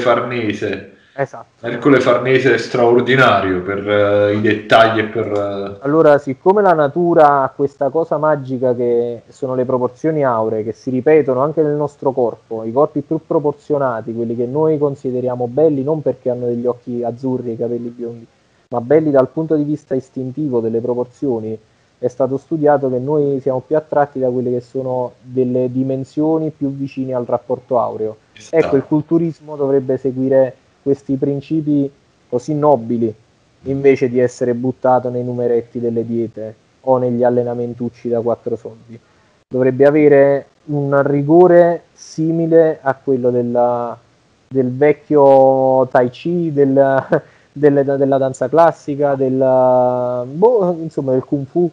[0.00, 1.66] Farnese Esatto.
[1.66, 5.26] Ercole Farnese è straordinario per uh, i dettagli e per...
[5.26, 5.84] Uh...
[5.84, 10.90] Allora, siccome la natura ha questa cosa magica che sono le proporzioni auree, che si
[10.90, 16.02] ripetono anche nel nostro corpo, i corpi più proporzionati, quelli che noi consideriamo belli non
[16.02, 18.24] perché hanno degli occhi azzurri e i capelli biondi,
[18.68, 21.58] ma belli dal punto di vista istintivo delle proporzioni,
[21.98, 26.72] è stato studiato che noi siamo più attratti da quelle che sono delle dimensioni più
[26.72, 28.16] vicine al rapporto aureo.
[28.34, 28.56] Esatto.
[28.56, 31.90] Ecco, il culturismo dovrebbe seguire questi principi
[32.28, 33.12] così nobili
[33.62, 38.98] invece di essere buttato nei numeretti delle diete o negli allenamentucci da quattro soldi.
[39.48, 43.98] Dovrebbe avere un rigore simile a quello della,
[44.46, 46.72] del vecchio Tai Chi, del,
[47.52, 51.70] del, della danza classica, del, boh, insomma del Kung Fu.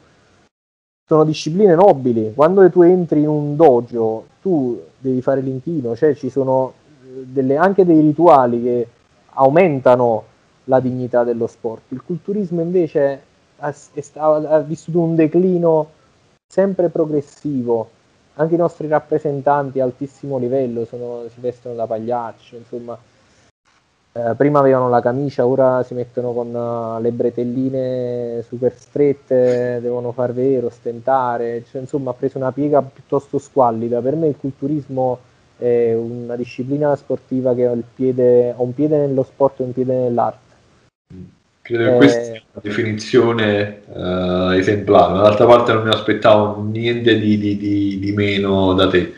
[1.08, 2.34] Sono discipline nobili.
[2.34, 6.74] Quando tu entri in un dojo, tu devi fare l'inchino, cioè ci sono
[7.24, 8.88] delle, anche dei rituali che
[9.34, 10.24] aumentano
[10.66, 11.84] la dignità dello sport.
[11.90, 13.22] Il culturismo invece
[13.58, 13.74] ha,
[14.14, 15.90] ha, vissuto un declino
[16.48, 17.90] sempre progressivo.
[18.38, 22.98] Anche i nostri rappresentanti a altissimo livello sono, si vestono da pagliaccio, insomma,
[24.18, 30.14] eh, prima avevano la camicia, ora si mettono con uh, le bretelline super strette, devono
[30.14, 34.00] far vero, stentare, cioè, insomma ha preso una piega piuttosto squallida.
[34.00, 35.20] Per me il culturismo
[35.58, 39.94] è una disciplina sportiva che ha, piede, ha un piede nello sport e un piede
[39.94, 40.54] nell'arte.
[41.62, 46.62] Credo che eh, questa sia una definizione uh, esemplare, ma d'altra parte non mi aspettavo
[46.62, 49.12] niente di, di, di, di meno da te.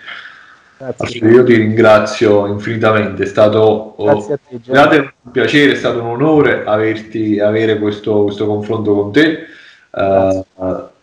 [0.77, 1.27] Grazie.
[1.27, 7.39] Io ti ringrazio infinitamente, è stato oh, te, un piacere, è stato un onore averti,
[7.39, 9.45] avere questo, questo confronto con te.
[9.89, 10.43] Uh,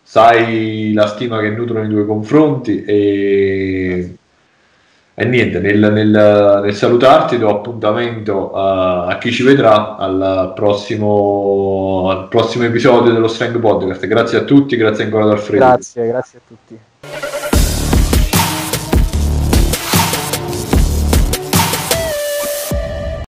[0.01, 4.15] sai la stima che nutro nei tuoi confronti e
[5.17, 12.09] e niente, nel, nel, nel, salutarti do appuntamento a, a chi ci vedrà al prossimo,
[12.09, 14.05] al prossimo episodio dello Strength Podcast.
[14.07, 15.63] Grazie a tutti, grazie ancora ad Alfredo.
[15.63, 17.34] Grazie, grazie a tutti.